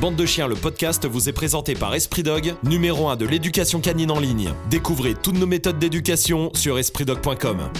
Bande 0.00 0.16
de 0.16 0.26
chiens, 0.26 0.46
le 0.46 0.54
podcast 0.54 1.06
vous 1.06 1.28
est 1.28 1.32
présenté 1.32 1.74
par 1.74 1.94
Esprit 1.94 2.22
Dog, 2.22 2.54
numéro 2.62 3.08
1 3.08 3.16
de 3.16 3.26
l'éducation 3.26 3.80
canine 3.80 4.10
en 4.10 4.20
ligne. 4.20 4.52
Découvrez 4.68 5.14
toutes 5.14 5.36
nos 5.36 5.46
méthodes 5.46 5.78
d'éducation 5.78 6.52
sur 6.54 6.78
espritdog.com. 6.78 7.70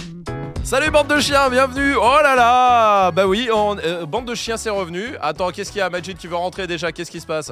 Salut 0.63 0.89
bande 0.91 1.07
de 1.07 1.19
chiens, 1.19 1.49
bienvenue 1.49 1.95
Oh 1.95 2.17
là 2.23 2.35
là 2.35 3.11
Bah 3.11 3.27
oui, 3.27 3.49
on- 3.53 3.77
euh, 3.77 4.05
bande 4.05 4.25
de 4.27 4.35
chiens 4.35 4.57
c'est 4.57 4.69
revenu. 4.71 5.15
Attends, 5.21 5.51
qu'est-ce 5.51 5.71
qu'il 5.71 5.79
y 5.79 5.81
a 5.81 5.89
Majid 5.89 6.17
qui 6.17 6.27
veut 6.27 6.35
rentrer 6.35 6.65
déjà? 6.67 6.91
Qu'est-ce 6.91 7.11
qui 7.11 7.21
se 7.21 7.27
passe? 7.27 7.51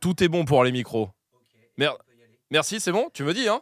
Tout 0.00 0.22
est 0.24 0.28
bon 0.28 0.44
pour 0.44 0.64
les 0.64 0.72
micros. 0.72 1.10
Mer- 1.76 1.96
Merci, 2.50 2.80
c'est 2.80 2.92
bon? 2.92 3.08
Tu 3.12 3.22
me 3.22 3.34
dis, 3.34 3.48
hein? 3.48 3.60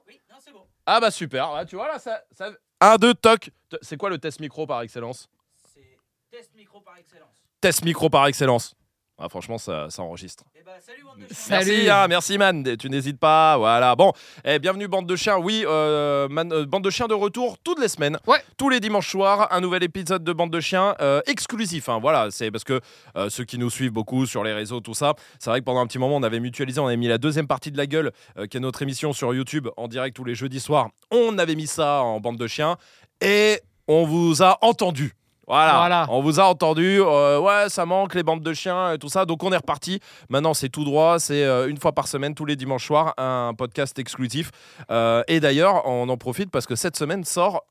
Ah 0.87 1.01
bah 1.01 1.11
super, 1.11 1.51
Ah, 1.55 1.65
tu 1.65 1.77
vois 1.77 1.87
là, 1.89 1.99
ça... 1.99 2.21
ça... 2.37 2.51
Un, 2.81 2.97
deux, 2.97 3.15
toc 3.15 3.51
T- 3.71 3.77
C'est 3.83 3.97
quoi 3.97 4.11
le 4.11 4.19
test 4.19 4.41
micro 4.41 4.67
par 4.67 4.83
excellence? 4.83 5.29
C'est 5.73 5.99
test 6.31 6.51
micro 6.57 6.81
par 6.81 6.97
excellence. 6.99 7.42
Test 7.63 7.85
micro 7.85 8.11
par 8.11 8.27
excellence. 8.27 8.75
Ah, 9.19 9.29
franchement, 9.29 9.57
ça, 9.57 9.87
ça 9.89 10.03
enregistre. 10.03 10.43
Et 10.59 10.65
bah 10.67 10.73
salut 10.85 11.05
bande 11.05 11.21
de 11.21 11.33
chiens. 11.33 11.47
Merci, 11.51 11.69
Salut. 11.77 11.91
hein, 11.91 12.09
merci 12.09 12.39
man, 12.39 12.77
tu 12.77 12.91
n'hésites 12.91 13.21
pas, 13.21 13.57
voilà. 13.57 13.95
Bon, 13.95 14.13
eh, 14.45 14.59
bienvenue 14.59 14.89
bande 14.89 15.07
de 15.07 15.15
chiens, 15.15 15.39
oui, 15.39 15.63
euh, 15.65 16.27
man- 16.29 16.53
euh, 16.53 16.67
bande 16.67 16.83
de 16.83 16.91
chiens 16.91 17.07
de 17.07 17.15
retour 17.15 17.57
toutes 17.63 17.79
les 17.81 17.87
semaines, 17.87 18.19
Ouais. 18.27 18.43
tous 18.57 18.69
les 18.69 18.81
dimanches 18.81 19.09
soirs, 19.13 19.47
un 19.53 19.61
nouvel 19.61 19.85
épisode 19.85 20.25
de 20.25 20.33
bande 20.33 20.51
de 20.51 20.59
chiens 20.59 20.97
euh, 21.01 21.21
exclusif. 21.27 21.89
hein, 21.89 22.01
voilà, 22.03 22.33
c'est 22.33 22.51
parce 22.51 22.65
que 22.65 22.81
euh, 23.17 23.31
ceux 23.31 23.45
qui 23.45 23.59
nous 23.59 23.71
suivent 23.71 23.93
beaucoup 23.93 24.27
sur 24.27 24.43
les 24.43 24.53
réseaux, 24.55 24.81
tout 24.81 24.95
ça, 24.95 25.15
c'est 25.39 25.51
vrai 25.51 25.61
que 25.61 25.65
pendant 25.67 25.83
un 25.83 25.87
petit 25.87 26.01
moment 26.01 26.17
on 26.17 26.23
avait 26.25 26.41
mutualisé, 26.41 26.81
on 26.81 26.87
avait 26.89 26.97
mis 26.97 27.07
la 27.07 27.19
deuxième 27.19 27.47
partie 27.47 27.71
de 27.71 27.77
la 27.79 27.87
gueule, 27.87 28.11
euh, 28.39 28.49
qui 28.49 28.57
est 28.57 28.61
notre 28.61 28.83
émission 28.83 29.13
sur 29.13 29.33
YouTube 29.33 29.69
en 29.77 29.87
direct 29.87 30.17
tous 30.17 30.25
les 30.25 30.35
jeudis 30.35 30.59
soirs. 30.59 30.89
On 31.13 31.39
avait 31.39 31.55
mis 31.55 31.69
ça 31.69 32.03
en 32.03 32.19
bande 32.19 32.39
de 32.39 32.47
chiens 32.49 32.77
et 33.21 33.61
on 33.87 34.05
vous 34.05 34.43
a 34.43 34.59
entendu. 34.63 35.13
Voilà, 35.53 35.77
Voilà. 35.77 36.07
on 36.09 36.23
vous 36.23 36.41
a 36.41 36.45
entendu, 36.45 37.01
euh, 37.03 37.39
ouais, 37.39 37.69
ça 37.69 37.85
manque 37.85 38.15
les 38.15 38.23
bandes 38.23 38.41
de 38.43 38.55
chiens 38.55 38.93
et 38.95 38.99
tout 38.99 39.11
ça, 39.11 39.27
donc 39.27 39.43
on 39.45 39.53
est 39.53 39.57
reparti. 39.57 40.01
Maintenant, 40.31 40.55
c'est 40.55 40.71
tout 40.71 40.83
droit, 40.85 41.19
c'est 41.19 41.45
euh, 41.45 41.69
une 41.69 41.77
fois 41.77 41.93
par 41.93 42.09
semaine, 42.09 42.35
tous 42.35 42.47
les 42.47 42.57
dimanches 42.57 42.87
soirs, 42.87 43.13
un 43.19 43.53
podcast 43.57 43.99
exclusif. 43.99 44.51
Euh, 44.91 45.23
et 45.29 45.41
d'ailleurs, 45.41 45.87
on 45.87 46.09
en 46.09 46.17
profite 46.17 46.51
parce 46.51 46.65
que 46.67 46.75
cette 46.75 46.97
semaine 46.97 47.25
sort 47.25 47.65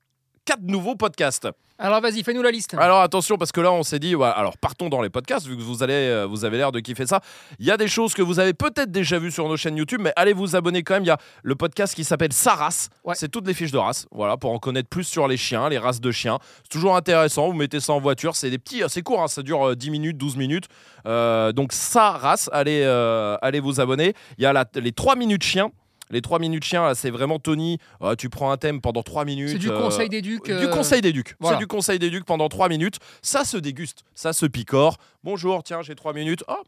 quatre 0.45 0.63
nouveaux 0.63 0.95
podcasts. 0.95 1.47
Alors 1.83 1.99
vas-y, 1.99 2.21
fais-nous 2.23 2.43
la 2.43 2.51
liste. 2.51 2.75
Alors 2.77 3.01
attention, 3.01 3.37
parce 3.39 3.51
que 3.51 3.59
là, 3.59 3.71
on 3.71 3.81
s'est 3.81 3.97
dit, 3.97 4.13
ouais, 4.13 4.27
alors 4.35 4.55
partons 4.55 4.87
dans 4.87 5.01
les 5.01 5.09
podcasts, 5.09 5.47
vu 5.47 5.57
que 5.57 5.63
vous, 5.63 5.81
allez, 5.81 5.93
euh, 5.95 6.27
vous 6.27 6.45
avez 6.45 6.57
l'air 6.57 6.71
de 6.71 6.79
kiffer 6.79 7.07
ça. 7.07 7.21
Il 7.57 7.65
y 7.65 7.71
a 7.71 7.77
des 7.77 7.87
choses 7.87 8.13
que 8.13 8.21
vous 8.21 8.37
avez 8.37 8.53
peut-être 8.53 8.91
déjà 8.91 9.17
vues 9.17 9.31
sur 9.31 9.47
nos 9.49 9.57
chaînes 9.57 9.77
YouTube, 9.77 9.99
mais 9.99 10.13
allez 10.15 10.33
vous 10.33 10.55
abonner 10.55 10.83
quand 10.83 10.93
même. 10.93 11.03
Il 11.03 11.07
y 11.07 11.11
a 11.11 11.17
le 11.41 11.55
podcast 11.55 11.95
qui 11.95 12.03
s'appelle 12.03 12.33
Sa 12.33 12.53
race. 12.53 12.89
Ouais. 13.03 13.15
C'est 13.15 13.29
toutes 13.29 13.47
les 13.47 13.55
fiches 13.55 13.71
de 13.71 13.79
race, 13.79 14.05
voilà, 14.11 14.37
pour 14.37 14.51
en 14.51 14.59
connaître 14.59 14.89
plus 14.89 15.05
sur 15.05 15.27
les 15.27 15.37
chiens, 15.37 15.69
les 15.69 15.79
races 15.79 16.01
de 16.01 16.11
chiens. 16.11 16.37
C'est 16.61 16.69
toujours 16.69 16.95
intéressant. 16.95 17.47
Vous 17.47 17.53
mettez 17.57 17.79
ça 17.79 17.93
en 17.93 17.99
voiture, 17.99 18.35
c'est 18.35 18.51
des 18.51 18.59
petits, 18.59 18.83
c'est 18.87 19.01
court, 19.01 19.23
hein, 19.23 19.27
ça 19.27 19.41
dure 19.41 19.69
euh, 19.69 19.75
10 19.75 19.89
minutes, 19.89 20.17
12 20.17 20.37
minutes. 20.37 20.65
Euh, 21.07 21.51
donc 21.51 21.73
Sa 21.73 22.11
race, 22.11 22.47
allez, 22.53 22.83
euh, 22.83 23.37
allez 23.41 23.59
vous 23.59 23.79
abonner. 23.81 24.13
Il 24.37 24.43
y 24.43 24.45
a 24.45 24.53
la- 24.53 24.65
les 24.75 24.91
3 24.91 25.15
minutes 25.15 25.43
chiens. 25.43 25.71
Les 26.11 26.21
3 26.21 26.39
minutes 26.39 26.63
chiens, 26.63 26.83
là, 26.83 26.95
c'est 26.95 27.09
vraiment 27.09 27.39
Tony. 27.39 27.77
euh, 28.01 28.15
tu 28.15 28.29
prends 28.29 28.51
un 28.51 28.57
thème 28.57 28.81
pendant 28.81 29.01
3 29.01 29.25
minutes. 29.25 29.49
C'est 29.49 29.57
du 29.57 29.71
euh, 29.71 29.81
conseil 29.81 30.09
d'éduc. 30.09 30.43
du 30.45 30.51
euh, 30.51 30.67
conseil 30.67 31.01
d'éduc. 31.01 31.35
voilà. 31.39 31.57
C'est 31.57 31.59
du 31.61 31.67
conseil 31.67 31.99
d'éduc 31.99 32.25
pendant 32.25 32.49
3 32.49 32.69
minutes. 32.69 32.97
Ça 33.21 33.45
se 33.45 33.57
déguste, 33.57 34.03
ça 34.13 34.33
se 34.33 34.45
picore. 34.45 34.97
Bonjour, 35.23 35.63
tiens, 35.63 35.81
j'ai 35.81 35.95
3 35.95 36.13
minutes. 36.13 36.43
Oh, 36.47 36.61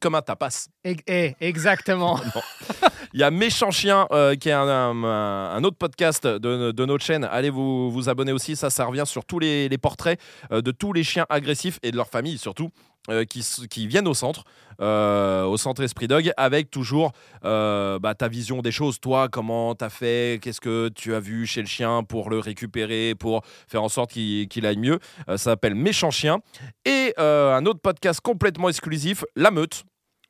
comme 0.00 0.14
un 0.14 0.22
tapas. 0.22 0.68
eh, 0.84 0.96
eh, 1.06 1.34
exactement. 1.40 2.20
Il 3.14 3.20
y 3.20 3.22
a 3.22 3.30
Méchant 3.30 3.70
Chien, 3.70 4.06
euh, 4.10 4.34
qui 4.34 4.50
est 4.50 4.52
un, 4.52 5.64
autre 5.64 5.76
podcast 5.78 6.26
de, 6.26 6.84
notre 6.84 7.04
chaîne. 7.04 7.24
Allez 7.24 7.50
vous, 7.50 7.90
vous 7.90 8.08
abonner 8.08 8.32
aussi. 8.32 8.54
Ça, 8.54 8.70
ça 8.70 8.84
revient 8.84 9.04
sur 9.06 9.24
tous 9.24 9.38
les, 9.38 9.68
portraits 9.78 10.20
euh, 10.52 10.60
de 10.60 10.70
tous 10.70 10.92
les 10.92 11.04
chiens 11.04 11.26
agressifs 11.30 11.78
et 11.82 11.90
de 11.90 11.96
leur 11.96 12.08
famille 12.08 12.38
surtout. 12.38 12.70
euh, 13.10 13.24
qui, 13.24 13.42
qui 13.70 13.86
viennent 13.86 14.08
au 14.08 14.12
centre, 14.12 14.44
au 14.80 15.56
centre 15.56 15.82
Esprit 15.82 16.06
Dog, 16.06 16.30
avec 16.36 16.70
toujours 16.70 17.12
bah, 17.42 18.14
ta 18.16 18.28
vision 18.28 18.60
des 18.60 18.72
choses. 18.72 19.00
Toi, 19.00 19.28
comment 19.30 19.74
t'as 19.74 19.88
fait? 19.88 20.38
Qu'est-ce 20.42 20.60
que 20.60 20.90
tu 20.94 21.14
as 21.14 21.20
vu 21.20 21.46
chez 21.46 21.62
le 21.62 21.66
chien 21.66 22.02
pour 22.02 22.28
le 22.28 22.38
récupérer, 22.38 23.14
pour 23.18 23.42
faire 23.66 23.82
en 23.82 23.88
sorte 23.88 24.10
qu'il 24.12 24.66
aille 24.66 24.76
mieux? 24.76 24.98
Ça 25.26 25.38
s'appelle 25.38 25.74
Méchant 25.74 26.10
Chien. 26.10 26.40
Et 26.84 27.14
un 27.16 27.64
autre 27.64 27.80
podcast 27.80 28.20
complètement 28.20 28.68
exclusif, 28.68 29.24
La 29.34 29.50
Meute. 29.50 29.84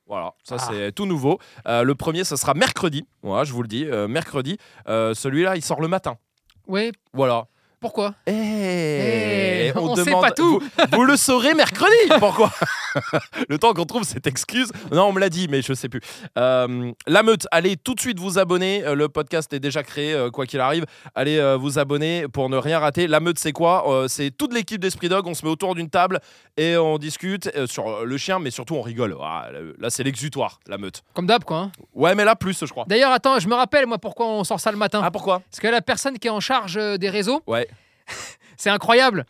Voilà, 0.08 0.32
ça 0.42 0.56
Ah. 0.58 0.68
c'est 0.70 0.92
tout 0.92 1.04
nouveau. 1.06 1.38
Euh, 1.66 1.82
le 1.82 1.94
premier, 1.94 2.24
ce 2.24 2.34
sera 2.36 2.54
mercredi. 2.54 3.06
Voilà, 3.22 3.44
je 3.44 3.52
vous 3.52 3.60
le 3.62 3.68
dis, 3.68 3.84
euh, 3.84 4.08
mercredi. 4.08 4.56
Euh, 4.88 5.12
Celui-là, 5.14 5.54
il 5.56 5.62
sort 5.62 5.80
le 5.82 5.88
matin. 5.88 6.16
Oui, 6.66 6.92
Voilà. 7.12 7.46
pourquoi? 7.80 8.14
Eh, 8.26 9.66
Eh, 9.68 9.72
on 9.76 9.94
sait 9.96 10.10
pas 10.12 10.30
tout. 10.30 10.60
Vous, 10.60 10.96
vous 10.96 11.04
le 11.04 11.16
saurez 11.16 11.52
mercredi. 11.54 11.94
Pourquoi? 12.18 12.50
Le 13.48 13.58
temps 13.58 13.72
qu'on 13.74 13.84
trouve 13.84 14.04
cette 14.04 14.26
excuse. 14.26 14.70
Non, 14.92 15.04
on 15.06 15.12
me 15.12 15.20
l'a 15.20 15.28
dit, 15.28 15.48
mais 15.48 15.62
je 15.62 15.72
sais 15.72 15.88
plus. 15.88 16.00
Euh, 16.36 16.92
la 17.06 17.22
meute, 17.22 17.46
allez 17.50 17.76
tout 17.76 17.94
de 17.94 18.00
suite 18.00 18.18
vous 18.18 18.38
abonner. 18.38 18.84
Euh, 18.84 18.94
Le 18.94 19.08
podcast 19.08 19.52
est 19.52 19.60
déjà 19.60 19.82
créé, 19.82 20.12
euh, 20.14 20.30
quoi 20.30 20.46
qu'il 20.46 20.60
arrive. 20.60 20.84
Allez 21.14 21.38
euh, 21.38 21.56
vous 21.56 21.78
abonner 21.78 22.26
pour 22.28 22.48
ne 22.48 22.56
rien 22.56 22.78
rater. 22.78 23.06
La 23.06 23.20
meute, 23.20 23.38
c'est 23.38 23.52
quoi? 23.52 23.90
Euh, 23.90 24.08
C'est 24.08 24.30
toute 24.30 24.52
l'équipe 24.52 24.80
d'Esprit 24.80 25.08
Dog. 25.08 25.26
On 25.26 25.34
se 25.34 25.44
met 25.44 25.50
autour 25.50 25.74
d'une 25.74 25.90
table 25.90 26.20
et 26.56 26.76
on 26.76 26.98
discute 26.98 27.50
sur 27.66 28.04
le 28.04 28.16
chien, 28.18 28.38
mais 28.38 28.50
surtout 28.50 28.74
on 28.74 28.82
rigole. 28.82 29.16
Ah, 29.22 29.48
là, 29.78 29.90
c'est 29.90 30.02
l'exutoire, 30.02 30.60
la 30.66 30.78
meute. 30.78 31.02
Comme 31.14 31.26
d'hab, 31.26 31.44
quoi. 31.44 31.56
hein. 31.58 31.72
Ouais, 31.94 32.14
mais 32.14 32.24
là, 32.24 32.36
plus, 32.36 32.58
je 32.60 32.70
crois. 32.70 32.84
D'ailleurs, 32.88 33.12
attends, 33.12 33.38
je 33.38 33.48
me 33.48 33.54
rappelle, 33.54 33.86
moi, 33.86 33.98
pourquoi 33.98 34.26
on 34.26 34.44
sort 34.44 34.60
ça 34.60 34.70
le 34.72 34.78
matin. 34.78 35.00
Ah, 35.04 35.10
pourquoi? 35.10 35.40
Parce 35.50 35.60
que 35.60 35.68
la 35.68 35.80
personne 35.82 36.18
qui 36.18 36.28
est 36.28 36.30
en 36.30 36.40
charge 36.40 36.74
des 36.98 37.10
réseaux, 37.10 37.42
Ouais. 37.46 37.68
c'est 38.56 38.70
incroyable. 38.70 39.24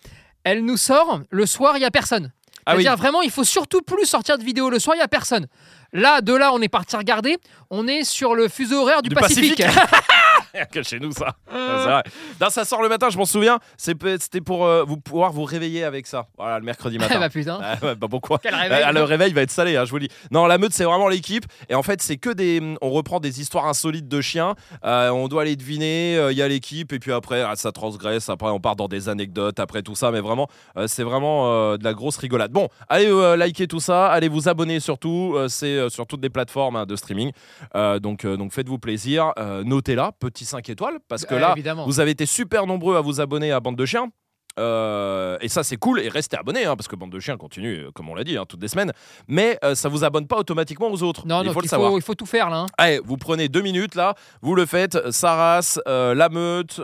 Elle 0.44 0.64
nous 0.64 0.76
sort, 0.76 1.20
le 1.30 1.46
soir, 1.46 1.76
il 1.76 1.80
n'y 1.80 1.84
a 1.86 1.90
personne. 1.90 2.32
Ah 2.70 2.76
oui. 2.76 2.82
C'est-à-dire, 2.82 2.98
vraiment, 2.98 3.22
il 3.22 3.30
faut 3.30 3.44
surtout 3.44 3.80
plus 3.80 4.04
sortir 4.04 4.36
de 4.36 4.44
vidéo 4.44 4.68
le 4.68 4.78
soir, 4.78 4.94
il 4.94 4.98
n'y 4.98 5.04
a 5.04 5.08
personne. 5.08 5.46
Là, 5.94 6.20
de 6.20 6.34
là, 6.34 6.52
on 6.52 6.60
est 6.60 6.68
parti 6.68 6.96
regarder. 6.96 7.38
On 7.70 7.88
est 7.88 8.04
sur 8.04 8.34
le 8.34 8.48
fuseau 8.48 8.82
horaire 8.82 9.00
du, 9.00 9.08
Du 9.08 9.14
Pacifique. 9.14 9.62
que 10.72 10.82
chez 10.82 10.98
nous 11.00 11.12
ça. 11.12 11.34
Ah, 11.52 11.84
vrai. 11.84 12.02
Non, 12.40 12.50
ça 12.50 12.64
sort 12.64 12.82
le 12.82 12.88
matin, 12.88 13.08
je 13.10 13.18
m'en 13.18 13.24
souviens. 13.24 13.58
C'était 13.76 14.40
pour 14.40 14.64
euh, 14.66 14.84
vous 14.84 14.96
pouvoir 14.96 15.32
vous 15.32 15.44
réveiller 15.44 15.84
avec 15.84 16.06
ça. 16.06 16.26
Voilà, 16.36 16.58
le 16.58 16.64
mercredi 16.64 16.98
matin. 16.98 17.18
bah 17.20 17.28
putain. 17.28 17.58
Ouais, 17.82 17.94
bah 17.94 18.06
pourquoi 18.10 18.38
Quel 18.38 18.54
réveil. 18.54 18.82
Ah, 18.84 18.92
Le 18.92 19.02
réveil 19.02 19.32
va 19.32 19.42
être 19.42 19.50
salé, 19.50 19.76
hein, 19.76 19.84
je 19.84 19.90
vous 19.90 19.98
le 19.98 20.06
dis. 20.08 20.14
Non, 20.30 20.46
la 20.46 20.58
meute, 20.58 20.72
c'est 20.72 20.84
vraiment 20.84 21.08
l'équipe. 21.08 21.44
Et 21.68 21.74
en 21.74 21.82
fait, 21.82 22.00
c'est 22.02 22.16
que 22.16 22.30
des. 22.30 22.58
On 22.82 22.90
reprend 22.90 23.20
des 23.20 23.40
histoires 23.40 23.66
insolites 23.66 24.08
de 24.08 24.20
chiens. 24.20 24.54
Euh, 24.84 25.10
on 25.10 25.28
doit 25.28 25.44
les 25.44 25.56
deviner. 25.56 26.16
euh, 26.16 26.32
Il 26.32 26.38
y 26.38 26.42
a 26.42 26.48
l'équipe. 26.48 26.92
Et 26.92 26.98
puis 26.98 27.12
après, 27.12 27.44
ça 27.56 27.72
transgresse. 27.72 28.28
Après, 28.28 28.48
on 28.50 28.60
part 28.60 28.76
dans 28.76 28.88
des 28.88 29.08
anecdotes. 29.08 29.60
Après 29.60 29.82
tout 29.82 29.94
ça. 29.94 30.10
Mais 30.10 30.20
vraiment, 30.20 30.48
euh, 30.76 30.86
c'est 30.86 31.02
vraiment 31.04 31.52
euh, 31.52 31.76
de 31.76 31.84
la 31.84 31.94
grosse 31.94 32.16
rigolade. 32.16 32.50
Bon, 32.52 32.68
allez 32.88 33.06
euh, 33.08 33.36
liker 33.36 33.66
tout 33.66 33.80
ça. 33.80 34.08
Allez 34.08 34.28
vous 34.28 34.48
abonner 34.48 34.80
surtout. 34.80 35.34
Euh, 35.36 35.48
c'est 35.48 35.66
euh, 35.66 35.88
sur 35.88 36.06
toutes 36.06 36.22
les 36.22 36.30
plateformes 36.30 36.76
hein, 36.76 36.86
de 36.86 36.96
streaming. 36.96 37.32
Euh, 37.74 37.98
donc, 37.98 38.24
euh, 38.24 38.36
donc 38.36 38.52
faites-vous 38.52 38.78
plaisir. 38.78 39.32
Euh, 39.38 39.62
Notez-là, 39.64 40.12
petit 40.38 40.44
5 40.44 40.68
étoiles. 40.70 40.98
Parce 41.08 41.24
que 41.24 41.34
Ouais, 41.34 41.40
là, 41.40 41.52
évidemment. 41.52 41.84
vous 41.86 42.00
avez 42.00 42.12
été 42.12 42.26
super 42.26 42.66
nombreux 42.66 42.96
à 42.96 43.00
vous 43.00 43.20
abonner 43.20 43.50
à 43.52 43.60
Bande 43.60 43.76
de 43.76 43.84
Chiens. 43.86 44.08
Euh, 44.58 45.38
et 45.40 45.48
ça 45.48 45.62
c'est 45.62 45.76
cool 45.76 46.00
et 46.00 46.08
restez 46.08 46.36
abonnés 46.36 46.64
hein, 46.64 46.74
parce 46.74 46.88
que 46.88 46.96
Bande 46.96 47.12
de 47.12 47.20
Chiens 47.20 47.36
continue 47.36 47.76
euh, 47.84 47.90
comme 47.92 48.08
on 48.08 48.14
l'a 48.16 48.24
dit 48.24 48.36
hein, 48.36 48.44
toutes 48.48 48.60
les 48.60 48.66
semaines 48.66 48.92
mais 49.28 49.56
euh, 49.62 49.76
ça 49.76 49.88
vous 49.88 50.02
abonne 50.02 50.26
pas 50.26 50.36
automatiquement 50.36 50.88
aux 50.90 51.04
autres 51.04 51.28
Non, 51.28 51.42
il 51.42 51.46
non, 51.46 51.52
faut 51.52 51.60
le 51.60 51.66
il 51.66 51.68
savoir 51.68 51.90
faut, 51.92 51.98
il 51.98 52.02
faut 52.02 52.16
tout 52.16 52.26
faire 52.26 52.50
là. 52.50 52.56
hein. 52.62 52.66
Allez, 52.76 53.00
vous 53.04 53.16
prenez 53.18 53.48
deux 53.48 53.60
minutes 53.60 53.94
là 53.94 54.14
vous 54.42 54.56
le 54.56 54.66
faites 54.66 55.12
Saras 55.12 55.78
euh, 55.86 56.12
la 56.12 56.28
meute 56.28 56.80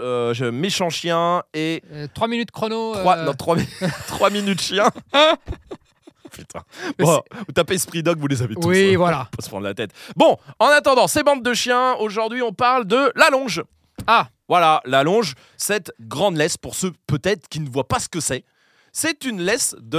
méchant 0.53 0.89
chien 0.89 1.43
et 1.53 1.83
Euh, 1.91 2.07
trois 2.15 2.29
minutes 2.29 2.53
chrono. 2.53 2.93
trois, 2.95 3.17
euh, 3.17 3.25
non, 3.25 3.33
trois, 3.35 3.57
mi- 3.57 3.67
trois 4.07 4.31
minutes 4.31 4.61
chien 4.61 4.89
putain 6.35 6.61
bon, 6.99 7.23
vous 7.47 7.53
tapez 7.53 7.75
Esprit 7.75 8.03
Dog 8.03 8.19
vous 8.19 8.27
les 8.27 8.43
avez 8.43 8.55
tous 8.55 8.69
Oui, 8.69 8.95
hein. 8.95 8.99
voilà. 8.99 9.29
Pas 9.37 9.43
se 9.43 9.49
prendre 9.49 9.65
la 9.65 9.75
tête 9.75 9.91
bon 10.17 10.37
en 10.59 10.67
attendant 10.67 11.07
ces 11.07 11.23
bandes 11.23 11.43
de 11.43 11.55
chiens 11.55 11.95
aujourd'hui 11.95 12.43
on 12.43 12.53
parle 12.53 12.85
de 12.87 13.13
la 13.17 13.31
longe 13.31 13.63
Ah, 14.07 14.29
Voilà, 14.49 14.81
la 14.85 15.03
longe, 15.03 15.35
cette 15.57 15.93
grande 16.01 16.37
laisse, 16.37 16.57
pour 16.57 16.75
ceux 16.75 16.93
peut-être 17.07 17.49
qui 17.49 17.61
ne 17.61 17.69
voient 17.71 17.89
pas 17.89 17.99
ce 18.01 18.09
que 18.09 18.21
c'est, 18.21 18.45
c'est 18.93 19.25
une 19.25 19.41
laisse 19.41 19.75
de 19.81 19.99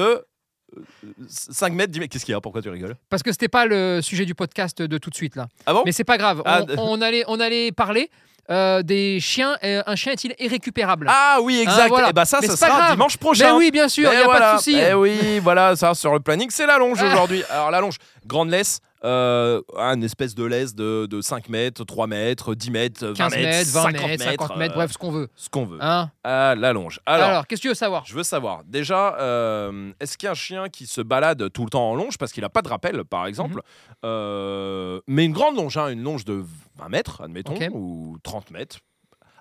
euh, 0.78 0.82
5 1.28 1.74
mètres, 1.74 1.92
10 1.92 2.00
mètres. 2.02 2.12
Qu'est-ce 2.12 2.26
qu'il 2.26 2.34
y 2.34 2.36
a? 2.36 2.42
Pourquoi 2.42 2.62
tu 2.62 2.70
rigoles? 2.70 2.96
Parce 3.10 3.24
que 3.24 3.32
c'était 3.32 3.48
pas 3.48 3.66
le 3.66 4.02
sujet 4.02 4.26
du 4.26 4.36
podcast 4.36 4.82
de 4.82 4.98
tout 4.98 5.10
de 5.10 5.16
suite 5.16 5.36
là. 5.36 5.48
Ah 5.66 5.74
bon? 5.74 5.84
Mais 5.86 5.92
c'est 5.94 6.04
pas 6.04 6.18
grave. 6.18 6.42
Ah, 6.46 6.62
on 6.78 7.02
allait, 7.02 7.24
on 7.28 7.40
allait 7.40 7.72
parler 7.72 8.10
euh, 8.50 8.82
des 8.84 9.20
chiens. 9.20 9.56
euh, 9.64 9.82
un 9.86 9.96
chien 9.96 10.12
est-il 10.14 10.36
irrécupérable? 10.40 11.08
Ah 11.10 11.38
oui, 11.42 11.60
exact. 11.62 11.82
Ah, 11.86 11.88
voilà. 11.88 12.10
Et 12.10 12.14
bah 12.14 12.26
ça, 12.26 12.40
Mais 12.42 12.48
ça 12.48 12.56
sera 12.56 12.78
grave. 12.78 12.92
dimanche 12.92 13.18
prochain. 13.18 13.46
Mais 13.54 13.58
oui, 13.58 13.72
bien 13.72 13.88
sûr, 13.88 14.10
il 14.10 14.14
Eh 14.14 14.18
n'y 14.18 14.22
a 14.22 14.26
voilà. 14.26 14.40
pas 14.40 14.54
de 14.54 14.58
souci. 14.60 14.78
Eh 14.78 14.94
oui, 14.94 15.40
voilà, 15.40 15.76
ça 15.76 15.94
sur 15.94 16.14
le 16.14 16.20
planning, 16.20 16.50
c'est 16.52 16.66
la 16.68 16.78
longe 16.78 17.00
Ah. 17.02 17.08
aujourd'hui. 17.12 17.44
Alors 17.50 17.72
la 17.72 17.80
longe, 17.82 17.96
grande 18.26 18.50
laisse, 18.50 18.80
euh, 19.06 19.62
une 19.78 20.04
espèce 20.04 20.36
de 20.36 20.44
laisse 20.44 20.76
de, 20.76 21.06
de 21.06 21.22
5 21.22 21.48
mètres, 21.50 21.84
3 21.84 22.08
mètres, 22.08 22.56
10 22.56 22.72
mètres, 22.72 23.06
20 23.08 23.14
15 23.14 23.36
mètres, 23.36 23.70
20 23.72 23.82
50 23.84 24.08
mètres, 24.10 24.24
50 24.24 24.58
mètres, 24.58 24.72
euh, 24.74 24.76
bref, 24.76 24.92
ce 24.92 24.98
qu'on 24.98 25.12
veut. 25.12 25.30
ce 25.36 25.50
qu'on 25.50 25.66
veut. 25.66 25.78
Hein 25.82 26.10
Ah, 26.24 26.56
la 26.58 26.74
longe. 26.74 27.00
Alors, 27.06 27.30
Alors, 27.30 27.48
qu'est-ce 27.48 27.62
que 27.62 27.68
tu 27.68 27.70
veux 27.70 27.74
savoir? 27.76 28.04
Je 28.06 28.16
veux 28.16 28.24
savoir, 28.24 28.64
déjà, 28.66 29.16
euh, 29.20 29.92
est-ce 30.00 30.18
qu'il 30.18 30.26
y 30.26 30.30
a 30.30 30.32
un 30.32 30.36
chien 30.36 30.70
qui 30.70 30.88
se 30.88 31.02
balade 31.02 31.52
tout 31.54 31.64
le 31.64 31.70
temps 31.70 31.92
en 31.92 31.96
longe? 31.96 32.18
Parce 32.18 32.32
qu'il 32.32 32.42
n'a 32.42 32.50
pas 32.50 32.62
de 32.64 32.68
rappel, 32.70 33.04
par 33.06 33.26
exemple 33.28 33.56
Mhm. 33.56 33.62
Euh, 34.06 35.00
Mais 35.08 35.26
une 35.26 35.34
grande 35.34 35.56
longe, 35.56 35.78
hein, 35.78 35.90
une 35.90 36.04
longe 36.04 36.26
de 36.26 36.44
20 36.78 36.90
mètres, 36.90 37.22
admettons, 37.22 37.56
Ok. 37.56 37.70
ou 37.74 38.18
30 38.24 38.52
mètres. 38.52 38.78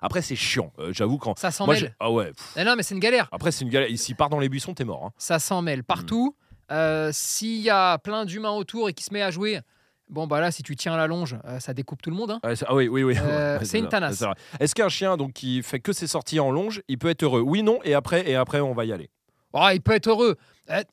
Après, 0.01 0.21
c'est 0.21 0.35
chiant, 0.35 0.71
euh, 0.79 0.91
j'avoue. 0.93 1.17
quand 1.17 1.37
Ça 1.39 1.49
s'en 1.51 1.65
mêle. 1.65 1.95
Ah 1.99 2.11
ouais. 2.11 2.25
pff. 2.27 2.53
Eh 2.57 2.63
non, 2.63 2.75
mais 2.75 2.83
c'est 2.83 2.93
une 2.93 2.99
galère. 2.99 3.27
Après, 3.31 3.51
c'est 3.51 3.63
une 3.63 3.71
galère. 3.71 3.89
S'il 3.97 4.15
part 4.15 4.29
dans 4.29 4.39
les 4.39 4.49
buissons, 4.49 4.73
t'es 4.73 4.83
mort. 4.83 5.03
hein. 5.05 5.11
Ça 5.17 5.39
s'en 5.39 5.61
mêle 5.63 5.83
partout. 5.83 6.35
Euh, 6.71 7.09
S'il 7.13 7.61
y 7.61 7.69
a 7.69 7.97
plein 7.99 8.25
d'humains 8.25 8.51
autour 8.51 8.89
et 8.89 8.93
qui 8.93 9.03
se 9.03 9.13
met 9.13 9.21
à 9.21 9.31
jouer, 9.31 9.59
bon 10.09 10.27
bah 10.27 10.39
là, 10.39 10.51
si 10.51 10.63
tu 10.63 10.75
tiens 10.75 10.97
la 10.97 11.07
longe, 11.07 11.35
euh, 11.45 11.59
ça 11.59 11.73
découpe 11.73 12.01
tout 12.01 12.09
le 12.09 12.15
monde. 12.15 12.31
hein. 12.31 12.39
Ah 12.43 12.73
oui, 12.75 12.87
oui, 12.87 13.03
oui. 13.03 13.15
Euh, 13.19 13.57
Ouais, 13.59 13.65
c'est 13.65 13.79
une 13.79 13.87
tanasse. 13.89 14.23
Est-ce 14.59 14.73
qu'un 14.75 14.89
chien 14.89 15.17
donc 15.17 15.33
qui 15.33 15.61
fait 15.63 15.79
que 15.79 15.93
ses 15.93 16.07
sorties 16.07 16.39
en 16.39 16.51
longe, 16.51 16.81
il 16.87 16.97
peut 16.97 17.09
être 17.09 17.23
heureux? 17.23 17.41
Oui, 17.41 17.61
non, 17.63 17.79
et 17.83 17.93
après, 17.93 18.27
et 18.29 18.35
après, 18.35 18.59
on 18.61 18.73
va 18.73 18.85
y 18.85 18.91
aller. 18.91 19.09
Oh, 19.53 19.67
il 19.73 19.81
peut 19.81 19.93
être 19.93 20.07
heureux. 20.09 20.35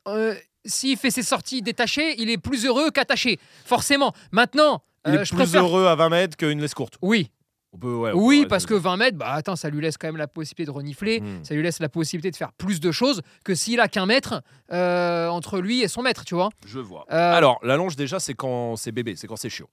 Euh, 0.07 0.35
S'il 0.65 0.97
fait 0.97 1.11
ses 1.11 1.23
sorties 1.25 1.63
détachées, 1.63 2.21
il 2.21 2.31
est 2.31 2.39
plus 2.39 2.65
heureux 2.67 2.91
qu'attaché. 2.91 3.39
Forcément. 3.65 4.13
Maintenant, 4.31 4.83
Il 5.07 5.15
est 5.15 5.25
je 5.25 5.31
plus 5.31 5.39
préfère. 5.39 5.65
heureux 5.65 5.87
à 5.87 5.97
20 5.97 6.09
mètres 6.11 6.37
qu'une 6.37 6.61
laisse 6.61 6.75
courte. 6.75 6.95
Oui, 7.03 7.31
On 7.75 7.79
peut, 7.79 7.95
ouais, 7.95 8.11
on 8.15 8.19
oui, 8.27 8.43
peut- 8.43 8.49
parce 8.49 8.67
que 8.67 8.75
20 8.75 8.97
mètres, 8.99 9.17
bah 9.17 9.31
attends, 9.33 9.57
ça 9.57 9.71
lui 9.71 9.81
laisse 9.81 9.97
quand 9.97 10.09
même 10.09 10.17
la 10.19 10.29
possibilité 10.29 10.67
de 10.67 10.71
renifler. 10.71 11.21
Hmm. 11.21 11.43
Ça 11.43 11.55
lui 11.55 11.63
laisse 11.63 11.81
la 11.81 11.89
possibilité 11.89 12.31
de 12.31 12.37
faire 12.37 12.53
plus 12.53 12.81
de 12.81 12.93
choses 12.93 13.23
que 13.45 13.55
s'il 13.55 13.81
a 13.81 13.89
qu'un 13.89 14.05
mètre 14.07 14.43
euh, 14.73 15.29
entre 15.29 15.59
lui 15.61 15.81
et 15.83 15.89
son 15.89 16.03
maître, 16.03 16.25
tu 16.25 16.35
vois. 16.35 16.51
Je 16.67 16.79
vois. 16.81 17.07
Euh, 17.11 17.35
Alors, 17.35 17.59
la 17.63 17.77
longe, 17.77 17.97
déjà, 17.97 18.21
c'est 18.21 18.35
quand 18.35 18.77
c'est 18.77 18.93
bébé, 18.93 19.15
c'est 19.17 19.27
quand 19.27 19.37
c'est 19.37 19.49
chiot. 19.51 19.69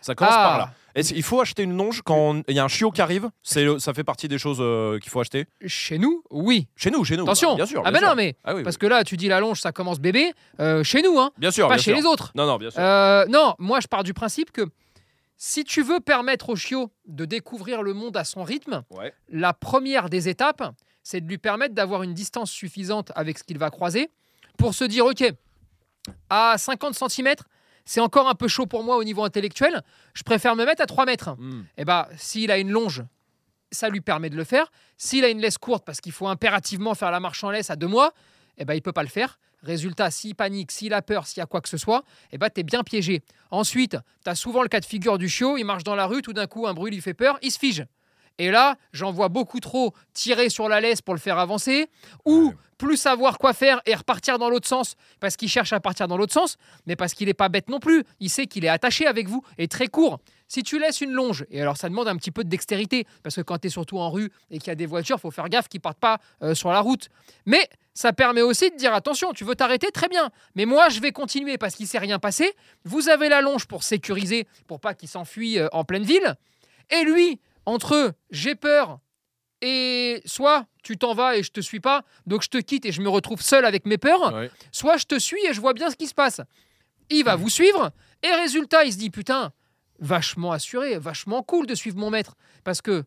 Ça 0.00 0.14
commence 0.14 0.34
Ah. 0.36 0.44
par 0.48 0.58
là. 0.58 0.70
Il 1.14 1.22
faut 1.22 1.40
acheter 1.40 1.62
une 1.62 1.76
longe 1.76 2.02
quand 2.02 2.42
il 2.48 2.54
y 2.54 2.58
a 2.58 2.64
un 2.64 2.68
chiot 2.68 2.90
qui 2.90 3.00
arrive? 3.02 3.30
C'est 3.42 3.78
Ça 3.78 3.94
fait 3.94 4.04
partie 4.04 4.26
des 4.28 4.38
choses 4.38 4.58
euh, 4.60 4.98
qu'il 4.98 5.10
faut 5.10 5.20
acheter? 5.20 5.46
Chez 5.66 5.98
nous, 5.98 6.22
oui. 6.30 6.66
Chez 6.76 6.90
nous, 6.90 7.04
chez 7.04 7.16
nous. 7.16 7.22
Attention. 7.24 7.50
bah, 7.50 7.56
bien 7.56 7.66
sûr. 7.66 7.82
ah 7.84 7.90
ben 7.90 8.00
non, 8.02 8.14
mais 8.16 8.36
Ah 8.44 8.54
oui, 8.54 8.62
parce 8.62 8.76
oui. 8.76 8.80
que 8.80 8.86
là, 8.86 9.04
tu 9.04 9.16
dis 9.16 9.28
la 9.28 9.40
longe, 9.40 9.60
ça 9.60 9.72
commence 9.72 10.00
bébé. 10.00 10.32
euh, 10.60 10.82
chez 10.84 11.02
nous, 11.02 11.18
hein. 11.18 11.30
Bien 11.38 11.50
sûr. 11.50 11.66
Pas 11.68 11.74
bien 11.74 11.82
chez 11.82 11.90
sûr. 11.92 12.00
les 12.00 12.06
autres. 12.06 12.30
Non, 12.34 12.46
non, 12.46 12.56
bien 12.58 12.70
sûr. 12.70 12.80
Euh, 12.80 13.24
non, 13.26 13.54
moi, 13.58 13.80
je 13.80 13.86
pars 13.88 14.02
du 14.04 14.12
principe 14.14 14.50
que 14.52 14.62
si 15.38 15.64
tu 15.64 15.82
veux 15.82 16.00
permettre 16.00 16.50
au 16.50 16.56
chiot 16.56 16.90
de 17.06 17.24
découvrir 17.24 17.82
le 17.82 17.94
monde 17.94 18.16
à 18.16 18.24
son 18.24 18.42
rythme, 18.42 18.82
Ouais. 18.90 19.14
la 19.30 19.54
première 19.54 20.10
des 20.10 20.28
étapes, 20.28 20.62
c'est 21.02 21.20
de 21.20 21.28
lui 21.28 21.38
permettre 21.38 21.74
d'avoir 21.74 22.02
une 22.02 22.12
distance 22.12 22.50
suffisante 22.50 23.12
avec 23.14 23.38
ce 23.38 23.44
qu'il 23.44 23.56
va 23.58 23.70
croiser 23.70 24.10
pour 24.58 24.74
se 24.74 24.84
dire, 24.84 25.06
OK, 25.06 25.24
à 26.28 26.56
50 26.58 26.94
cm, 27.08 27.34
c'est 27.84 28.00
encore 28.00 28.28
un 28.28 28.34
peu 28.34 28.48
chaud 28.48 28.66
pour 28.66 28.82
moi 28.84 28.96
au 28.96 29.04
niveau 29.04 29.24
intellectuel, 29.24 29.82
je 30.12 30.22
préfère 30.22 30.56
me 30.56 30.64
mettre 30.66 30.82
à 30.82 30.86
3 30.86 31.06
mètres. 31.06 31.36
Ben, 31.84 32.06
s'il 32.16 32.50
a 32.50 32.58
une 32.58 32.70
longe, 32.70 33.02
ça 33.70 33.88
lui 33.88 34.00
permet 34.00 34.30
de 34.30 34.36
le 34.36 34.44
faire. 34.44 34.70
S'il 34.96 35.24
a 35.24 35.28
une 35.28 35.40
laisse 35.40 35.56
courte, 35.58 35.84
parce 35.84 36.00
qu'il 36.00 36.12
faut 36.12 36.28
impérativement 36.28 36.94
faire 36.94 37.10
la 37.10 37.20
marche 37.20 37.44
en 37.44 37.50
laisse 37.50 37.70
à 37.70 37.76
deux 37.76 37.86
mois, 37.86 38.12
eh 38.58 38.64
ben, 38.64 38.74
il 38.74 38.82
peut 38.82 38.92
pas 38.92 39.02
le 39.02 39.08
faire. 39.08 39.38
Résultat, 39.62 40.10
s'il 40.10 40.34
panique, 40.34 40.70
s'il 40.70 40.94
a 40.94 41.02
peur, 41.02 41.26
s'il 41.26 41.40
y 41.40 41.42
a 41.42 41.46
quoi 41.46 41.60
que 41.60 41.68
ce 41.68 41.76
soit, 41.76 42.04
eh 42.32 42.38
ben, 42.38 42.48
tu 42.48 42.60
es 42.60 42.62
bien 42.62 42.84
piégé. 42.84 43.22
Ensuite, 43.50 43.96
tu 44.24 44.30
as 44.30 44.34
souvent 44.34 44.62
le 44.62 44.68
cas 44.68 44.80
de 44.80 44.84
figure 44.84 45.18
du 45.18 45.28
chiot, 45.28 45.56
il 45.56 45.64
marche 45.64 45.84
dans 45.84 45.96
la 45.96 46.06
rue, 46.06 46.22
tout 46.22 46.32
d'un 46.32 46.46
coup, 46.46 46.66
un 46.66 46.74
bruit 46.74 46.92
lui 46.92 47.00
fait 47.00 47.14
peur, 47.14 47.38
il 47.42 47.50
se 47.50 47.58
fige. 47.58 47.84
Et 48.38 48.52
là, 48.52 48.76
j'en 48.92 49.10
vois 49.10 49.28
beaucoup 49.28 49.58
trop 49.58 49.92
tirer 50.14 50.48
sur 50.48 50.68
la 50.68 50.80
laisse 50.80 51.02
pour 51.02 51.14
le 51.14 51.20
faire 51.20 51.38
avancer, 51.38 51.90
ou 52.24 52.54
plus 52.78 52.96
savoir 52.96 53.38
quoi 53.38 53.52
faire 53.52 53.82
et 53.84 53.94
repartir 53.96 54.38
dans 54.38 54.48
l'autre 54.48 54.68
sens, 54.68 54.94
parce 55.18 55.36
qu'il 55.36 55.48
cherche 55.48 55.72
à 55.72 55.80
partir 55.80 56.06
dans 56.06 56.16
l'autre 56.16 56.32
sens, 56.32 56.56
mais 56.86 56.94
parce 56.94 57.14
qu'il 57.14 57.26
n'est 57.26 57.34
pas 57.34 57.48
bête 57.48 57.68
non 57.68 57.80
plus. 57.80 58.04
Il 58.20 58.30
sait 58.30 58.46
qu'il 58.46 58.64
est 58.64 58.68
attaché 58.68 59.06
avec 59.06 59.28
vous 59.28 59.42
et 59.58 59.66
très 59.66 59.88
court. 59.88 60.20
Si 60.46 60.62
tu 60.62 60.78
laisses 60.78 61.00
une 61.00 61.10
longe, 61.10 61.44
et 61.50 61.60
alors 61.60 61.76
ça 61.76 61.88
demande 61.88 62.06
un 62.06 62.16
petit 62.16 62.30
peu 62.30 62.44
de 62.44 62.48
dextérité, 62.48 63.06
parce 63.24 63.34
que 63.34 63.40
quand 63.40 63.58
tu 63.58 63.66
es 63.66 63.70
surtout 63.70 63.98
en 63.98 64.10
rue 64.10 64.30
et 64.50 64.58
qu'il 64.58 64.68
y 64.68 64.70
a 64.70 64.76
des 64.76 64.86
voitures, 64.86 65.18
faut 65.18 65.32
faire 65.32 65.48
gaffe 65.48 65.68
qu'ils 65.68 65.80
partent 65.80 65.98
pas 65.98 66.18
euh, 66.42 66.54
sur 66.54 66.70
la 66.70 66.80
route. 66.80 67.08
Mais 67.44 67.68
ça 67.98 68.12
permet 68.12 68.42
aussi 68.42 68.70
de 68.70 68.76
dire 68.76 68.94
attention, 68.94 69.32
tu 69.32 69.42
veux 69.42 69.56
t'arrêter, 69.56 69.90
très 69.90 70.06
bien. 70.06 70.30
Mais 70.54 70.66
moi, 70.66 70.88
je 70.88 71.00
vais 71.00 71.10
continuer 71.10 71.58
parce 71.58 71.74
qu'il 71.74 71.88
s'est 71.88 71.98
rien 71.98 72.20
passé. 72.20 72.54
Vous 72.84 73.08
avez 73.08 73.28
la 73.28 73.40
longe 73.40 73.66
pour 73.66 73.82
sécuriser, 73.82 74.46
pour 74.68 74.78
pas 74.78 74.94
qu'il 74.94 75.08
s'enfuit 75.08 75.58
euh, 75.58 75.66
en 75.72 75.82
pleine 75.82 76.04
ville. 76.04 76.36
Et 76.90 77.02
lui, 77.02 77.40
entre 77.66 77.96
eux, 77.96 78.12
j'ai 78.30 78.54
peur. 78.54 79.00
Et 79.62 80.22
soit 80.26 80.66
tu 80.84 80.96
t'en 80.96 81.12
vas 81.12 81.36
et 81.38 81.42
je 81.42 81.50
te 81.50 81.60
suis 81.60 81.80
pas, 81.80 82.04
donc 82.24 82.42
je 82.44 82.48
te 82.48 82.58
quitte 82.58 82.86
et 82.86 82.92
je 82.92 83.02
me 83.02 83.08
retrouve 83.08 83.42
seul 83.42 83.64
avec 83.64 83.84
mes 83.84 83.98
peurs, 83.98 84.32
Ouais. 84.32 84.48
soit 84.70 84.96
je 84.98 85.04
te 85.06 85.18
suis 85.18 85.44
et 85.46 85.52
je 85.52 85.60
vois 85.60 85.72
bien 85.72 85.90
ce 85.90 85.96
qui 85.96 86.06
se 86.06 86.14
passe. 86.14 86.40
Il 87.10 87.24
va 87.24 87.34
vous 87.34 87.48
suivre 87.50 87.90
et 88.22 88.30
résultat, 88.32 88.84
il 88.84 88.92
se 88.92 88.98
dit 88.98 89.10
putain, 89.10 89.50
vachement 89.98 90.52
assuré, 90.52 90.98
vachement 90.98 91.42
cool 91.42 91.66
de 91.66 91.74
suivre 91.74 91.98
mon 91.98 92.10
maître 92.10 92.36
parce 92.62 92.80
que 92.80 93.02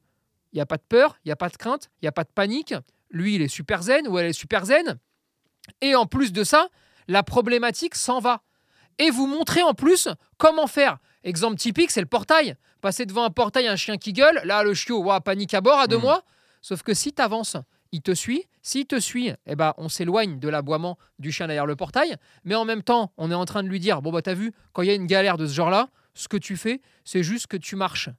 il 0.51 0.57
y 0.57 0.61
a 0.61 0.65
pas 0.65 0.75
de 0.75 0.83
peur, 0.89 1.15
il 1.23 1.29
y 1.29 1.31
a 1.31 1.37
pas 1.37 1.47
de 1.47 1.55
crainte, 1.55 1.89
il 2.01 2.05
y 2.05 2.07
a 2.09 2.11
pas 2.11 2.25
de 2.25 2.31
panique. 2.35 2.73
Lui, 3.11 3.35
il 3.35 3.41
est 3.41 3.47
super 3.47 3.83
zen 3.83 4.07
ou 4.07 4.17
elle 4.17 4.27
est 4.27 4.33
super 4.33 4.65
zen. 4.65 4.97
Et 5.81 5.95
en 5.95 6.05
plus 6.05 6.31
de 6.33 6.43
ça, 6.43 6.69
la 7.07 7.23
problématique 7.23 7.95
s'en 7.95 8.19
va. 8.19 8.41
Et 8.99 9.09
vous 9.09 9.27
montrez 9.27 9.61
en 9.61 9.73
plus 9.73 10.07
comment 10.37 10.67
faire. 10.67 10.97
Exemple 11.23 11.57
typique, 11.57 11.91
c'est 11.91 12.01
le 12.01 12.07
portail. 12.07 12.55
Passer 12.81 13.05
devant 13.05 13.23
un 13.23 13.29
portail, 13.29 13.67
un 13.67 13.75
chien 13.75 13.97
qui 13.97 14.11
gueule, 14.13 14.41
là, 14.43 14.63
le 14.63 14.73
chiot, 14.73 15.03
ouah, 15.03 15.21
panique 15.21 15.53
à 15.53 15.61
bord 15.61 15.79
à 15.79 15.87
deux 15.87 15.97
Mm. 15.97 16.01
mois. 16.01 16.23
Sauf 16.61 16.81
que 16.83 16.93
si 16.93 17.13
tu 17.13 17.21
avances, 17.21 17.57
il 17.91 18.01
te 18.01 18.13
suit. 18.13 18.45
S'il 18.61 18.85
te 18.85 18.99
suit, 18.99 19.31
eh 19.45 19.55
ben, 19.55 19.73
on 19.77 19.89
s'éloigne 19.89 20.39
de 20.39 20.47
l'aboiement 20.49 20.97
du 21.19 21.31
chien 21.31 21.47
derrière 21.47 21.65
le 21.65 21.75
portail. 21.75 22.15
Mais 22.43 22.55
en 22.55 22.65
même 22.65 22.83
temps, 22.83 23.11
on 23.17 23.29
est 23.31 23.35
en 23.35 23.45
train 23.45 23.63
de 23.63 23.67
lui 23.67 23.79
dire 23.79 24.01
Bon, 24.01 24.11
bah, 24.11 24.21
t'as 24.21 24.33
vu, 24.33 24.51
quand 24.73 24.81
il 24.83 24.87
y 24.87 24.91
a 24.91 24.95
une 24.95 25.07
galère 25.07 25.37
de 25.37 25.45
ce 25.47 25.53
genre-là, 25.53 25.89
ce 26.13 26.27
que 26.27 26.37
tu 26.37 26.57
fais, 26.57 26.81
c'est 27.05 27.23
juste 27.23 27.47
que 27.47 27.57
tu 27.57 27.75
marches. 27.75 28.09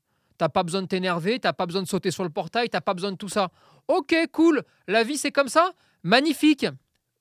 T'as 0.43 0.49
pas 0.49 0.65
besoin 0.65 0.83
de 0.83 0.89
t'énerver, 0.89 1.39
t'as 1.39 1.53
pas 1.53 1.67
besoin 1.67 1.83
de 1.83 1.87
sauter 1.87 2.11
sur 2.11 2.25
le 2.25 2.29
portail, 2.29 2.69
t'as 2.69 2.81
pas 2.81 2.95
besoin 2.95 3.13
de 3.13 3.17
tout 3.17 3.29
ça. 3.29 3.51
Ok, 3.87 4.13
cool, 4.33 4.65
la 4.89 5.05
vie 5.05 5.17
c'est 5.17 5.31
comme 5.31 5.47
ça, 5.47 5.71
magnifique. 6.03 6.67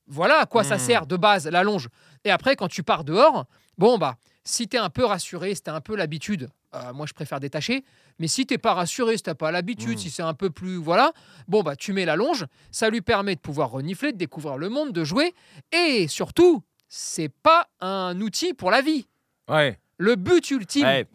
Voilà 0.08 0.40
à 0.40 0.46
quoi 0.46 0.64
ça 0.64 0.74
Mm. 0.74 0.78
sert 0.80 1.06
de 1.06 1.16
base, 1.16 1.46
la 1.46 1.62
longe. 1.62 1.88
Et 2.24 2.32
après, 2.32 2.56
quand 2.56 2.66
tu 2.66 2.82
pars 2.82 3.04
dehors, 3.04 3.46
bon, 3.78 3.96
bah, 3.96 4.16
si 4.42 4.66
t'es 4.66 4.76
un 4.78 4.90
peu 4.90 5.04
rassuré, 5.04 5.54
si 5.54 5.62
t'as 5.62 5.72
un 5.72 5.80
peu 5.80 5.94
l'habitude, 5.94 6.48
euh, 6.74 6.92
moi 6.92 7.06
je 7.06 7.12
préfère 7.12 7.38
détacher, 7.38 7.84
mais 8.18 8.26
si 8.26 8.44
t'es 8.44 8.58
pas 8.58 8.74
rassuré, 8.74 9.16
si 9.16 9.22
t'as 9.22 9.36
pas 9.36 9.52
l'habitude, 9.52 9.94
Mm. 9.98 9.98
si 9.98 10.10
c'est 10.10 10.24
un 10.24 10.34
peu 10.34 10.50
plus. 10.50 10.74
Voilà, 10.78 11.12
bon, 11.46 11.62
bah, 11.62 11.76
tu 11.76 11.92
mets 11.92 12.04
la 12.04 12.16
longe, 12.16 12.46
ça 12.72 12.90
lui 12.90 13.02
permet 13.02 13.36
de 13.36 13.40
pouvoir 13.40 13.70
renifler, 13.70 14.10
de 14.10 14.18
découvrir 14.18 14.56
le 14.56 14.68
monde, 14.68 14.90
de 14.92 15.04
jouer, 15.04 15.32
et 15.70 16.08
surtout, 16.08 16.64
c'est 16.88 17.28
pas 17.28 17.68
un 17.78 18.20
outil 18.20 18.52
pour 18.52 18.72
la 18.72 18.80
vie. 18.82 19.06
Ouais. 19.48 19.78
Le 19.98 20.16
but 20.16 20.50
ultime. 20.50 20.82
Ouais. 20.86 21.06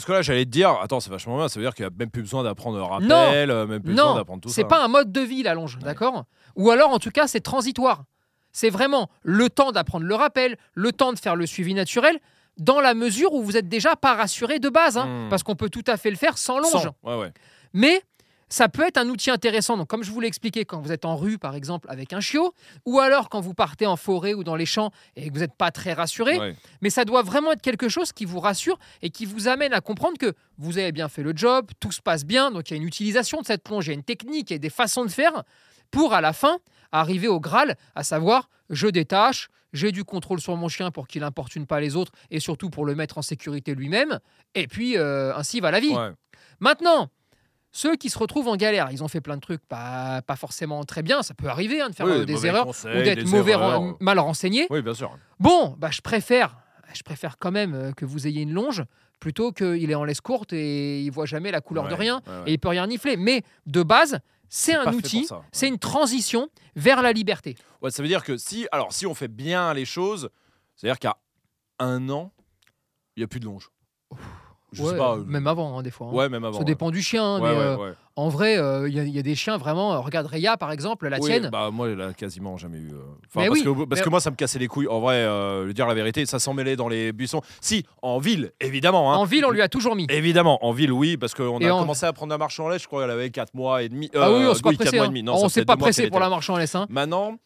Parce 0.00 0.06
que 0.06 0.12
là, 0.12 0.22
j'allais 0.22 0.46
te 0.46 0.50
dire, 0.50 0.70
attends, 0.82 0.98
c'est 1.00 1.10
vachement 1.10 1.36
bien, 1.36 1.48
ça 1.48 1.60
veut 1.60 1.66
dire 1.66 1.74
qu'il 1.74 1.84
n'y 1.84 1.92
a 1.92 1.94
même 1.98 2.10
plus 2.10 2.22
besoin 2.22 2.42
d'apprendre 2.42 2.82
un 2.82 2.86
rappel, 2.86 3.50
euh, 3.50 3.66
même 3.66 3.82
plus 3.82 3.92
besoin 3.92 4.10
Non, 4.12 4.14
d'apprendre 4.14 4.40
tout 4.40 4.48
ça. 4.48 4.54
c'est 4.54 4.64
pas 4.64 4.82
un 4.82 4.88
mode 4.88 5.12
de 5.12 5.20
vie 5.20 5.42
la 5.42 5.52
longe, 5.52 5.78
d'accord? 5.78 6.24
Ou 6.56 6.70
alors 6.70 6.88
en 6.90 6.98
tout 6.98 7.10
cas 7.10 7.26
c'est 7.26 7.40
transitoire. 7.40 8.04
C'est 8.50 8.70
vraiment 8.70 9.10
le 9.22 9.50
temps 9.50 9.72
d'apprendre 9.72 10.06
le 10.06 10.14
rappel, 10.14 10.56
le 10.72 10.92
temps 10.92 11.12
de 11.12 11.18
faire 11.18 11.36
le 11.36 11.44
suivi 11.44 11.74
naturel, 11.74 12.18
dans 12.56 12.80
la 12.80 12.94
mesure 12.94 13.34
où 13.34 13.42
vous 13.42 13.58
êtes 13.58 13.68
déjà 13.68 13.94
pas 13.94 14.14
rassuré 14.14 14.58
de 14.58 14.70
base, 14.70 14.96
hein, 14.96 15.26
Hmm. 15.26 15.28
parce 15.28 15.42
qu'on 15.42 15.54
peut 15.54 15.68
tout 15.68 15.84
à 15.86 15.98
fait 15.98 16.10
le 16.10 16.16
faire 16.16 16.38
sans 16.38 16.58
longe. 16.58 16.70
Sans. 16.72 16.96
Ouais, 17.02 17.18
ouais. 17.20 17.32
Mais 17.74 18.02
ça 18.50 18.68
peut 18.68 18.86
être 18.86 18.98
un 18.98 19.08
outil 19.08 19.30
intéressant. 19.30 19.76
Donc, 19.76 19.88
comme 19.88 20.02
je 20.02 20.10
vous 20.10 20.20
l'ai 20.20 20.26
expliqué, 20.26 20.64
quand 20.64 20.80
vous 20.80 20.92
êtes 20.92 21.04
en 21.04 21.16
rue, 21.16 21.38
par 21.38 21.54
exemple, 21.54 21.86
avec 21.88 22.12
un 22.12 22.20
chiot, 22.20 22.52
ou 22.84 22.98
alors 23.00 23.28
quand 23.28 23.40
vous 23.40 23.54
partez 23.54 23.86
en 23.86 23.96
forêt 23.96 24.34
ou 24.34 24.42
dans 24.44 24.56
les 24.56 24.66
champs 24.66 24.90
et 25.16 25.28
que 25.28 25.32
vous 25.34 25.40
n'êtes 25.40 25.54
pas 25.54 25.70
très 25.70 25.92
rassuré, 25.92 26.38
Ouais. 26.38 26.56
mais 26.82 26.90
ça 26.90 27.04
doit 27.04 27.22
vraiment 27.22 27.52
être 27.52 27.62
quelque 27.62 27.88
chose 27.88 28.12
qui 28.12 28.24
vous 28.24 28.40
rassure 28.40 28.78
et 29.02 29.10
qui 29.10 29.24
vous 29.24 29.48
amène 29.48 29.72
à 29.72 29.80
comprendre 29.80 30.18
que 30.18 30.34
vous 30.58 30.78
avez 30.78 30.92
bien 30.92 31.08
fait 31.08 31.22
le 31.22 31.32
job, 31.34 31.70
tout 31.80 31.92
se 31.92 32.02
passe 32.02 32.24
bien, 32.26 32.50
donc 32.50 32.68
il 32.70 32.74
y 32.74 32.74
a 32.74 32.76
une 32.76 32.86
utilisation 32.86 33.40
de 33.40 33.46
cette 33.46 33.62
plonge, 33.62 33.86
il 33.86 33.90
y 33.90 33.92
a 33.92 33.94
une 33.94 34.02
technique 34.02 34.50
et 34.52 34.58
des 34.58 34.68
façons 34.70 35.04
de 35.04 35.10
faire 35.10 35.44
pour 35.90 36.12
à 36.12 36.20
la 36.20 36.32
fin 36.32 36.58
arriver 36.92 37.28
au 37.28 37.38
Graal, 37.40 37.76
à 37.94 38.02
savoir 38.02 38.48
je 38.68 38.88
détache, 38.88 39.48
j'ai 39.72 39.92
du 39.92 40.02
contrôle 40.04 40.40
sur 40.40 40.56
mon 40.56 40.68
chien 40.68 40.90
pour 40.90 41.06
qu'il 41.06 41.22
importune 41.22 41.66
pas 41.66 41.78
les 41.80 41.94
autres 41.94 42.10
et 42.30 42.40
surtout 42.40 42.68
pour 42.70 42.84
le 42.84 42.94
mettre 42.96 43.18
en 43.18 43.22
sécurité 43.22 43.74
lui-même, 43.76 44.18
et 44.56 44.66
puis 44.66 44.96
euh, 44.96 45.32
ainsi 45.36 45.60
va 45.60 45.70
la 45.70 45.78
vie. 45.80 45.94
Ouais. 45.94 46.10
Maintenant, 46.58 47.08
ceux 47.72 47.96
qui 47.96 48.10
se 48.10 48.18
retrouvent 48.18 48.48
en 48.48 48.56
galère, 48.56 48.88
ils 48.90 49.04
ont 49.04 49.08
fait 49.08 49.20
plein 49.20 49.36
de 49.36 49.40
trucs 49.40 49.64
pas, 49.66 50.22
pas 50.22 50.36
forcément 50.36 50.82
très 50.84 51.02
bien, 51.02 51.22
ça 51.22 51.34
peut 51.34 51.48
arriver 51.48 51.80
hein, 51.80 51.88
de 51.90 51.94
faire 51.94 52.06
Oui, 52.06 52.26
des 52.26 52.46
erreurs 52.46 52.66
conseils, 52.66 53.00
ou 53.00 53.02
d'être 53.04 53.26
mauvais, 53.28 53.54
ren- 53.54 53.96
mal 54.00 54.18
renseigné. 54.18 54.66
Oui, 54.70 54.82
bien 54.82 54.94
sûr. 54.94 55.16
Bon, 55.38 55.76
bah, 55.78 55.90
je 55.92 56.00
préfère, 56.00 56.56
je 56.92 57.02
préfère 57.02 57.38
quand 57.38 57.52
même 57.52 57.74
euh, 57.74 57.92
que 57.92 58.04
vous 58.04 58.26
ayez 58.26 58.42
une 58.42 58.52
longe 58.52 58.82
plutôt 59.20 59.52
qu'il 59.52 59.90
est 59.90 59.94
en 59.94 60.04
laisse 60.04 60.20
courte 60.20 60.52
et 60.52 61.02
il 61.02 61.10
voit 61.10 61.26
jamais 61.26 61.50
la 61.50 61.60
couleur 61.60 61.88
de 61.88 61.94
rien 61.94 62.22
ouais, 62.26 62.32
ouais. 62.32 62.42
et 62.46 62.52
il 62.54 62.58
peut 62.58 62.68
rien 62.68 62.86
nifler. 62.86 63.16
Mais 63.16 63.42
de 63.66 63.82
base, 63.82 64.18
c'est 64.48 64.74
un 64.74 64.92
outil, 64.92 65.28
c'est 65.52 65.68
une 65.68 65.78
transition 65.78 66.48
vers 66.74 67.02
la 67.02 67.12
liberté. 67.12 67.54
Ouais, 67.82 67.90
ça 67.90 68.02
veut 68.02 68.08
dire 68.08 68.24
que 68.24 68.36
si, 68.36 68.66
alors, 68.72 68.92
si 68.92 69.06
on 69.06 69.14
fait 69.14 69.28
bien 69.28 69.74
les 69.74 69.84
choses, 69.84 70.30
c'est-à-dire 70.74 70.98
qu'à 70.98 71.18
un 71.78 72.08
an, 72.08 72.32
il 73.14 73.20
n'y 73.20 73.24
a 73.24 73.28
plus 73.28 73.40
de 73.40 73.44
longe. 73.44 73.70
Je 74.72 74.82
Ouais, 74.82 74.90
sais 74.90 74.96
pas. 74.96 75.14
euh, 75.16 75.24
même 75.26 75.46
avant, 75.46 75.78
hein, 75.78 75.82
des 75.82 75.90
fois. 75.90 76.06
hein. 76.08 76.12
Ouais, 76.14 76.28
même 76.28 76.44
avant. 76.44 76.58
Ça 76.58 76.64
dépend 76.64 76.90
du 76.90 77.02
chien, 77.02 77.24
hein, 77.24 77.40
mais 77.42 77.48
euh, 77.48 77.92
en 78.16 78.28
vrai, 78.28 78.56
euh, 78.58 78.88
il 78.88 78.94
y, 78.94 79.00
a- 79.00 79.04
il 79.04 79.14
y 79.14 79.18
a 79.18 79.22
des 79.22 79.34
chiens 79.34 79.56
vraiment. 79.56 80.00
regarde 80.00 80.26
Rhea, 80.26 80.56
par 80.56 80.70
exemple, 80.70 81.08
la 81.08 81.18
Oui, 81.18 81.28
tienne. 81.28 81.48
Bah, 81.50 81.70
moi, 81.72 81.88
elle 81.88 82.00
a 82.00 82.12
quasiment 82.12 82.56
jamais 82.56 82.78
eu. 82.78 82.90
euh, 82.92 83.00
Enfin, 83.26 83.46
parce 83.46 83.48
oui, 83.50 83.64
que, 83.64 83.84
parce 83.84 84.00
mais- 84.00 84.04
que 84.04 84.08
moi, 84.10 84.20
ça 84.20 84.30
me 84.30 84.36
cassait 84.36 84.58
les 84.60 84.68
couilles. 84.68 84.86
En 84.88 85.00
vrai, 85.00 85.16
euh, 85.16 85.72
dire 85.72 85.86
la 85.86 85.94
vérité, 85.94 86.24
ça 86.26 86.38
s'en 86.38 86.54
mêlait 86.54 86.76
dans 86.76 86.88
les 86.88 87.12
buissons. 87.12 87.40
Si, 87.60 87.84
en 88.02 88.18
ville, 88.18 88.52
évidemment. 88.60 89.12
hein. 89.12 89.16
en 89.16 89.24
ville, 89.24 89.44
on 89.44 89.50
lui 89.50 89.62
a 89.62 89.68
toujours 89.68 89.96
mis. 89.96 90.06
Évidemment, 90.10 90.64
en 90.64 90.72
ville, 90.72 90.92
oui, 90.92 91.16
parce 91.16 91.34
qu'on 91.34 91.58
a 91.60 91.70
en- 91.72 91.80
commencé 91.80 92.06
à 92.06 92.12
prendre 92.12 92.30
la 92.30 92.38
marche 92.38 92.58
en 92.60 92.68
laisse, 92.68 92.82
je 92.82 92.86
crois 92.86 93.02
qu'elle 93.02 93.10
avait 93.10 93.30
4 93.30 93.54
mois 93.54 93.82
et 93.82 93.88
demi. 93.88 94.10
ah 94.14 94.30
oui, 94.32 94.44
on 94.48 94.54
s'est 94.54 94.62
pas 94.62 94.68
oui, 94.70 94.76
pressé. 94.76 94.96
mois 94.96 95.06
et 95.06 95.08
demi. 95.08 95.22
Non, 95.22 95.34
on 95.42 95.48
s'est 95.48 95.64
pas 95.64 95.76
pressé 95.76 96.08
pour 96.10 96.20
la 96.20 96.28
marche 96.28 96.48
en 96.50 96.56
laisse. 96.56 96.76
Maintenant, 96.88 97.36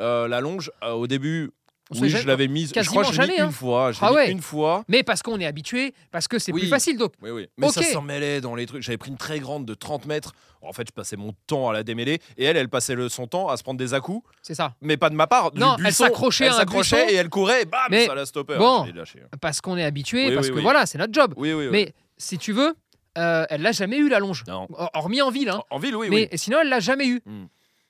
la 0.00 0.40
longe, 0.40 0.70
au 0.86 1.06
début, 1.06 1.50
On 1.90 1.98
Oui, 2.00 2.08
je 2.08 2.26
l'avais 2.26 2.48
mise. 2.48 2.72
Je 2.74 2.88
crois 2.88 3.04
que 3.04 3.12
je 3.12 3.20
l'ai 3.20 3.26
mis 3.26 3.32
jamais, 3.34 3.40
hein. 3.42 3.46
une 3.46 3.52
fois. 3.52 3.92
Je 3.92 3.98
Ah 4.00 4.08
mis 4.10 4.16
ouais. 4.16 4.30
une 4.30 4.40
fois. 4.40 4.84
Mais 4.88 5.02
parce 5.02 5.22
qu'on 5.22 5.38
est 5.38 5.44
habitué, 5.44 5.92
parce 6.10 6.26
que 6.28 6.38
c'est 6.38 6.50
Oui. 6.52 6.60
plus 6.62 6.68
facile. 6.70 6.96
Donc, 6.96 7.12
Oui, 7.20 7.30
oui. 7.30 7.46
Mais 7.58 7.68
ça 7.68 7.80
Ok. 7.80 7.86
s'en 7.88 8.00
mêlait 8.00 8.40
dans 8.40 8.54
les 8.54 8.64
trucs. 8.64 8.82
J'avais 8.82 8.96
pris 8.96 9.10
une 9.10 9.18
très 9.18 9.38
grande 9.38 9.66
de 9.66 9.74
30 9.74 10.06
mètres. 10.06 10.32
En 10.62 10.72
fait, 10.72 10.86
je 10.88 10.92
passais 10.92 11.16
mon 11.16 11.34
temps 11.46 11.68
à 11.68 11.74
la 11.74 11.82
démêler. 11.82 12.20
Et 12.38 12.44
elle, 12.44 12.56
elle 12.56 12.70
passait 12.70 12.94
le, 12.94 13.10
son 13.10 13.26
temps 13.26 13.48
à 13.48 13.58
se 13.58 13.62
prendre 13.62 13.78
des 13.78 13.92
à-coups. 13.92 14.26
c'est 14.40 14.54
ça. 14.54 14.74
Mais 14.80 14.96
pas 14.96 15.10
de 15.10 15.14
ma 15.14 15.26
part. 15.26 15.52
du 15.52 15.60
Non, 15.60 15.76
elle 15.84 15.92
s'accrochait 15.92 16.46
Elle 16.46 16.52
à 16.52 16.56
s'accrochait 16.56 17.12
et 17.12 17.16
elle 17.16 17.28
courait. 17.28 17.62
Et 17.62 17.64
bam, 17.66 17.80
Mais 17.90 18.06
ça 18.06 18.14
la 18.14 18.24
stoppait. 18.24 18.56
bon. 18.56 18.86
Lâché. 18.94 19.20
Parce 19.42 19.60
qu'on 19.60 19.76
est 19.76 19.84
habitué, 19.84 20.28
Oui, 20.28 20.34
parce 20.34 20.48
que 20.48 20.60
voilà, 20.60 20.86
c'est 20.86 20.96
notre 20.96 21.12
job. 21.12 21.34
Oui, 21.36 21.52
oui, 21.52 21.64
oui. 21.66 21.70
Mais 21.70 21.94
si 22.16 22.38
tu 22.38 22.52
veux, 22.52 22.74
euh, 23.18 23.44
elle 23.50 23.60
l'a 23.60 23.72
jamais 23.72 23.98
eu 23.98 24.08
la 24.08 24.20
longe. 24.20 24.42
Non. 24.48 24.66
Hor- 24.72 24.90
Hormis 24.94 25.20
en 25.20 25.30
ville. 25.30 25.50
hein. 25.50 25.62
En 25.70 25.78
ville, 25.78 25.94
oui, 25.96 26.08
mais 26.10 26.30
sinon, 26.36 26.58
elle 26.62 26.68
l'a 26.70 26.80
jamais 26.80 27.06
eu. 27.08 27.20
Hmm. 27.26 27.44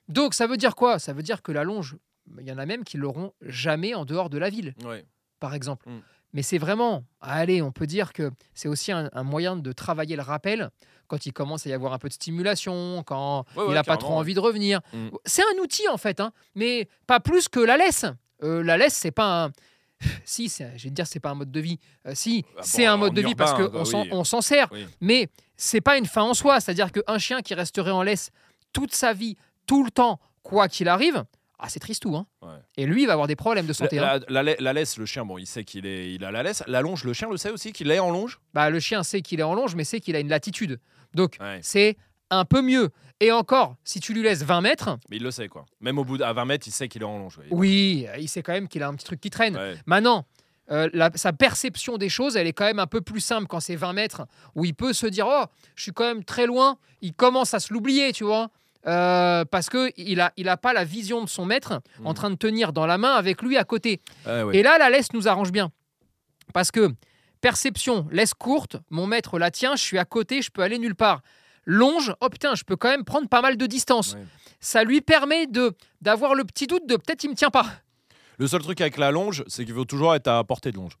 Donc, 0.09 0.33
ça 0.33 0.45
veut 0.47 0.57
dire 0.57 0.75
quoi? 0.75 0.99
Ça 0.99 1.13
veut 1.13 1.23
dire 1.23 1.41
que 1.41 1.51
la 1.53 1.63
longe, 1.63 1.95
il 2.39 2.47
y 2.47 2.51
en 2.51 2.57
a 2.57 2.65
même 2.65 2.83
qui 2.83 2.97
l'auront 2.97 3.33
jamais 3.41 3.93
en 3.93 4.05
dehors 4.05 4.29
de 4.29 4.37
la 4.37 4.49
ville, 4.49 4.73
Ouais. 4.83 5.05
par 5.39 5.53
exemple. 5.53 5.89
Hmm. 5.89 5.99
Mais 6.33 6.41
c'est 6.41 6.57
vraiment, 6.57 7.03
allez, 7.21 7.61
on 7.61 7.71
peut 7.71 7.87
dire 7.87 8.11
que 8.11 8.29
c'est 8.53 8.67
aussi 8.67 8.91
un, 8.91 9.09
un 9.13 9.23
moyen 9.23 9.55
de 9.55 9.71
travailler 9.71 10.15
le 10.17 10.21
rappel 10.21 10.69
quand 11.07 11.25
il 11.25 11.31
commence 11.33 11.65
à 11.65 11.69
y 11.69 11.73
avoir 11.73 11.93
un 11.93 11.99
peu 11.99 12.09
de 12.09 12.13
stimulation, 12.13 13.03
quand 13.05 13.45
Ouais, 13.55 13.63
il 13.65 13.67
ouais, 13.69 13.73
n'a 13.75 13.83
pas 13.83 13.95
trop 13.97 14.13
envie 14.15 14.33
de 14.33 14.39
revenir. 14.39 14.81
Hmm. 14.91 15.09
C'est 15.25 15.43
un 15.43 15.61
outil 15.61 15.87
en 15.87 15.97
fait, 15.97 16.19
hein, 16.19 16.31
mais 16.55 16.89
pas 17.07 17.19
plus 17.19 17.47
que 17.47 17.59
la 17.59 17.77
laisse. 17.77 18.05
Euh, 18.43 18.63
la 18.63 18.77
laisse, 18.77 18.95
c'est 18.95 19.11
pas 19.11 19.45
un. 19.45 19.51
Si, 20.25 20.49
je 20.49 20.63
vais 20.83 20.89
te 20.89 20.93
dire, 20.95 21.07
c'est 21.07 21.21
pas 21.21 21.29
un 21.29 21.35
mode 21.35 21.51
de 21.51 21.59
vie. 21.61 21.79
Euh, 22.05 22.11
si, 22.15 22.43
Ah 22.49 22.55
bon, 22.57 22.61
c'est 22.63 22.85
un 22.85 22.97
mode 22.97 23.13
de 23.13 23.21
vie 23.21 23.33
parce 23.35 23.53
qu'on 23.53 23.69
bah 23.69 23.83
oui. 24.11 24.25
s'en 24.25 24.41
sert. 24.41 24.67
Oui. 24.73 24.85
Mais 24.99 25.29
c'est 25.55 25.79
pas 25.79 25.97
une 25.97 26.05
fin 26.05 26.23
en 26.23 26.33
soi. 26.33 26.59
C'est-à-dire 26.59 26.91
qu'un 26.91 27.17
chien 27.17 27.41
qui 27.41 27.53
resterait 27.53 27.91
en 27.91 28.03
laisse 28.03 28.31
toute 28.73 28.93
sa 28.93 29.13
vie, 29.13 29.37
tout 29.67 29.85
le 29.85 29.91
temps, 29.91 30.19
quoi 30.43 30.67
qu'il 30.67 30.89
arrive, 30.89 31.23
ah, 31.59 31.69
c'est 31.69 31.79
tristou. 31.79 32.15
Hein. 32.15 32.25
Ouais. 32.41 32.49
Et 32.77 32.85
lui, 32.85 33.03
il 33.03 33.05
va 33.07 33.13
avoir 33.13 33.27
des 33.27 33.35
problèmes 33.35 33.65
de 33.65 33.73
santé. 33.73 33.99
hein. 33.99 34.19
La, 34.27 34.41
la- 34.41 34.43
la- 34.43 34.55
la 34.59 34.73
laisse, 34.73 34.97
le 34.97 35.05
chien, 35.05 35.25
bon, 35.25 35.37
il 35.37 35.47
sait 35.47 35.63
qu'il 35.63 35.85
est, 35.85 36.13
il 36.13 36.23
a 36.25 36.31
la 36.31 36.43
laisse. 36.43 36.63
La 36.67 36.81
longe, 36.81 37.03
le 37.03 37.13
chien 37.13 37.29
le 37.29 37.37
sait 37.37 37.49
aussi 37.51 37.71
qu'il 37.73 37.89
est 37.91 37.99
en 37.99 38.11
longe? 38.11 38.39
Bah, 38.53 38.69
le 38.69 38.79
chien 38.79 39.03
sait 39.03 39.21
qu'il 39.21 39.39
est 39.39 39.43
en 39.43 39.53
longe, 39.55 39.75
mais 39.75 39.83
sait 39.83 39.99
qu'il 39.99 40.15
a 40.15 40.19
une 40.19 40.29
latitude. 40.29 40.79
Donc, 41.13 41.37
Ouais. 41.39 41.59
c'est 41.61 41.97
un 42.29 42.45
peu 42.45 42.61
mieux. 42.61 42.89
Et 43.21 43.31
encore, 43.31 43.75
si 43.85 43.99
tu 44.01 44.13
lui 44.13 44.23
laisses 44.23 44.43
20 44.43 44.59
mètres, 44.61 44.97
Mais 45.09 45.17
il 45.17 45.23
le 45.23 45.31
sait, 45.31 45.47
quoi. 45.47 45.65
Même 45.79 45.97
au 45.97 46.03
bout 46.03 46.21
à 46.21 46.33
20 46.33 46.43
mètres, 46.45 46.67
il 46.67 46.71
sait 46.71 46.87
qu'il 46.89 47.01
est 47.01 47.05
en 47.05 47.17
longe. 47.19 47.37
ouais. 47.37 47.45
oui, 47.51 48.07
il 48.19 48.27
sait 48.27 48.41
quand 48.43 48.51
même 48.53 48.67
qu'il 48.67 48.83
a 48.83 48.87
un 48.89 48.95
petit 48.95 49.05
truc 49.05 49.21
qui 49.21 49.29
traîne. 49.29 49.57
Maintenant, 49.85 50.25
euh, 50.71 50.89
la- 50.93 51.11
sa 51.15 51.31
perception 51.31 51.97
des 51.97 52.09
choses, 52.09 52.35
elle 52.35 52.47
est 52.47 52.53
quand 52.53 52.65
même 52.65 52.79
un 52.79 52.87
peu 52.87 52.99
plus 52.99 53.21
simple 53.21 53.47
quand 53.47 53.59
c'est 53.61 53.75
20 53.75 53.93
mètres, 53.93 54.25
où 54.55 54.65
il 54.65 54.73
peut 54.73 54.91
se 54.93 55.05
dire 55.07 55.27
Oh, 55.29 55.45
je 55.75 55.83
suis 55.83 55.91
quand 55.93 56.03
même 56.03 56.23
très 56.25 56.45
loin. 56.47 56.77
Il 57.01 57.13
commence 57.13 57.53
à 57.53 57.59
se 57.59 57.71
l'oublier, 57.71 58.11
tu 58.11 58.23
vois. 58.25 58.49
Euh, 58.87 59.45
parce 59.45 59.69
que 59.69 59.91
il 59.97 60.21
a, 60.21 60.31
il 60.37 60.47
a 60.47 60.57
pas 60.57 60.71
la 60.73 60.83
vision 60.83 61.23
de 61.23 61.29
son 61.29 61.45
maître 61.45 61.81
en 62.03 62.09
Mhm. 62.09 62.13
train 62.15 62.29
de 62.29 62.35
tenir 62.35 62.71
dans 62.71 62.85
la 62.85 62.97
main 62.97 63.13
avec 63.15 63.41
lui 63.41 63.57
à 63.57 63.63
côté. 63.63 63.99
Ouais. 64.27 64.57
Et 64.57 64.63
là, 64.63 64.77
la 64.77 64.89
laisse 64.89 65.11
nous 65.13 65.27
arrange 65.27 65.51
bien. 65.51 65.71
Parce 66.53 66.69
que 66.71 66.89
perception, 67.41 68.07
laisse 68.11 68.33
courte, 68.33 68.77
mon 68.89 69.07
maître 69.07 69.39
la 69.39 69.51
tient, 69.51 69.75
je 69.75 69.81
suis 69.83 69.97
à 69.97 70.05
côté, 70.05 70.41
je 70.41 70.51
peux 70.51 70.61
aller 70.61 70.77
nulle 70.77 70.95
part. 70.95 71.21
Longe, 71.65 72.13
oh 72.21 72.29
putain, 72.29 72.53
je 72.55 72.63
peux 72.63 72.75
quand 72.75 72.89
même 72.89 73.03
prendre 73.03 73.27
pas 73.27 73.41
mal 73.41 73.57
de 73.57 73.65
distance. 73.65 74.13
Ouais. 74.13 74.21
Ça 74.59 74.83
lui 74.83 75.01
permet 75.01 75.47
de 75.47 75.73
d'avoir 76.01 76.35
le 76.35 76.43
petit 76.43 76.67
doute 76.67 76.87
de 76.87 76.95
peut-être 76.95 77.23
il 77.23 77.29
me 77.31 77.35
tient 77.35 77.49
pas. 77.49 77.65
Le 78.37 78.47
seul 78.47 78.61
truc 78.61 78.81
avec 78.81 78.97
la 78.97 79.09
longe, 79.11 79.43
c'est 79.47 79.65
qu'il 79.65 79.73
veut 79.73 79.85
toujours 79.85 80.13
être 80.13 80.27
à 80.27 80.43
portée 80.43 80.71
de 80.71 80.75
longe. 80.77 80.93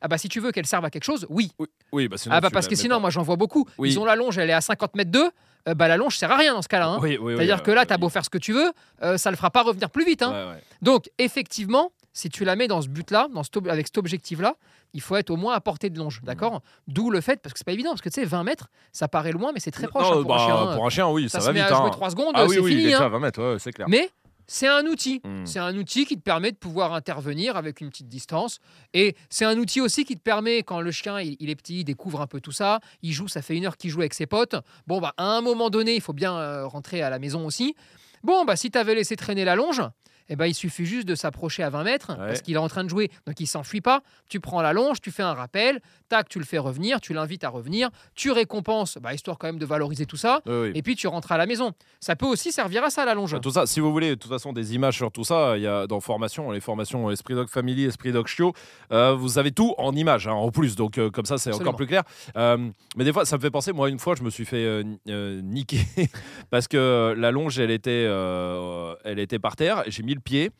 Ah 0.00 0.08
bah 0.08 0.18
si 0.18 0.28
tu 0.28 0.40
veux 0.40 0.50
qu'elle 0.52 0.66
serve 0.66 0.84
à 0.84 0.90
quelque 0.90 1.04
chose, 1.04 1.26
oui. 1.30 1.52
Oui, 1.58 1.66
oui 1.92 2.08
bah 2.08 2.16
sinon. 2.18 2.34
ah 2.34 2.40
bah 2.40 2.50
parce 2.50 2.66
que 2.68 2.74
sinon, 2.74 2.96
pas. 2.96 3.00
moi 3.02 3.10
j'en 3.10 3.22
vois 3.22 3.36
beaucoup. 3.36 3.66
Oui. 3.78 3.90
Ils 3.92 3.98
ont 3.98 4.04
la 4.04 4.16
longe, 4.16 4.36
elle 4.36 4.50
est 4.50 4.54
à 4.54 4.60
50 4.60 4.96
mètres 4.96 5.10
d'eux. 5.12 5.30
Euh, 5.68 5.74
bah 5.74 5.88
la 5.88 5.96
longe 5.96 6.16
sert 6.16 6.30
à 6.30 6.36
rien 6.36 6.54
dans 6.54 6.62
ce 6.62 6.68
cas-là. 6.68 6.88
hein. 6.88 6.98
Oui, 7.00 7.10
oui, 7.20 7.32
oui, 7.32 7.36
C'est-à-dire 7.36 7.56
euh, 7.58 7.62
que 7.62 7.70
là, 7.70 7.86
t'as 7.86 7.94
oui. 7.94 8.00
beau 8.02 8.08
faire 8.08 8.24
ce 8.24 8.30
que 8.30 8.38
tu 8.38 8.52
veux, 8.52 8.72
euh, 9.02 9.16
ça 9.16 9.30
le 9.30 9.36
fera 9.36 9.50
pas 9.50 9.62
revenir 9.62 9.90
plus 9.90 10.04
vite. 10.04 10.22
hein. 10.22 10.30
Ouais, 10.32 10.52
ouais. 10.54 10.62
Donc, 10.82 11.10
effectivement, 11.18 11.92
si 12.12 12.28
tu 12.30 12.44
la 12.44 12.54
mets 12.56 12.68
dans 12.68 12.80
ce 12.82 12.88
but-là, 12.88 13.28
dans 13.32 13.42
cet 13.42 13.56
ob- 13.56 13.68
avec 13.68 13.86
cet 13.86 13.98
objectif-là, 13.98 14.54
il 14.92 15.00
faut 15.00 15.16
être 15.16 15.30
au 15.30 15.36
moins 15.36 15.54
à 15.54 15.60
portée 15.60 15.90
de 15.90 15.98
longe, 15.98 16.20
d'accord? 16.22 16.60
D'où 16.86 17.10
le 17.10 17.20
fait, 17.20 17.40
parce 17.42 17.52
que 17.52 17.58
c'est 17.58 17.64
pas 17.66 17.72
évident, 17.72 17.90
parce 17.90 18.00
que 18.02 18.08
tu 18.08 18.20
sais, 18.20 18.24
20 18.24 18.44
mètres, 18.44 18.68
ça 18.92 19.08
paraît 19.08 19.32
loin, 19.32 19.50
mais 19.52 19.58
c'est 19.58 19.72
très 19.72 19.88
proche 19.88 20.04
Non, 20.04 20.10
hein, 20.20 20.22
pour 20.22 20.24
bah, 20.26 20.34
un 20.36 20.38
chien. 20.46 20.56
hein. 20.56 20.74
pour 20.76 20.86
un 20.86 20.90
chien, 20.90 21.08
oui, 21.08 21.28
ça, 21.28 21.40
ça, 21.40 21.46
va 21.46 21.50
se 21.50 21.54
met 21.54 21.60
vite. 21.64 21.72
à 21.72 21.74
jouer 21.76 21.86
hein. 21.86 21.90
3 21.90 22.10
secondes, 22.10 22.32
Ah 22.34 22.44
oui, 22.46 22.54
c'est 22.54 22.60
oui, 22.60 22.70
fini. 22.70 22.82
déjà 22.84 23.06
à 23.06 23.08
20 23.08 23.18
mètres, 23.18 23.42
ouais, 23.42 23.58
c'est 23.58 23.72
clair. 23.72 23.88
Mais 23.88 24.08
c'est 24.46 24.68
un 24.68 24.84
outil. 24.86 25.20
Hmm. 25.24 25.46
C'est 25.46 25.58
un 25.58 25.76
outil 25.76 26.06
qui 26.06 26.16
te 26.16 26.22
permet 26.22 26.52
de 26.52 26.56
pouvoir 26.56 26.92
intervenir 26.92 27.56
avec 27.56 27.80
une 27.80 27.90
petite 27.90 28.08
distance. 28.08 28.58
Et 28.92 29.16
c'est 29.30 29.44
un 29.44 29.56
outil 29.58 29.80
aussi 29.80 30.04
qui 30.04 30.16
te 30.16 30.22
permet, 30.22 30.62
quand 30.62 30.80
le 30.80 30.90
chien 30.90 31.20
il, 31.20 31.36
il 31.40 31.50
est 31.50 31.56
petit, 31.56 31.80
il 31.80 31.84
découvre 31.84 32.20
un 32.20 32.26
peu 32.26 32.40
tout 32.40 32.52
ça, 32.52 32.80
il 33.02 33.12
joue, 33.12 33.28
ça 33.28 33.42
fait 33.42 33.56
une 33.56 33.66
heure 33.66 33.76
qu'il 33.76 33.90
joue 33.90 34.00
avec 34.00 34.14
ses 34.14 34.26
potes. 34.26 34.56
Bon, 34.86 35.00
bah, 35.00 35.14
à 35.16 35.24
un 35.24 35.40
moment 35.40 35.70
donné, 35.70 35.94
il 35.94 36.00
faut 36.00 36.12
bien 36.12 36.34
euh, 36.36 36.66
rentrer 36.66 37.02
à 37.02 37.10
la 37.10 37.18
maison 37.18 37.46
aussi. 37.46 37.74
Bon, 38.22 38.44
bah, 38.44 38.56
si 38.56 38.70
tu 38.70 38.78
avais 38.78 38.94
laissé 38.94 39.16
traîner 39.16 39.44
la 39.44 39.54
longe, 39.54 39.82
eh 40.28 40.36
ben, 40.36 40.46
il 40.46 40.54
suffit 40.54 40.86
juste 40.86 41.06
de 41.06 41.14
s'approcher 41.14 41.62
à 41.62 41.70
20 41.70 41.84
mètres 41.84 42.16
parce 42.16 42.40
qu'il 42.42 42.54
est 42.54 42.58
en 42.58 42.68
train 42.68 42.84
de 42.84 42.88
jouer, 42.90 43.10
donc 43.26 43.38
il 43.40 43.46
s'enfuit 43.46 43.80
pas. 43.80 44.02
Tu 44.28 44.40
prends 44.40 44.62
la 44.62 44.72
longe, 44.72 45.00
tu 45.00 45.10
fais 45.10 45.22
un 45.22 45.34
rappel, 45.34 45.80
tac, 46.08 46.28
tu 46.28 46.38
le 46.38 46.44
fais 46.44 46.58
revenir, 46.58 47.00
tu 47.00 47.12
l'invites 47.14 47.44
à 47.44 47.48
revenir, 47.48 47.90
tu 48.14 48.30
récompenses, 48.30 48.98
bah, 49.00 49.12
histoire 49.14 49.38
quand 49.38 49.46
même 49.48 49.58
de 49.58 49.66
valoriser 49.66 50.06
tout 50.06 50.16
ça, 50.16 50.40
Oui, 50.46 50.52
oui. 50.54 50.72
et 50.74 50.82
puis 50.82 50.96
tu 50.96 51.06
rentres 51.06 51.32
à 51.32 51.36
la 51.38 51.46
maison. 51.46 51.72
Ça 52.00 52.16
peut 52.16 52.26
aussi 52.26 52.52
servir 52.52 52.84
à 52.84 52.90
ça, 52.90 53.04
la 53.04 53.14
longe. 53.14 53.32
Bah, 53.32 53.40
Tout 53.40 53.50
ça, 53.50 53.66
si 53.66 53.80
vous 53.80 53.92
voulez, 53.92 54.10
de 54.10 54.14
toute 54.14 54.30
façon, 54.30 54.52
des 54.52 54.74
images 54.74 54.96
sur 54.96 55.10
tout 55.12 55.24
ça, 55.24 55.56
il 55.56 55.62
y 55.62 55.66
a 55.66 55.86
dans 55.86 56.00
formation, 56.00 56.50
les 56.50 56.60
formations 56.60 57.10
Esprit 57.10 57.34
Dog 57.34 57.48
Family, 57.48 57.84
Esprit 57.84 58.12
Dog 58.12 58.26
Chiot, 58.26 58.52
euh, 58.92 59.14
vous 59.14 59.38
avez 59.38 59.52
tout 59.52 59.74
en 59.78 59.94
images, 59.94 60.26
hein, 60.28 60.32
en 60.32 60.50
plus, 60.50 60.76
donc 60.76 60.98
euh, 60.98 61.10
comme 61.10 61.26
ça, 61.26 61.38
c'est 61.38 61.52
encore 61.52 61.76
plus 61.76 61.86
clair. 61.86 62.02
Euh, 62.36 62.56
mais 62.96 63.04
des 63.04 63.12
fois, 63.12 63.24
ça 63.24 63.36
me 63.36 63.42
fait 63.42 63.50
penser, 63.50 63.72
moi, 63.72 63.88
une 63.90 63.98
fois, 63.98 64.14
je 64.16 64.22
me 64.22 64.30
suis 64.30 64.44
fait 64.44 64.64
euh, 64.64 64.82
ni- 64.82 64.98
euh, 65.08 65.40
niquer 65.42 65.80
parce 66.50 66.68
que 66.68 66.76
euh, 66.76 67.14
la 67.14 67.30
longe, 67.30 67.58
elle 67.58 67.70
était, 67.70 68.06
euh, 68.08 68.94
elle 69.04 69.18
était 69.18 69.38
par 69.38 69.56
terre, 69.56 69.82
j'ai 69.86 70.02
mis 70.02 70.13
le 70.14 70.20
pied. 70.20 70.50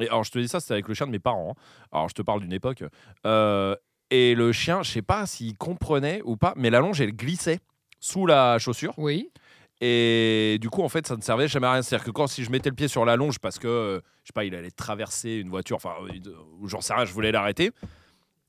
Et 0.00 0.08
alors, 0.08 0.24
je 0.24 0.30
te 0.32 0.38
dis 0.38 0.48
ça, 0.48 0.60
c'était 0.60 0.74
avec 0.74 0.88
le 0.88 0.94
chien 0.94 1.06
de 1.06 1.12
mes 1.12 1.18
parents. 1.20 1.54
hein. 1.56 1.62
Alors, 1.92 2.08
je 2.08 2.14
te 2.14 2.22
parle 2.22 2.40
d'une 2.40 2.52
époque. 2.52 2.82
Euh, 3.26 3.76
et 4.10 4.34
le 4.34 4.52
chien, 4.52 4.82
je 4.82 4.90
sais 4.90 5.02
pas 5.02 5.26
s'il 5.26 5.56
comprenait 5.56 6.20
ou 6.24 6.36
pas, 6.36 6.52
mais 6.56 6.68
la 6.70 6.80
longe, 6.80 7.00
elle 7.00 7.12
glissait 7.12 7.60
sous 8.00 8.26
la 8.26 8.58
chaussure. 8.58 8.92
Oui. 8.98 9.30
Et 9.80 10.58
du 10.60 10.70
coup, 10.70 10.82
en 10.82 10.88
fait, 10.88 11.06
ça 11.06 11.16
ne 11.16 11.20
servait 11.22 11.48
jamais 11.48 11.66
à 11.66 11.72
rien. 11.72 11.82
C'est-à-dire 11.82 12.06
que 12.06 12.10
quand 12.10 12.26
si 12.26 12.44
je 12.44 12.50
mettais 12.50 12.70
le 12.70 12.74
pied 12.76 12.88
sur 12.88 13.04
la 13.04 13.16
longe 13.16 13.38
parce 13.38 13.58
que, 13.58 13.66
euh, 13.68 14.00
je 14.22 14.28
sais 14.28 14.32
pas, 14.34 14.44
il 14.44 14.54
allait 14.54 14.70
traverser 14.70 15.34
une 15.36 15.48
voiture, 15.50 15.76
enfin, 15.76 15.94
euh, 16.02 16.30
ou 16.60 16.68
j'en 16.68 16.80
sais 16.80 16.94
rien, 16.94 17.04
je 17.04 17.12
voulais 17.12 17.32
l'arrêter, 17.32 17.70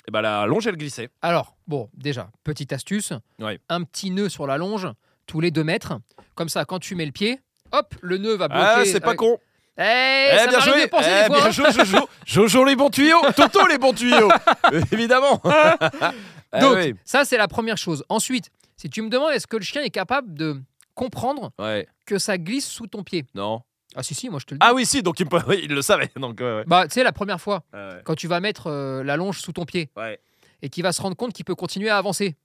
et 0.08 0.12
ben 0.12 0.22
la 0.22 0.46
longe, 0.46 0.68
elle 0.68 0.78
glissait. 0.78 1.10
Alors, 1.22 1.58
bon, 1.68 1.90
déjà, 1.96 2.30
petite 2.44 2.72
astuce. 2.74 3.12
Ouais. 3.40 3.60
Un 3.70 3.84
petit 3.84 4.12
nœud 4.12 4.30
sur 4.30 4.46
la 4.48 4.58
longe, 4.58 4.88
tous 5.26 5.42
les 5.42 5.52
deux 5.52 5.64
mètres. 5.64 5.94
Comme 6.36 6.50
ça, 6.50 6.64
quand 6.66 6.80
tu 6.80 6.96
mets 6.96 7.06
le 7.08 7.12
pied, 7.12 7.40
hop, 7.72 7.96
le 8.02 8.18
nœud 8.18 8.36
va 8.36 8.48
bloquer. 8.48 8.64
Ah, 8.66 8.84
c'est 8.86 9.00
pas 9.00 9.08
avec- 9.10 9.20
con. 9.20 9.38
Eh, 9.78 10.30
Eh, 10.34 10.38
ça 10.38 10.48
bien 10.48 10.60
joué. 10.60 10.82
de 10.84 10.90
penser 10.90 11.10
Eh, 11.10 11.22
des 11.22 11.26
fois. 11.28 11.36
bien 11.38 11.46
hein. 11.46 11.52
joué, 11.52 11.72
Jojo. 11.72 12.10
Jojo 12.26 12.64
les 12.66 12.76
bons 12.76 12.90
tuyaux. 12.90 13.22
Toto 13.36 13.68
les 13.68 13.78
bons 13.78 13.94
tuyaux. 13.94 14.30
Évidemment. 14.92 15.42
Eh 16.58 16.60
Donc, 16.62 16.76
oui. 16.78 16.96
ça, 17.04 17.26
c'est 17.26 17.36
la 17.38 17.50
première 17.50 17.78
chose. 17.78 18.06
Ensuite, 18.08 18.50
si 18.78 18.90
tu 18.90 19.02
me 19.02 19.10
demandes, 19.10 19.32
est-ce 19.34 19.46
que 19.48 19.58
le 19.58 19.64
chien 19.64 19.82
est 19.82 19.90
capable 19.90 20.34
de 20.34 20.62
comprendre 20.94 21.52
Ouais. 21.60 21.86
que 22.06 22.18
ça 22.18 22.38
glisse 22.38 22.66
sous 22.66 22.88
ton 22.88 23.04
pied? 23.04 23.26
Non. 23.36 23.62
Ah, 23.94 24.04
si, 24.04 24.14
si, 24.16 24.30
moi 24.30 24.40
je 24.40 24.46
te 24.46 24.54
le 24.54 24.60
dis. 24.60 24.66
Ah 24.66 24.74
oui, 24.74 24.86
si. 24.86 25.04
Donc 25.04 25.20
il, 25.20 25.26
me- 25.26 25.50
oui, 25.50 25.60
il 25.64 25.74
le 25.74 25.82
savait. 25.82 26.10
Donc 26.16 26.40
ouais, 26.40 26.46
ouais. 26.58 26.64
Bah, 26.66 26.88
tu 26.88 26.94
sais, 26.94 27.04
la 27.04 27.12
première 27.12 27.42
fois, 27.42 27.64
Ouais, 27.74 28.00
quand 28.06 28.16
tu 28.16 28.28
vas 28.28 28.40
mettre 28.40 28.68
euh, 28.68 29.04
la 29.04 29.18
longe 29.18 29.40
sous 29.42 29.52
ton 29.52 29.66
pied 29.66 29.90
et 30.62 30.70
qu'il 30.70 30.84
va 30.84 30.94
se 30.94 31.02
rendre 31.02 31.18
compte 31.18 31.34
qu'il 31.34 31.44
peut 31.44 31.56
continuer 31.56 31.90
à 31.90 31.98
avancer. 31.98 32.36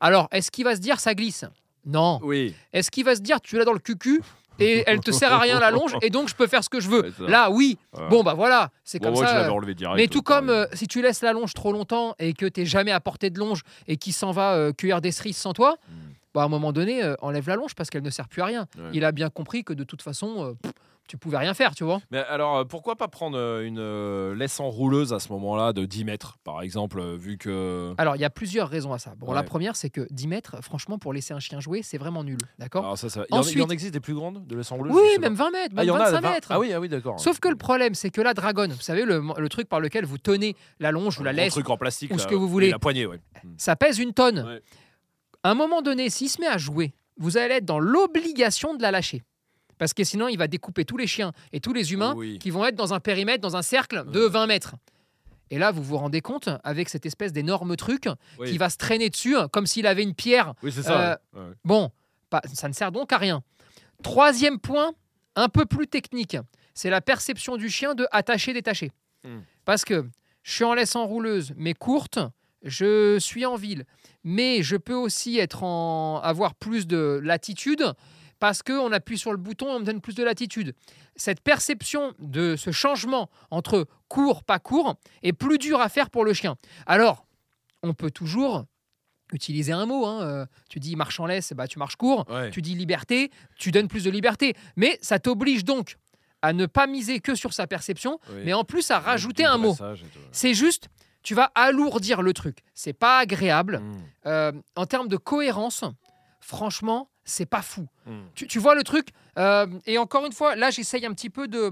Alors, 0.00 0.28
est-ce 0.32 0.50
qu'il 0.50 0.64
va 0.64 0.74
se 0.74 0.80
dire 0.80 0.98
ça 0.98 1.14
glisse? 1.14 1.44
Non. 1.84 2.18
Oui. 2.22 2.54
Est-ce 2.72 2.90
qu'il 2.90 3.04
va 3.04 3.14
se 3.14 3.20
dire 3.20 3.42
tu 3.42 3.58
l'as 3.58 3.64
dans 3.66 3.74
le 3.74 3.78
cucu 3.78 4.22
et 4.64 4.84
elle 4.86 5.00
te 5.00 5.10
sert 5.10 5.32
à 5.32 5.38
rien 5.38 5.58
la 5.60 5.70
longe 5.70 5.96
et 6.02 6.10
donc 6.10 6.28
je 6.28 6.34
peux 6.34 6.46
faire 6.46 6.62
ce 6.64 6.68
que 6.68 6.80
je 6.80 6.88
veux. 6.88 7.12
Là, 7.26 7.50
oui. 7.50 7.78
Bon, 8.10 8.22
bah 8.22 8.34
voilà, 8.34 8.70
c'est 8.84 8.98
comme 8.98 9.16
ça. 9.16 9.24
l'avais 9.34 9.48
enlevé 9.50 9.74
direct. 9.74 9.96
Mais 9.96 10.06
tout 10.08 10.22
comme 10.22 10.50
euh, 10.50 10.66
si 10.72 10.86
tu 10.86 11.02
laisses 11.02 11.22
la 11.22 11.32
longe 11.32 11.54
trop 11.54 11.72
longtemps 11.72 12.14
et 12.18 12.32
que 12.34 12.46
t'es 12.46 12.64
jamais 12.66 12.92
à 12.92 13.00
portée 13.00 13.30
de 13.30 13.38
longe 13.38 13.62
et 13.88 13.96
qu'il 13.96 14.12
s'en 14.12 14.30
va 14.30 14.54
euh, 14.54 14.72
cueillir 14.72 15.00
des 15.00 15.12
cerises 15.12 15.36
sans 15.36 15.52
toi, 15.52 15.76
Mm. 15.88 15.92
bah, 16.34 16.42
à 16.42 16.44
un 16.44 16.48
moment 16.48 16.72
donné, 16.72 17.02
euh, 17.02 17.14
enlève 17.22 17.48
la 17.48 17.56
longe 17.56 17.74
parce 17.74 17.90
qu'elle 17.90 18.02
ne 18.02 18.10
sert 18.10 18.28
plus 18.28 18.42
à 18.42 18.46
rien. 18.46 18.66
Ouais. 18.78 18.84
Il 18.92 19.04
a 19.04 19.12
bien 19.12 19.30
compris 19.30 19.64
que 19.64 19.72
de 19.72 19.82
toute 19.84 20.02
façon, 20.02 20.44
euh, 20.44 20.52
pff, 20.62 20.72
tu 21.10 21.18
pouvais 21.18 21.38
rien 21.38 21.54
faire, 21.54 21.74
tu 21.74 21.82
vois. 21.82 22.00
Mais 22.12 22.18
alors, 22.18 22.58
euh, 22.58 22.64
pourquoi 22.64 22.94
pas 22.94 23.08
prendre 23.08 23.36
euh, 23.36 23.66
une 23.66 23.80
euh, 23.80 24.32
laisse 24.36 24.60
enrouleuse 24.60 25.12
à 25.12 25.18
ce 25.18 25.32
moment-là 25.32 25.72
de 25.72 25.84
10 25.84 26.04
mètres, 26.04 26.38
par 26.44 26.62
exemple, 26.62 27.02
vu 27.16 27.36
que. 27.36 27.92
Alors, 27.98 28.14
il 28.14 28.20
y 28.20 28.24
a 28.24 28.30
plusieurs 28.30 28.68
raisons 28.68 28.92
à 28.92 28.98
ça. 28.98 29.14
Bon, 29.16 29.32
la 29.32 29.42
première, 29.42 29.74
c'est 29.74 29.90
que 29.90 30.06
10 30.10 30.28
mètres, 30.28 30.56
franchement, 30.62 30.98
pour 30.98 31.12
laisser 31.12 31.34
un 31.34 31.40
chien 31.40 31.58
jouer, 31.58 31.82
c'est 31.82 31.98
vraiment 31.98 32.22
nul. 32.22 32.38
D'accord 32.60 32.96
ça, 32.96 33.08
ça... 33.10 33.24
Il, 33.28 33.34
y 33.34 33.38
en, 33.38 33.42
il 33.42 33.46
y 33.48 33.60
en 33.60 33.64
Ensuite- 33.64 33.72
existe 33.72 33.92
des 33.92 34.00
plus 34.00 34.14
grandes 34.14 34.46
de 34.46 34.56
laisse 34.56 34.70
enrouleuse 34.70 34.94
Oui, 34.94 35.18
même 35.20 35.36
pas. 35.36 35.44
20 35.46 35.50
mètres, 35.50 35.68
Ah, 35.72 35.74
même 35.80 35.84
il 35.84 35.88
y 35.88 35.90
en 35.90 35.94
a 35.96 36.10
25 36.10 36.20
vingt- 36.20 36.30
mètres. 36.32 36.48
Ah 36.52 36.60
oui, 36.60 36.72
ah 36.72 36.78
oui, 36.80 36.88
d'accord. 36.88 37.18
Sauf 37.18 37.40
que 37.40 37.48
le 37.48 37.56
problème, 37.56 37.94
c'est 37.94 38.10
que 38.10 38.20
la 38.20 38.32
dragonne, 38.34 38.70
vous 38.72 38.80
savez, 38.80 39.04
le, 39.04 39.20
le 39.36 39.48
truc 39.48 39.68
par 39.68 39.80
lequel 39.80 40.04
vous 40.04 40.18
tenez 40.18 40.54
la 40.78 40.92
longe 40.92 41.18
ou 41.18 41.24
la 41.24 41.32
laisse, 41.32 41.52
truc 41.52 41.68
en 41.70 41.76
plastique. 41.76 42.12
ou 42.14 42.18
ce 42.18 42.24
là. 42.24 42.30
que 42.30 42.34
vous 42.36 42.48
voulez. 42.48 42.70
La 42.70 42.78
poignée, 42.78 43.06
ouais. 43.06 43.20
ça 43.56 43.74
pèse 43.74 43.98
une 43.98 44.12
tonne. 44.12 44.44
Ouais. 44.46 44.62
À 45.42 45.50
un 45.50 45.54
moment 45.54 45.82
donné, 45.82 46.08
s'il 46.10 46.28
se 46.28 46.40
met 46.40 46.46
à 46.46 46.58
jouer, 46.58 46.92
vous 47.16 47.36
allez 47.36 47.54
être 47.56 47.64
dans 47.64 47.78
l'obligation 47.80 48.74
de 48.74 48.82
la 48.82 48.90
lâcher. 48.90 49.22
Parce 49.80 49.94
que 49.94 50.04
sinon, 50.04 50.28
il 50.28 50.36
va 50.36 50.46
découper 50.46 50.84
tous 50.84 50.98
les 50.98 51.06
chiens 51.06 51.32
et 51.52 51.58
tous 51.60 51.72
les 51.72 51.94
humains 51.94 52.12
Oui. 52.14 52.38
qui 52.38 52.50
vont 52.50 52.66
être 52.66 52.74
dans 52.76 52.92
un 52.92 53.00
périmètre, 53.00 53.40
dans 53.40 53.56
un 53.56 53.62
cercle 53.62 54.04
de 54.10 54.24
Ouais. 54.24 54.28
20 54.30 54.46
mètres. 54.46 54.74
Et 55.50 55.58
là, 55.58 55.72
vous 55.72 55.82
vous 55.82 55.96
rendez 55.96 56.20
compte, 56.20 56.50
avec 56.64 56.90
cette 56.90 57.06
espèce 57.06 57.32
d'énorme 57.32 57.74
truc 57.76 58.04
Oui, 58.38 58.50
qui 58.50 58.58
va 58.58 58.68
se 58.68 58.76
traîner 58.76 59.08
dessus, 59.08 59.34
comme 59.52 59.66
s'il 59.66 59.86
avait 59.86 60.02
une 60.02 60.14
pierre. 60.14 60.52
oui 60.62 60.70
c'est 60.70 60.82
ça. 60.82 61.18
Euh, 61.34 61.48
ouais. 61.48 61.54
Bon, 61.64 61.90
pas- 62.28 62.42
ça 62.52 62.68
ne 62.68 62.74
sert 62.74 62.92
donc 62.92 63.10
à 63.12 63.16
rien. 63.16 63.42
Troisième 64.02 64.58
point, 64.58 64.92
un 65.34 65.48
peu 65.48 65.64
plus 65.64 65.86
technique, 65.88 66.36
c'est 66.74 66.90
la 66.90 67.00
perception 67.00 67.56
du 67.56 67.70
chien 67.70 67.94
de 67.94 68.06
attacher, 68.12 68.52
détacher. 68.52 68.92
Hmm. 69.24 69.40
Parce 69.64 69.84
que 69.86 70.06
je 70.42 70.52
suis 70.52 70.64
en 70.64 70.74
laisse 70.74 70.94
enrouleuse, 70.94 71.54
mais 71.56 71.72
courte, 71.72 72.18
je 72.62 73.18
suis 73.18 73.46
en 73.46 73.56
ville, 73.56 73.86
mais 74.24 74.62
je 74.62 74.76
peux 74.76 74.94
aussi 74.94 75.38
être 75.38 75.64
en, 75.64 76.20
avoir 76.20 76.54
plus 76.54 76.86
de 76.86 77.18
latitude 77.24 77.94
parce 78.40 78.62
qu'on 78.62 78.90
appuie 78.90 79.18
sur 79.18 79.30
le 79.30 79.36
bouton 79.36 79.68
et 79.68 79.70
on 79.76 79.80
me 79.80 79.84
donne 79.84 80.00
plus 80.00 80.14
de 80.14 80.24
latitude. 80.24 80.74
Cette 81.14 81.40
perception 81.40 82.14
de 82.18 82.56
ce 82.56 82.72
changement 82.72 83.30
entre 83.50 83.86
court, 84.08 84.42
pas 84.42 84.58
court, 84.58 84.96
est 85.22 85.32
plus 85.32 85.58
dure 85.58 85.80
à 85.80 85.88
faire 85.88 86.10
pour 86.10 86.24
le 86.24 86.32
chien. 86.32 86.56
Alors, 86.86 87.26
on 87.82 87.94
peut 87.94 88.10
toujours 88.10 88.64
utiliser 89.32 89.72
un 89.72 89.86
mot. 89.86 90.06
hein, 90.06 90.22
euh, 90.22 90.46
Tu 90.68 90.80
dis 90.80 90.96
marche 90.96 91.20
en 91.20 91.26
laisse, 91.26 91.52
bah, 91.52 91.68
tu 91.68 91.78
marches 91.78 91.96
court. 91.96 92.24
Ouais. 92.28 92.50
Tu 92.50 92.62
dis 92.62 92.74
liberté, 92.74 93.30
tu 93.56 93.70
donnes 93.70 93.86
plus 93.88 94.04
de 94.04 94.10
liberté. 94.10 94.54
Mais 94.76 94.98
ça 95.02 95.18
t'oblige 95.20 95.64
donc 95.64 95.96
à 96.42 96.52
ne 96.54 96.64
pas 96.66 96.86
miser 96.86 97.20
que 97.20 97.34
sur 97.34 97.52
sa 97.52 97.66
perception, 97.66 98.18
Oui. 98.30 98.42
mais 98.46 98.52
en 98.54 98.64
plus 98.64 98.90
à 98.90 98.98
rajouter 98.98 99.44
un 99.44 99.58
mot. 99.58 99.76
C'est 100.32 100.54
juste, 100.54 100.88
tu 101.22 101.34
vas 101.34 101.52
alourdir 101.54 102.22
le 102.22 102.32
truc. 102.32 102.60
C'est 102.74 102.94
pas 102.94 103.18
agréable. 103.18 103.80
Mm. 103.80 103.96
Euh, 104.26 104.52
en 104.74 104.86
termes 104.86 105.08
de 105.08 105.18
cohérence, 105.18 105.84
franchement, 106.40 107.10
c'est 107.24 107.46
pas 107.46 107.62
fou. 107.62 107.86
Mm. 108.06 108.20
Tu, 108.34 108.46
tu 108.46 108.58
vois 108.58 108.74
le 108.74 108.82
truc 108.82 109.08
euh, 109.38 109.66
Et 109.86 109.98
encore 109.98 110.26
une 110.26 110.32
fois, 110.32 110.56
là, 110.56 110.70
j'essaye 110.70 111.04
un 111.06 111.12
petit 111.14 111.30
peu 111.30 111.48
de. 111.48 111.70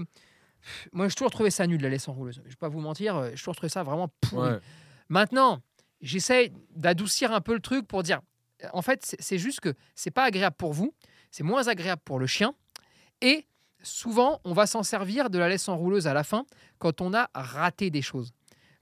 Moi, 0.91 1.07
j'ai 1.07 1.15
toujours 1.15 1.31
trouvé 1.31 1.51
ça 1.51 1.65
nul, 1.67 1.81
la 1.81 1.89
laisse 1.89 2.07
enrouleuse. 2.07 2.41
Je 2.45 2.49
vais 2.49 2.55
pas 2.55 2.69
vous 2.69 2.79
mentir, 2.81 3.15
euh, 3.15 3.29
j'ai 3.31 3.37
toujours 3.37 3.55
trouvé 3.55 3.69
ça 3.69 3.83
vraiment 3.83 4.09
pourri. 4.21 4.49
Ouais. 4.51 4.59
Maintenant, 5.07 5.61
j'essaye 6.01 6.53
d'adoucir 6.75 7.31
un 7.33 7.41
peu 7.41 7.53
le 7.53 7.59
truc 7.61 7.87
pour 7.87 8.03
dire, 8.03 8.19
en 8.73 8.81
fait, 8.81 9.05
c'est- 9.05 9.21
c'est 9.21 9.37
juste 9.37 9.61
que 9.61 9.73
c'est 9.95 10.11
pas 10.11 10.23
agréable 10.23 10.55
pour 10.57 10.73
vous, 10.73 10.93
c'est 11.31 11.43
moins 11.43 11.67
agréable 11.67 12.01
pour 12.03 12.19
le 12.19 12.27
chien, 12.27 12.53
et 13.21 13.45
souvent, 13.81 14.41
on 14.43 14.53
va 14.53 14.67
s'en 14.67 14.83
servir 14.83 15.29
de 15.29 15.39
la 15.39 15.47
laisse 15.49 15.69
enrouleuse 15.69 16.07
à 16.07 16.13
la 16.13 16.23
fin 16.25 16.45
quand 16.77 16.99
on 17.01 17.13
a 17.13 17.29
raté 17.33 17.89
des 17.89 18.01
choses. 18.01 18.33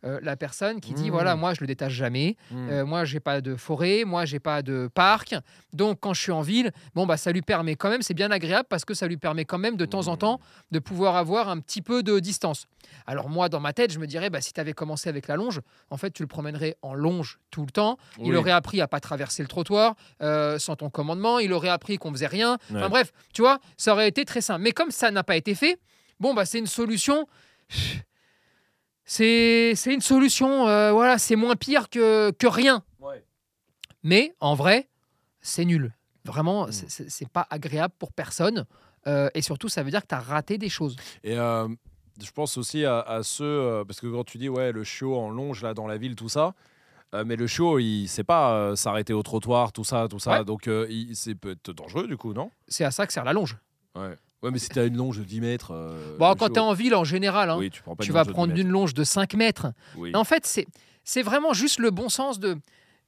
Euh, 0.06 0.20
la 0.22 0.36
personne 0.38 0.80
qui 0.80 0.94
dit 0.94 1.08
Mmh. 1.10 1.12
voilà 1.12 1.36
moi 1.36 1.56
je 1.56 1.62
le 1.62 1.66
détache 1.68 1.92
jamais. 1.94 2.36
Mm. 2.52 2.70
euh, 2.70 2.86
moi 2.86 3.04
j'ai 3.04 3.20
pas 3.20 3.42
de 3.42 3.56
forêt 3.56 4.04
moi 4.06 4.26
j'ai 4.26 4.40
pas 4.40 4.62
de 4.62 4.90
parc. 4.94 5.34
Donc 5.74 6.00
quand 6.02 6.14
je 6.14 6.22
suis 6.22 6.32
en 6.32 6.42
ville 6.42 6.72
bon 6.94 7.08
bah 7.08 7.18
ça 7.18 7.32
lui 7.32 7.42
permet 7.42 7.76
quand 7.76 7.90
même 7.90 8.04
c'est 8.04 8.14
bien 8.14 8.30
agréable 8.30 8.68
parce 8.70 8.86
que 8.86 8.94
ça 8.94 9.08
lui 9.08 9.18
permet 9.18 9.44
quand 9.46 9.58
même 9.58 9.76
de 9.76 9.86
temps 9.86 10.08
en 10.08 10.14
Mmh. 10.14 10.18
temps 10.20 10.40
de 10.70 10.78
pouvoir 10.80 11.16
avoir 11.16 11.50
un 11.50 11.60
petit 11.60 11.82
peu 11.82 12.04
de 12.04 12.20
distance. 12.20 12.68
Alors 13.08 13.28
moi 13.30 13.50
dans 13.50 13.60
ma 13.60 13.74
tête 13.74 13.92
je 13.92 13.98
me 13.98 14.06
dirais 14.06 14.30
bah 14.30 14.40
si 14.40 14.54
tu 14.54 14.60
avais 14.60 14.74
commencé 14.74 15.10
avec 15.10 15.28
la 15.28 15.36
longe 15.36 15.62
en 15.90 15.98
fait 15.98 16.12
tu 16.12 16.22
le 16.22 16.28
promènerais 16.28 16.76
en 16.84 16.94
longe 16.94 17.40
tout 17.50 17.66
le 17.66 17.72
temps. 17.72 17.98
Il 18.24 18.36
aurait 18.36 18.52
appris 18.52 18.82
à 18.82 18.88
pas 18.88 19.00
traverser 19.00 19.42
le 19.42 19.48
trottoir 19.48 19.96
euh, 20.22 20.60
sans 20.60 20.76
ton 20.76 20.92
commandement. 20.92 21.40
Il 21.40 21.52
aurait 21.54 21.70
appris 21.70 21.98
qu'on 21.98 22.12
faisait 22.12 22.28
rien. 22.28 22.60
Enfin 22.72 22.90
bref 22.90 23.12
tu 23.34 23.42
vois 23.42 23.58
ça 23.78 23.94
aurait 23.94 24.08
été 24.10 24.26
très 24.26 24.42
simple. 24.42 24.62
Mais 24.62 24.74
comme 24.74 24.92
ça 24.92 25.10
n'a 25.10 25.24
pas 25.24 25.36
été 25.38 25.56
fait 25.56 25.80
bon 26.20 26.36
bah 26.36 26.46
c'est 26.46 26.60
une 26.60 26.68
solution 26.68 27.26
c'est 29.08 29.74
c'est 29.76 29.92
une 29.94 30.02
solution 30.02 30.68
euh, 30.68 30.92
voilà 30.92 31.18
c'est 31.18 31.36
moins 31.36 31.56
pire 31.56 31.90
que, 31.90 32.30
que 32.32 32.46
rien 32.46 32.84
Ouais. 33.00 33.24
mais 34.04 34.36
en 34.40 34.54
vrai, 34.54 34.88
c'est 35.42 35.66
nul. 35.66 35.94
Vraiment, 36.26 36.68
Mm. 36.68 36.72
c'est- 36.72 37.30
pas 37.30 37.48
agréable 37.50 37.94
pour 37.98 38.12
personne. 38.12 38.66
Euh, 39.08 39.30
et 39.34 39.42
surtout, 39.42 39.70
ça 39.70 39.82
veut 39.82 39.92
dire 39.92 40.02
que 40.02 40.08
tu 40.08 40.16
as 40.16 40.20
raté 40.20 40.58
des 40.58 40.68
choses. 40.68 40.98
Et 41.24 41.38
euh, 41.40 41.70
je 42.22 42.30
pense 42.32 42.58
aussi 42.58 42.84
à, 42.84 43.00
à 43.00 43.24
ceux, 43.24 43.84
parce 43.88 44.02
que 44.02 44.08
quand 44.08 44.26
tu 44.26 44.38
dis, 44.38 44.50
ouais, 44.50 44.74
le 44.74 44.84
chiot 44.84 45.18
en 45.18 45.30
longe, 45.30 45.64
là, 45.64 45.74
dans 45.74 45.88
la 45.88 45.98
ville, 45.98 46.16
tout 46.18 46.28
ça, 46.28 46.54
euh, 47.16 47.24
mais 47.26 47.38
le 47.38 47.48
chiot, 47.48 47.80
il 47.80 48.08
sait 48.10 48.26
pas 48.26 48.52
euh, 48.56 48.76
s'arrêter 48.76 49.14
au 49.14 49.24
trottoir, 49.24 49.72
tout 49.72 49.86
ça, 49.86 50.08
tout 50.10 50.20
ça. 50.20 50.40
Ouais. 50.40 50.44
Donc, 50.46 50.68
euh, 50.68 50.86
c'est 51.14 51.36
peut-être 51.36 51.72
dangereux, 51.72 52.08
du 52.08 52.18
coup, 52.18 52.34
non? 52.34 52.52
C'est 52.68 52.84
à 52.84 52.92
ça 52.92 53.08
que 53.08 53.14
sert 53.14 53.24
la 53.24 53.32
longe. 53.32 53.56
Ouais. 53.96 54.16
Ouais, 54.44 54.52
mais 54.52 54.60
si 54.60 54.70
t'as 54.70 54.86
une 54.86 54.98
longe 54.98 55.18
de 55.18 55.24
10 55.24 55.42
mètres. 55.42 55.72
euh, 55.74 56.16
Bon, 56.20 56.34
quand 56.36 56.46
chiot- 56.46 56.54
tu 56.54 56.60
es 56.60 56.60
en 56.60 56.74
ville, 56.74 56.96
en 56.96 57.04
général, 57.04 57.50
hein, 57.50 57.58
Oui, 57.58 57.70
tu 57.72 57.82
prends 57.82 57.96
pas 57.96 58.04
tu 58.04 58.10
une 58.10 58.14
vas 58.14 58.20
longe 58.20 58.28
de 58.28 58.32
10 58.32 58.34
prendre 58.36 58.56
une 58.56 58.70
longe 58.70 58.94
de 58.94 59.04
5 59.04 59.34
mètres. 59.34 59.68
Oui. 59.96 60.12
En 60.14 60.24
fait, 60.24 60.46
c'est 61.04 61.22
vraiment 61.24 61.54
juste 61.54 61.80
le 61.80 61.90
bon 61.92 62.10
sens 62.10 62.40
de. 62.40 62.58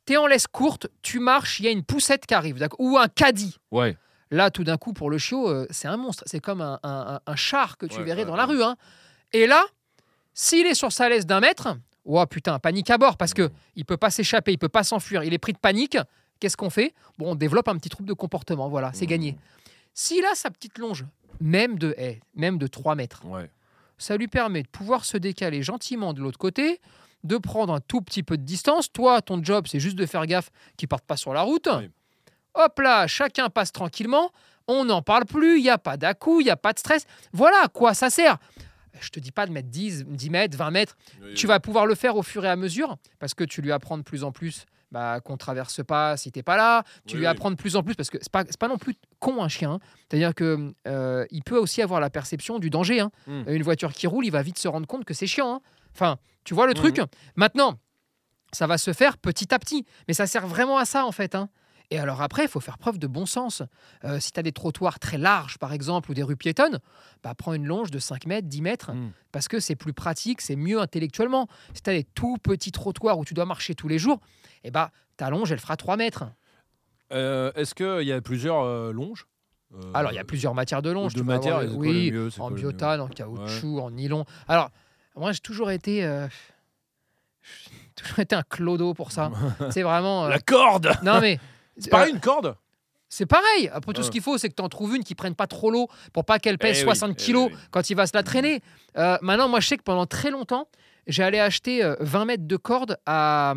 Tu 0.05 0.13
es 0.13 0.17
en 0.17 0.25
laisse 0.25 0.47
courte, 0.47 0.87
tu 1.03 1.19
marches, 1.19 1.59
il 1.59 1.65
y 1.65 1.67
a 1.67 1.71
une 1.71 1.83
poussette 1.83 2.25
qui 2.25 2.33
arrive, 2.33 2.57
ou 2.79 2.97
un 2.97 3.07
caddie. 3.07 3.57
Ouais. 3.71 3.95
Là, 4.31 4.49
tout 4.49 4.63
d'un 4.63 4.77
coup, 4.77 4.93
pour 4.93 5.09
le 5.11 5.17
chiot, 5.19 5.47
euh, 5.49 5.67
c'est 5.69 5.87
un 5.87 5.97
monstre. 5.97 6.23
C'est 6.25 6.39
comme 6.39 6.61
un, 6.61 6.79
un- 6.83 7.35
char 7.35 7.77
que 7.77 7.85
tu 7.85 7.97
Ouais, 7.97 8.03
verrais 8.03 8.21
ouais, 8.21 8.27
dans 8.27 8.35
la 8.35 8.45
rue. 8.45 8.63
hein. 8.63 8.75
Et 9.33 9.45
là, 9.47 9.63
s'il 10.33 10.65
est 10.65 10.73
sur 10.73 10.91
sa 10.91 11.09
laisse 11.09 11.25
d'un 11.27 11.39
mètre, 11.39 11.77
oh 12.05 12.25
putain, 12.25 12.57
panique 12.59 12.89
à 12.89 12.97
bord 12.97 13.17
parce 13.17 13.33
que 13.35 13.51
il 13.75 13.85
peut 13.85 13.97
pas 13.97 14.09
s'échapper, 14.09 14.51
il 14.51 14.57
peut 14.57 14.69
pas 14.69 14.83
s'enfuir, 14.83 15.23
il 15.23 15.33
est 15.33 15.37
pris 15.39 15.53
de 15.53 15.57
panique. 15.59 15.97
Qu'est-ce 16.39 16.57
qu'on 16.57 16.69
fait? 16.69 16.93
Bon, 17.17 17.31
on 17.31 17.35
développe 17.35 17.67
un 17.67 17.75
petit 17.77 17.89
trouble 17.89 18.07
de 18.09 18.13
comportement. 18.13 18.69
Voilà, 18.69 18.91
c'est 18.93 19.05
Mmh. 19.05 19.09
gagné. 19.09 19.37
S'il 19.93 20.23
a 20.25 20.33
sa 20.35 20.49
petite 20.51 20.77
longe, 20.77 21.05
même 21.39 21.77
de, 21.79 21.93
eh, 21.97 22.19
même 22.35 22.57
de 22.57 22.67
3 22.67 22.95
mètres, 22.95 23.25
Ouais. 23.25 23.49
ça 23.97 24.17
lui 24.17 24.27
permet 24.27 24.63
de 24.63 24.67
pouvoir 24.67 25.05
se 25.05 25.17
décaler 25.17 25.63
gentiment 25.63 26.13
de 26.13 26.21
l'autre 26.21 26.37
côté, 26.39 26.81
de 27.23 27.37
prendre 27.37 27.73
un 27.73 27.79
tout 27.81 28.01
petit 28.01 28.23
peu 28.23 28.37
de 28.37 28.43
distance. 28.43 28.91
Toi, 28.91 29.21
ton 29.21 29.43
job, 29.43 29.65
c'est 29.67 29.79
juste 29.79 29.97
de 29.97 30.05
faire 30.05 30.25
gaffe 30.25 30.51
qu'ils 30.77 30.87
partent 30.87 31.05
pas 31.05 31.17
sur 31.17 31.33
la 31.33 31.41
route. 31.41 31.67
Oui. 31.77 31.89
Hop 32.55 32.79
là, 32.79 33.07
chacun 33.07 33.49
passe 33.49 33.71
tranquillement. 33.71 34.31
On 34.67 34.85
n'en 34.85 35.01
parle 35.01 35.25
plus, 35.25 35.57
il 35.59 35.63
n'y 35.63 35.69
a 35.69 35.77
pas 35.77 35.97
dà 35.97 36.13
il 36.27 36.43
n'y 36.43 36.49
a 36.49 36.55
pas 36.55 36.73
de 36.73 36.79
stress. 36.79 37.05
Voilà 37.33 37.57
à 37.63 37.67
quoi 37.67 37.93
ça 37.93 38.09
sert. 38.09 38.37
Je 39.01 39.09
te 39.09 39.19
dis 39.19 39.31
pas 39.31 39.45
de 39.45 39.51
mettre 39.51 39.69
10, 39.69 40.05
10 40.05 40.29
mètres, 40.29 40.57
20 40.57 40.71
mètres. 40.71 40.97
Tu 41.35 41.47
vas 41.47 41.59
pouvoir 41.59 41.85
le 41.85 41.95
faire 41.95 42.15
au 42.15 42.23
fur 42.23 42.45
et 42.45 42.49
à 42.49 42.55
mesure 42.55 42.97
parce 43.19 43.33
que 43.33 43.43
tu 43.43 43.61
lui 43.61 43.71
apprends 43.71 43.97
de 43.97 44.03
plus 44.03 44.23
en 44.23 44.31
plus 44.31 44.65
bah, 44.91 45.19
qu'on 45.21 45.37
traverse 45.37 45.83
pas 45.85 46.17
si 46.17 46.31
t'es 46.31 46.41
pas 46.43 46.57
là. 46.57 46.83
Tu 47.05 47.13
Oui, 47.15 47.19
lui 47.21 47.27
apprends 47.27 47.51
de 47.51 47.55
plus 47.55 47.75
en 47.75 47.83
plus 47.83 47.95
parce 47.95 48.09
que 48.09 48.17
c'est 48.21 48.31
pas, 48.31 48.43
pas 48.45 48.67
non 48.67 48.77
plus 48.77 48.95
con 49.19 49.43
un 49.43 49.47
chien. 49.47 49.73
hein. 49.73 49.79
C'est-à-dire 50.09 50.33
que 50.33 50.73
euh, 50.87 51.25
il 51.29 51.43
peut 51.43 51.57
aussi 51.57 51.81
avoir 51.81 51.99
la 51.99 52.09
perception 52.09 52.57
du 52.59 52.69
danger. 52.69 52.99
hein. 52.99 53.11
Mm. 53.27 53.43
Une 53.47 53.63
voiture 53.63 53.93
qui 53.93 54.07
roule, 54.07 54.25
il 54.25 54.31
va 54.31 54.41
vite 54.41 54.57
se 54.57 54.67
rendre 54.67 54.87
compte 54.87 55.05
que 55.05 55.13
c'est 55.13 55.27
chiant. 55.27 55.55
hein. 55.55 55.61
Enfin, 55.93 56.17
tu 56.43 56.53
vois 56.55 56.65
le 56.67 56.73
truc? 56.73 56.99
Maintenant, 57.35 57.77
ça 58.51 58.65
va 58.65 58.77
se 58.79 58.93
faire 58.93 59.17
petit 59.19 59.53
à 59.53 59.59
petit. 59.59 59.85
Mais 60.07 60.13
ça 60.15 60.25
sert 60.25 60.47
vraiment 60.47 60.77
à 60.79 60.85
ça 60.85 61.05
en 61.05 61.11
fait. 61.11 61.35
hein. 61.35 61.49
Et 61.91 61.97
alors 61.97 62.21
après, 62.21 62.43
il 62.43 62.47
faut 62.47 62.59
faire 62.59 62.77
preuve 62.77 62.99
de 62.99 63.07
bon 63.07 63.25
sens. 63.25 63.63
Euh, 64.03 64.19
si 64.19 64.31
tu 64.31 64.39
as 64.39 64.43
des 64.43 64.51
trottoirs 64.51 64.99
très 64.99 65.17
larges, 65.17 65.57
par 65.57 65.73
exemple, 65.73 66.11
ou 66.11 66.13
des 66.13 66.21
rues 66.21 66.35
piétonnes, 66.35 66.79
bah, 67.23 67.33
prends 67.35 67.53
une 67.53 67.65
longe 67.65 67.89
de 67.89 67.97
5 67.97 68.27
mètres, 68.27 68.47
10 68.47 68.61
mètres, 68.61 68.91
Mm. 68.93 69.11
parce 69.31 69.47
que 69.47 69.59
c'est 69.59 69.75
plus 69.75 69.93
pratique, 69.93 70.41
c'est 70.41 70.55
mieux 70.55 70.79
intellectuellement. 70.79 71.47
Si 71.73 71.81
tu 71.81 71.89
as 71.89 71.93
des 71.93 72.03
tout 72.03 72.37
petits 72.37 72.71
trottoirs 72.71 73.17
où 73.17 73.25
tu 73.25 73.33
dois 73.33 73.45
marcher 73.45 73.73
tous 73.73 73.87
les 73.87 73.97
jours, 73.97 74.19
eh 74.63 74.69
bah, 74.71 74.91
ta 75.17 75.29
longe, 75.31 75.51
elle 75.51 75.59
fera 75.59 75.77
3 75.77 75.97
mètres. 75.97 76.25
Euh, 77.11 77.51
Est-ce 77.55 77.73
qu'il 77.73 78.07
y 78.07 78.11
a 78.13 78.21
plusieurs 78.21 78.61
euh, 78.61 78.91
longes? 78.93 79.25
Alors, 79.95 80.11
il 80.11 80.15
y 80.15 80.19
a 80.19 80.23
plusieurs 80.23 80.53
matières 80.55 80.81
de 80.83 80.91
longe. 80.91 81.13
de 81.13 81.19
tu 81.19 81.25
peux 81.25 81.33
avoir 81.33 81.59
matière, 81.59 81.61
le- 81.61 81.69
c'est 81.69 81.75
quoi 81.75 81.85
le 81.85 81.89
oui, 81.91 82.11
mieux, 82.11 82.29
en 82.39 82.51
biotane, 82.51 83.01
en 83.01 83.07
caoutchouc, 83.07 83.79
en 83.79 83.89
nylon. 83.91 84.25
Alors, 84.47 84.69
moi, 85.15 85.31
j'ai 85.31 85.39
toujours 85.39 85.69
été... 85.71 86.01
j'ai 87.41 87.91
toujours 87.95 88.19
été 88.19 88.35
un 88.35 88.43
clodo 88.43 88.93
pour 88.93 89.11
ça. 89.11 89.31
c'est 89.71 89.81
vraiment... 89.83 90.25
euh, 90.25 90.29
La 90.29 90.39
corde 90.39 90.91
Non, 91.03 91.19
mais... 91.19 91.39
C'est 91.79 91.89
pareil 91.89 92.11
euh, 92.11 92.15
une 92.15 92.19
corde 92.21 92.55
C'est 93.09 93.25
pareil. 93.25 93.69
Après, 93.73 93.93
tout 93.93 94.01
Ouais. 94.01 94.05
ce 94.05 94.11
qu'il 94.11 94.21
faut, 94.21 94.37
c'est 94.37 94.49
que 94.49 94.55
tu 94.55 94.61
en 94.61 94.69
trouves 94.69 94.95
une 94.95 95.03
qui 95.03 95.15
prenne 95.15 95.33
pas 95.35 95.47
trop 95.47 95.71
l'eau 95.71 95.87
pour 96.13 96.25
pas 96.25 96.37
qu'elle 96.39 96.57
pèse 96.59 96.77
Eh 96.77 96.81
oui, 96.81 96.85
60 96.85 97.11
eh 97.11 97.15
kilos 97.15 97.49
oui. 97.51 97.57
quand 97.71 97.89
il 97.89 97.95
va 97.95 98.05
se 98.05 98.11
la 98.15 98.21
traîner. 98.23 98.61
Euh, 98.97 99.17
maintenant, 99.21 99.47
moi, 99.49 99.59
je 99.59 99.67
sais 99.67 99.77
que 99.77 99.83
pendant 99.83 100.05
très 100.05 100.29
longtemps, 100.31 100.67
j'ai 101.07 101.23
allé 101.23 101.39
acheter 101.39 101.83
euh, 101.83 101.95
20 102.01 102.25
mètres 102.25 102.45
de 102.47 102.55
corde 102.57 102.97
à, 103.07 103.55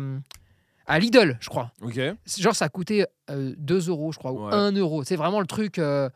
à 0.87 0.99
Lidl, 0.99 1.37
je 1.39 1.49
crois. 1.49 1.71
Ok. 1.81 1.99
C'est- 2.25 2.41
Genre, 2.41 2.55
ça 2.55 2.65
a 2.65 2.69
coûté 2.69 3.05
euh, 3.29 3.53
2 3.57 3.89
euros, 3.89 4.11
je 4.11 4.17
crois, 4.17 4.31
ou 4.31 4.47
Ouais. 4.47 4.53
1 4.55 4.71
euro. 4.77 5.03
C'est 5.03 5.15
vraiment 5.17 5.39
le 5.39 5.45
truc. 5.47 5.77
euh, 5.77 6.09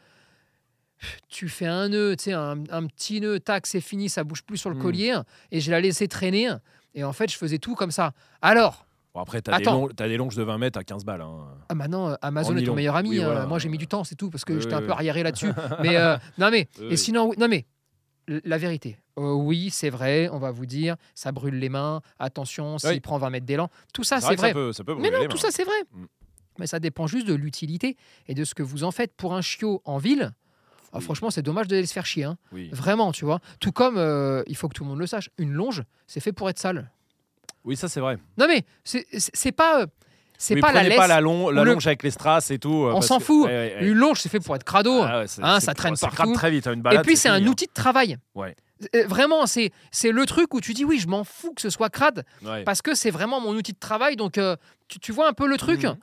tu 1.29 1.47
fais 1.47 1.67
un 1.67 1.89
nœud, 1.89 2.15
tu 2.15 2.23
sais, 2.25 2.33
un, 2.33 2.63
un 2.71 2.87
petit 2.87 3.21
nœud, 3.21 3.39
tac, 3.39 3.67
c'est 3.67 3.81
fini, 3.81 4.09
ça 4.09 4.23
bouge 4.23 4.41
plus 4.43 4.57
sur 4.57 4.71
le 4.71 4.75
Hmm. 4.77 4.81
collier. 4.81 5.15
Et 5.51 5.59
je 5.61 5.69
l'ai 5.71 5.79
laissé 5.81 6.07
traîner. 6.07 6.49
Et 6.95 7.03
en 7.03 7.13
fait, 7.13 7.31
je 7.31 7.37
faisais 7.37 7.59
tout 7.59 7.75
comme 7.75 7.91
ça. 7.91 8.13
Alors, 8.41 8.86
Bon, 9.17 9.23
après, 9.23 9.41
t'as 9.41 9.57
des, 9.57 9.65
t'as 9.95 10.07
des 10.07 10.15
longes 10.15 10.35
de 10.35 10.43
20 10.43 10.59
mètres 10.59 10.77
à 10.77 10.83
15 10.83 11.03
balles. 11.03 11.21
hein. 11.21 11.47
Ah 11.69 11.73
maintenant, 11.73 12.09
euh, 12.09 12.15
Amazon 12.21 12.53
En 12.53 12.57
est 12.57 12.63
ton 12.63 12.75
meilleur 12.75 12.95
ami. 12.95 13.09
Oui, 13.09 13.17
voilà. 13.17 13.47
moi, 13.47 13.57
j'ai 13.57 13.67
mis 13.67 13.79
du 13.79 13.87
temps, 13.87 14.03
c'est 14.03 14.13
tout, 14.13 14.29
parce 14.29 14.45
que 14.45 14.53
Oui, 14.53 14.61
j'étais 14.61 14.75
un 14.75 14.81
peu 14.83 14.91
arriéré 14.91 15.23
là-dessus. 15.23 15.49
mais 15.81 15.97
euh, 15.97 16.17
non, 16.37 16.51
mais 16.51 16.67
et 16.91 16.97
sinon, 16.97 17.31
non 17.39 17.47
mais 17.47 17.65
la 18.27 18.59
vérité. 18.59 18.99
euh, 19.17 19.31
oui, 19.33 19.69
c'est 19.71 19.89
vrai. 19.89 20.29
On 20.31 20.37
va 20.37 20.51
vous 20.51 20.67
dire, 20.67 20.97
ça 21.15 21.31
brûle 21.31 21.55
les 21.57 21.69
mains. 21.69 22.01
Attention, 22.19 22.77
s'il 22.77 22.89
Oui. 22.91 22.99
prend 22.99 23.17
20 23.17 23.31
mètres 23.31 23.45
d'élan, 23.47 23.69
tout 23.91 24.03
ça, 24.03 24.21
C'est 24.21 24.35
vrai, 24.35 24.49
ça 24.49 24.53
peut, 24.53 24.71
ça 24.71 24.83
peut 24.83 24.93
Mais 24.95 25.09
non, 25.09 25.21
les 25.21 25.27
tout 25.29 25.37
mains. 25.37 25.41
ça, 25.41 25.47
c'est 25.49 25.63
vrai. 25.63 25.81
Mm. 25.93 26.05
Mais 26.59 26.67
ça 26.67 26.79
dépend 26.79 27.07
juste 27.07 27.25
de 27.27 27.33
l'utilité 27.33 27.97
et 28.27 28.35
de 28.35 28.43
ce 28.43 28.53
que 28.53 28.61
vous 28.61 28.83
en 28.83 28.91
faites 28.91 29.13
pour 29.15 29.33
un 29.33 29.41
chiot 29.41 29.81
en 29.85 29.97
ville. 29.97 30.31
ah, 30.93 30.99
franchement, 30.99 31.31
c'est 31.31 31.41
dommage 31.41 31.67
de 31.67 31.81
se 31.83 31.91
faire 31.93 32.05
chier. 32.05 32.25
hein. 32.25 32.37
Oui. 32.51 32.69
Vraiment, 32.71 33.11
tu 33.11 33.25
vois. 33.25 33.39
Tout 33.59 33.71
comme, 33.71 33.97
euh, 33.97 34.43
il 34.47 34.55
faut 34.55 34.67
que 34.67 34.73
tout 34.75 34.83
le 34.83 34.89
monde 34.89 34.99
le 34.99 35.07
sache, 35.07 35.29
une 35.39 35.53
longe, 35.53 35.83
c'est 36.05 36.19
fait 36.19 36.33
pour 36.33 36.49
être 36.51 36.59
sale. 36.59 36.91
Oui, 37.67 37.75
ça 37.75 37.87
c'est 37.87 37.99
vrai. 37.99 38.17
Non 38.37 38.47
mais 38.47 38.63
c'est 38.83 39.05
c'est- 39.17 39.29
c'est 39.33 39.51
pas, 39.51 39.81
euh, 39.81 39.85
c'est 40.39 40.55
Oui, 40.55 40.61
pas 40.61 40.71
la 40.71 40.83
laisse. 40.83 40.97
pas 40.97 41.07
la, 41.07 41.21
long- 41.21 41.49
la 41.49 41.61
ou 41.61 41.65
le- 41.65 41.73
longe 41.73 41.85
avec 41.87 42.01
les 42.03 42.11
strass 42.11 42.49
et 42.51 42.59
tout. 42.59 42.85
euh, 42.85 42.93
On 42.95 43.01
s'en 43.01 43.17
que- 43.19 43.23
fout. 43.25 43.45
Ouais, 43.45 43.51
ouais, 43.51 43.75
ouais. 43.81 43.87
Une 43.87 43.93
longe, 43.95 44.19
c'est 44.21 44.29
fait 44.29 44.39
pour 44.39 44.55
être 44.55 44.63
crado. 44.63 45.01
Ah 45.03 45.23
Hein, 45.41 45.59
ça 45.59 45.73
traîne 45.73 45.95
ça 45.95 46.09
très 46.33 46.49
vite. 46.51 46.67
hein, 46.67 46.73
Une 46.73 46.81
balade, 46.81 47.01
Et 47.01 47.03
puis 47.03 47.15
c'est 47.17 47.29
un 47.29 47.35
hein. 47.43 47.47
outil 47.47 47.65
de 47.67 47.73
travail. 47.73 48.17
Ouais. 48.35 48.55
Euh, 48.95 49.07
Vraiment, 49.07 49.47
c'est 49.47 49.71
le 50.03 50.25
truc 50.27 50.53
où 50.53 50.61
tu 50.61 50.73
dis 50.73 50.85
oui, 50.85 50.99
je 50.99 51.07
m'en 51.07 51.23
fous 51.23 51.53
que 51.55 51.61
ce 51.61 51.69
soit 51.71 51.89
crade 51.89 52.23
parce 52.65 52.81
que 52.83 52.93
c'est 52.95 53.09
vraiment 53.11 53.39
mon 53.41 53.51
outil 53.55 53.73
de 53.73 53.79
travail. 53.79 54.15
Donc 54.15 54.37
euh, 54.37 54.55
tu, 54.87 54.99
tu 54.99 55.11
vois 55.11 55.27
un 55.27 55.33
peu 55.33 55.47
le 55.47 55.57
truc. 55.57 55.83
Mhm. 55.83 55.95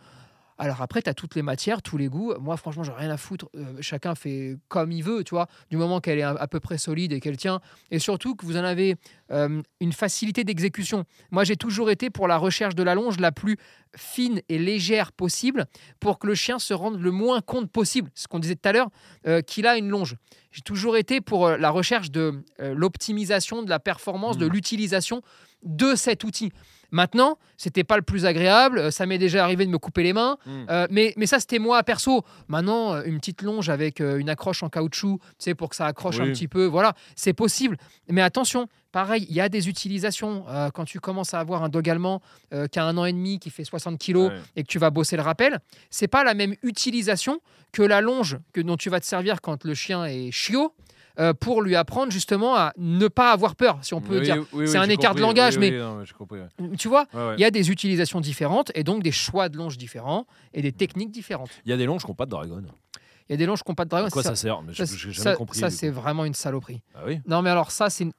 Alors 0.57 0.83
après, 0.83 1.03
tu 1.03 1.11
as 1.11 1.15
toutes 1.15 1.35
les 1.35 1.43
matières, 1.43 1.83
tous 1.83 1.97
les 1.97 2.09
goûts. 2.09 2.33
Moi, 2.41 2.57
franchement, 2.57 2.85
j'ai 2.85 2.93
rien 2.93 3.11
à 3.11 3.17
foutre. 3.17 3.49
Euh, 3.57 3.77
chacun 3.81 4.15
fait 4.15 4.57
comme 4.69 4.93
il 4.93 5.03
veut, 5.03 5.25
tu 5.25 5.31
vois, 5.35 5.49
du 5.71 5.77
moment 5.77 6.01
qu'elle 6.01 6.19
est 6.19 6.23
à, 6.23 6.31
à 6.31 6.47
peu 6.47 6.61
près 6.61 6.79
solide 6.79 7.13
et 7.13 7.21
qu'elle 7.21 7.37
tient. 7.37 7.61
Et 7.91 7.99
surtout 7.99 8.37
que 8.37 8.47
vous 8.47 8.57
en 8.57 8.63
avez 8.65 8.95
euh, 9.33 9.61
une 9.81 9.93
facilité 9.93 10.45
d'exécution. 10.45 11.05
Moi, 11.33 11.45
j'ai 11.45 11.57
toujours 11.57 11.91
été 11.91 12.09
pour 12.11 12.29
la 12.29 12.37
recherche 12.37 12.75
de 12.75 12.83
la 12.85 12.95
longe 12.95 13.19
la 13.19 13.33
plus 13.33 13.57
fine 13.97 14.41
et 14.49 14.59
légère 14.59 15.13
possible 15.13 15.67
pour 16.01 16.19
que 16.19 16.27
le 16.27 16.35
chien 16.35 16.59
se 16.59 16.75
rende 16.75 17.01
le 17.01 17.11
moins 17.11 17.41
compte 17.41 17.71
possible, 17.71 18.11
ce 18.15 18.29
qu'on 18.29 18.39
disait 18.39 18.57
tout 18.57 18.69
à 18.69 18.73
l'heure, 18.73 18.91
euh, 19.27 19.41
qu'il 19.41 19.67
a 19.67 19.77
une 19.77 19.89
longe. 19.89 20.17
J'ai 20.53 20.63
toujours 20.63 20.97
été 20.97 21.21
pour 21.21 21.49
la 21.49 21.71
recherche 21.71 22.13
de 22.13 22.45
l'optimisation 22.61 23.63
de 23.65 23.71
la 23.71 23.81
performance, 23.81 24.39
de 24.39 24.47
Mm. 24.47 24.53
l'utilisation 24.53 25.23
de 25.65 25.95
cet 25.95 26.25
outil. 26.25 26.53
Maintenant, 26.91 27.39
c'était 27.57 27.83
pas 27.83 27.97
le 27.97 28.03
plus 28.03 28.25
agréable. 28.25 28.79
euh, 28.79 28.91
Ça 28.93 29.05
m'est 29.05 29.19
déjà 29.19 29.43
arrivé 29.43 29.67
de 29.67 29.71
me 29.71 29.79
couper 29.79 30.05
les 30.05 30.13
mains, 30.13 30.37
Mm. 30.47 30.51
euh, 30.71 30.87
mais, 30.91 31.13
mais 31.17 31.27
ça 31.27 31.41
c'était 31.41 31.59
moi 31.59 31.83
perso. 31.83 32.23
Maintenant, 32.47 32.93
euh, 32.95 33.03
une 33.05 33.19
petite 33.19 33.43
longe 33.43 33.69
avec 33.69 33.99
une 34.01 34.29
accroche 34.29 34.63
en 34.63 34.69
caoutchouc, 34.69 35.19
tu 35.21 35.25
sais, 35.39 35.55
pour 35.57 35.71
que 35.71 35.77
ça 35.77 35.87
accroche 35.87 36.21
un 36.21 36.27
petit 36.27 36.47
peu, 36.47 36.67
voilà, 36.67 36.95
c'est 37.17 37.33
possible. 37.33 37.79
Mais 38.09 38.23
attention, 38.23 38.69
pareil, 38.93 39.27
il 39.29 39.35
y 39.35 39.41
a 39.41 39.49
des 39.49 39.69
utilisations. 39.69 40.45
Euh, 40.49 40.71
quand 40.71 40.85
tu 40.85 41.01
commences 41.01 41.35
à 41.35 41.41
avoir 41.41 41.65
un 41.65 41.69
dog 41.69 41.89
allemand 41.91 42.21
euh, 42.53 42.69
qui 42.69 42.79
a 42.79 42.85
un 42.85 42.97
an 42.97 43.07
et 43.07 43.13
demi, 43.13 43.41
qui 43.41 43.51
fait 43.51 43.65
60 43.65 43.99
kilos 43.99 44.31
Ouais. 44.31 44.39
et 44.55 44.63
que 44.63 44.69
tu 44.69 44.79
vas 44.79 44.91
bosser 44.91 45.17
le 45.17 45.23
rappel, 45.23 45.59
c'est 45.91 46.07
pas 46.09 46.23
la 46.23 46.35
même 46.35 46.55
utilisation 46.63 47.41
que 47.73 47.83
la 47.83 48.01
longe 48.01 48.39
que 48.53 48.61
dont 48.61 48.77
tu 48.77 48.89
vas 48.89 49.01
te 49.01 49.07
servir 49.07 49.41
quand 49.41 49.65
le 49.65 49.75
chien 49.75 50.05
est 50.05 50.31
chiot. 50.31 50.73
Euh, 51.19 51.33
pour 51.33 51.63
lui 51.63 51.77
apprendre 51.77 52.11
justement 52.13 52.57
à 52.57 52.73
ne 52.77 53.09
pas 53.09 53.33
avoir 53.33 53.55
peur, 53.57 53.79
si 53.83 53.95
on 53.95 54.01
peut 54.01 54.19
Oui, 54.19 54.25
dire. 54.25 54.37
oui, 54.53 54.61
oui, 54.65 54.69
C'est 54.69 54.79
un 54.79 54.89
écart 54.89 55.15
de 55.15 55.21
langage, 55.21 55.55
Oui, 55.57 55.71
mais- 55.71 55.77
oui, 55.77 55.79
non, 55.83 56.05
j'ai 56.05 56.13
compris, 56.15 56.41
ouais. 56.41 56.77
Tu 56.77 56.89
vois, 56.89 57.07
Ouais, 57.15 57.27
ouais. 57.29 57.35
il 57.39 57.41
y 57.41 57.45
a 57.45 57.51
des 57.51 57.71
utilisations 57.71 58.21
différentes 58.21 58.73
et 58.75 58.83
donc 58.85 59.03
des 59.03 59.13
choix 59.13 59.49
de 59.49 59.57
longe 59.57 59.79
différents 59.79 60.27
et 60.53 60.63
des 60.63 60.73
techniques 60.73 61.11
différentes. 61.13 61.51
Il 61.65 61.71
y 61.71 61.73
a 61.73 61.77
des 61.77 61.87
longes 61.87 62.03
qui 62.05 62.11
n'ont 62.11 62.15
pas 62.17 62.27
de 62.27 62.31
dragon. 62.31 62.63
Il 63.29 63.33
y 63.33 63.35
a 63.35 63.37
des 63.37 63.47
longes 63.47 63.63
qui 63.63 63.71
n'ont 63.71 63.75
pas 63.75 63.85
de 63.85 63.91
dragon. 63.91 64.09
À 64.09 64.11
quoi 64.11 64.23
ça, 64.23 64.31
ça 64.31 64.37
sert? 64.37 64.61
Mais 64.63 64.75
ça, 64.75 64.87
ça- 64.87 64.97
jamais 64.97 65.37
compris. 65.37 65.59
ça, 65.59 65.71
c'est 65.71 65.89
vraiment 65.89 66.25
une 66.25 66.35
saloperie. 66.35 66.83
Ah 66.95 67.03
oui? 67.07 67.21
Non, 67.27 67.41
mais 67.43 67.51
alors 67.51 67.71
ça, 67.71 67.89
c'est 67.91 68.05
une- 68.05 68.13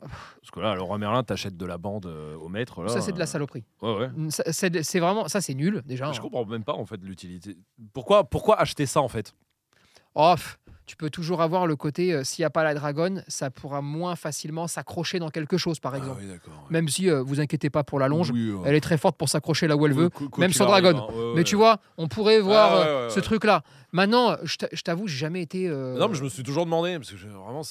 Parce 0.00 0.50
que 0.52 0.60
là, 0.60 0.74
Laurent 0.74 0.98
Merlin, 0.98 1.22
t'achètes 1.22 1.56
de 1.56 1.64
la 1.66 1.78
bande 1.78 2.06
euh, 2.06 2.36
au 2.36 2.48
maître. 2.48 2.82
Là, 2.82 2.88
ça, 2.90 3.00
c'est 3.00 3.12
de 3.12 3.18
la 3.18 3.24
euh, 3.24 3.26
saloperie. 3.26 3.64
Ouais, 3.80 3.96
ouais. 3.96 4.08
Ça, 4.30 4.44
C'est 4.82 5.00
vraiment 5.00 5.28
ça, 5.28 5.40
c'est 5.40 5.54
nul 5.54 5.82
déjà. 5.86 6.12
Je 6.12 6.20
comprends 6.20 6.44
même 6.44 6.64
pas 6.64 6.74
en 6.74 6.84
fait 6.84 7.00
l'utilité. 7.02 7.56
Pourquoi, 7.94 8.24
pourquoi 8.24 8.60
acheter 8.60 8.84
ça 8.86 9.00
en 9.00 9.08
fait? 9.08 9.34
Oh, 10.14 10.34
pff, 10.36 10.58
tu 10.86 10.96
peux 10.96 11.08
toujours 11.08 11.40
avoir 11.40 11.66
le 11.66 11.76
côté 11.76 12.12
euh, 12.12 12.24
s'il 12.24 12.42
n'y 12.42 12.46
a 12.46 12.50
pas 12.50 12.62
la 12.62 12.74
dragonne, 12.74 13.24
ça 13.26 13.50
pourra 13.50 13.80
moins 13.80 14.16
facilement 14.16 14.66
s'accrocher 14.66 15.18
dans 15.18 15.30
quelque 15.30 15.56
chose, 15.56 15.80
par 15.80 15.96
exemple. 15.96 16.18
Ah 16.20 16.24
oui, 16.24 16.28
d'accord. 16.30 16.66
Même 16.70 16.88
si 16.90 17.08
euh, 17.10 17.22
vous 17.22 17.40
inquiétez 17.40 17.70
pas 17.70 17.84
pour 17.84 17.98
la 17.98 18.08
longe, 18.08 18.30
Oui, 18.30 18.50
ouais. 18.50 18.62
elle 18.66 18.74
est 18.74 18.80
très 18.82 18.98
forte 18.98 19.16
pour 19.16 19.28
s'accrocher 19.30 19.66
là 19.66 19.76
où 19.76 19.86
elle 19.86 19.92
Oui, 19.92 19.98
veut. 20.02 20.08
quoi- 20.10 20.28
quoi 20.28 20.40
même 20.42 20.52
sans 20.52 20.66
arrive, 20.70 20.84
dragon. 20.92 21.08
hein, 21.10 21.14
ouais, 21.14 21.32
Mais 21.36 21.44
tu 21.44 21.56
vois, 21.56 21.78
on 21.96 22.06
pourrait 22.06 22.40
voir 22.40 22.72
Ah, 22.74 22.86
euh, 22.86 23.08
ce 23.10 23.20
truc-là. 23.20 23.62
Maintenant, 23.92 24.36
je 24.42 24.56
t'a- 24.56 24.68
je 24.72 24.82
t'avoue, 24.82 25.06
j'ai 25.06 25.16
jamais 25.18 25.40
été. 25.40 25.68
euh, 25.68 25.96
Non, 25.98 26.08
mais 26.08 26.16
je 26.16 26.24
me 26.24 26.28
suis 26.28 26.42
toujours 26.42 26.64
demandé 26.66 26.96
parce 26.98 27.10
que 27.12 27.16
je- 27.16 27.28
vraiment, 27.28 27.62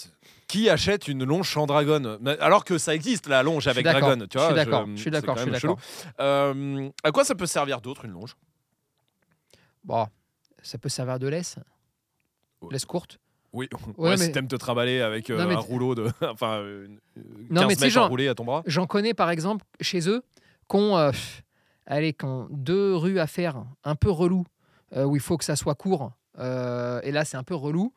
qui 0.48 0.70
achète 0.70 1.08
une 1.08 1.24
longe 1.24 1.52
sans 1.54 1.66
dragon 1.68 2.18
Mais- 2.22 2.40
Alors 2.40 2.64
que 2.66 2.78
ça 2.78 2.96
existe 2.96 3.28
la 3.28 3.44
longe 3.44 3.58
Je 3.58 3.62
suis 3.62 3.70
avec 3.72 3.84
d'accord, 3.86 4.02
dragon. 4.10 4.22
Tu 4.22 4.28
je 4.34 4.38
vois, 4.40 4.48
suis 4.48 4.56
d'accord, 4.56 4.86
je 4.88 4.96
suis 4.96 5.04
c'est 5.04 5.10
d'accord, 5.12 5.36
je 5.38 5.42
suis 5.44 5.52
d'accord. 5.52 5.78
à 7.04 7.12
quoi 7.12 7.24
ça 7.26 7.36
peut 7.36 7.46
servir 7.46 7.82
d'autre 7.82 8.06
une 8.06 8.12
longe? 8.12 8.36
Bon, 9.84 10.08
ça 10.62 10.78
peut 10.78 10.90
servir 10.90 11.20
de 11.20 11.28
laisse. 11.28 11.58
Laisse 12.72 12.86
courte. 12.86 13.20
Oui. 13.54 13.68
Ouais, 13.98 14.10
Ouais, 14.10 14.18
si 14.18 14.24
mais- 14.28 14.32
t'aimes 14.32 14.48
te 14.48 14.56
trimballer 14.56 15.02
avec 15.02 15.30
euh, 15.30 15.44
Non, 15.46 15.52
un 15.52 15.60
rouleau 15.60 15.94
de, 15.96 16.08
enfin, 16.28 16.58
euh, 16.60 16.86
une- 16.88 17.00
15 17.16 17.26
Non, 17.52 17.68
mais 17.68 17.76
mètres 17.80 17.98
enroulés 17.98 18.28
à 18.28 18.36
ton 18.36 18.46
bras. 18.46 18.64
J'en 18.66 18.88
connais 18.88 19.14
par 19.14 19.30
exemple 19.30 19.66
chez 19.82 20.10
eux 20.10 20.24
qui 20.70 20.76
ont, 20.78 20.98
euh, 20.98 21.12
allez, 21.86 22.16
deux 22.50 22.96
rues 22.96 23.20
à 23.20 23.28
faire, 23.28 23.64
un 23.84 23.96
peu 23.96 24.10
relou, 24.10 24.46
euh, 24.96 25.04
où 25.04 25.16
il 25.16 25.22
faut 25.22 25.38
que 25.38 25.46
ça 25.46 25.56
soit 25.56 25.76
court. 25.76 26.12
euh, 26.40 27.00
et 27.04 27.12
là, 27.12 27.26
c'est 27.26 27.38
un 27.38 27.44
peu 27.44 27.54
relou. 27.54 27.94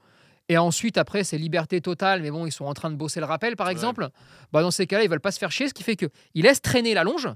Et 0.51 0.59
ensuite, 0.59 0.99
après, 0.99 1.25
c'est 1.25 1.39
liberté 1.39 1.81
totale, 1.81 2.21
mais 2.23 2.31
bon, 2.31 2.45
ils 2.47 2.53
sont 2.53 2.67
en 2.67 2.75
train 2.75 2.91
de 2.91 2.95
bosser 2.97 3.19
le 3.19 3.25
rappel, 3.27 3.57
par 3.57 3.67
Ouais. 3.69 3.73
exemple. 3.73 4.11
Bah, 4.53 4.61
dans 4.63 4.71
ces 4.71 4.87
cas-là, 4.87 5.03
ils 5.05 5.09
veulent 5.11 5.21
pas 5.21 5.33
se 5.33 5.39
faire 5.39 5.51
chier, 5.51 5.69
ce 5.69 5.75
qui 5.75 5.83
fait 5.83 5.97
qu'ils 5.97 6.11
laissent 6.35 6.61
traîner 6.63 6.93
la 6.95 7.03
longe, 7.03 7.29